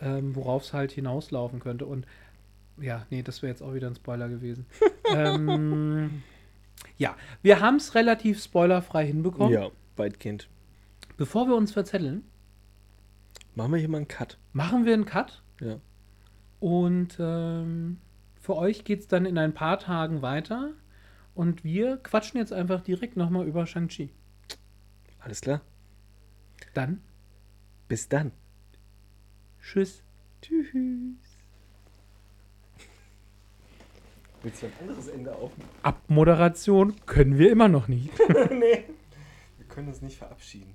ähm, 0.00 0.34
worauf 0.34 0.64
es 0.64 0.72
halt 0.72 0.90
hinauslaufen 0.90 1.60
könnte. 1.60 1.86
Und 1.86 2.06
ja, 2.80 3.06
nee, 3.10 3.22
das 3.22 3.42
wäre 3.42 3.50
jetzt 3.50 3.62
auch 3.62 3.74
wieder 3.74 3.88
ein 3.88 3.94
Spoiler 3.94 4.28
gewesen. 4.28 4.66
ähm, 5.14 6.22
ja, 6.96 7.16
wir 7.42 7.60
haben 7.60 7.76
es 7.76 7.94
relativ 7.94 8.42
spoilerfrei 8.42 9.06
hinbekommen. 9.06 9.52
Ja, 9.52 9.70
Weitkind. 9.96 10.48
Bevor 11.16 11.46
wir 11.46 11.56
uns 11.56 11.72
verzetteln, 11.72 12.24
Machen 13.58 13.72
wir 13.72 13.80
hier 13.80 13.88
mal 13.88 13.96
einen 13.96 14.06
Cut. 14.06 14.38
machen 14.52 14.84
wir 14.84 14.94
einen 14.94 15.04
Cut. 15.04 15.42
Ja. 15.60 15.80
Und 16.60 17.16
ähm, 17.18 17.98
für 18.40 18.54
euch 18.54 18.84
geht 18.84 19.00
es 19.00 19.08
dann 19.08 19.26
in 19.26 19.36
ein 19.36 19.52
paar 19.52 19.80
Tagen 19.80 20.22
weiter. 20.22 20.70
Und 21.34 21.64
wir 21.64 21.96
quatschen 21.96 22.38
jetzt 22.38 22.52
einfach 22.52 22.80
direkt 22.82 23.16
nochmal 23.16 23.48
über 23.48 23.66
Shang-Chi. 23.66 24.10
Alles 25.18 25.40
klar. 25.40 25.60
Dann, 26.72 27.00
Bis 27.88 28.08
dann. 28.08 28.30
tschüss. 29.60 30.04
Tschüss. 30.40 30.68
Willst 34.44 34.62
du 34.62 34.66
ein 34.66 34.72
anderes 34.82 35.08
Ende 35.08 35.34
aufnehmen? 35.34 35.68
Abmoderation 35.82 36.94
können 37.06 37.38
wir 37.38 37.50
immer 37.50 37.66
noch 37.66 37.88
nicht. 37.88 38.12
nee. 38.50 38.84
Wir 39.58 39.66
können 39.66 39.88
uns 39.88 40.00
nicht 40.00 40.16
verabschieden. 40.16 40.74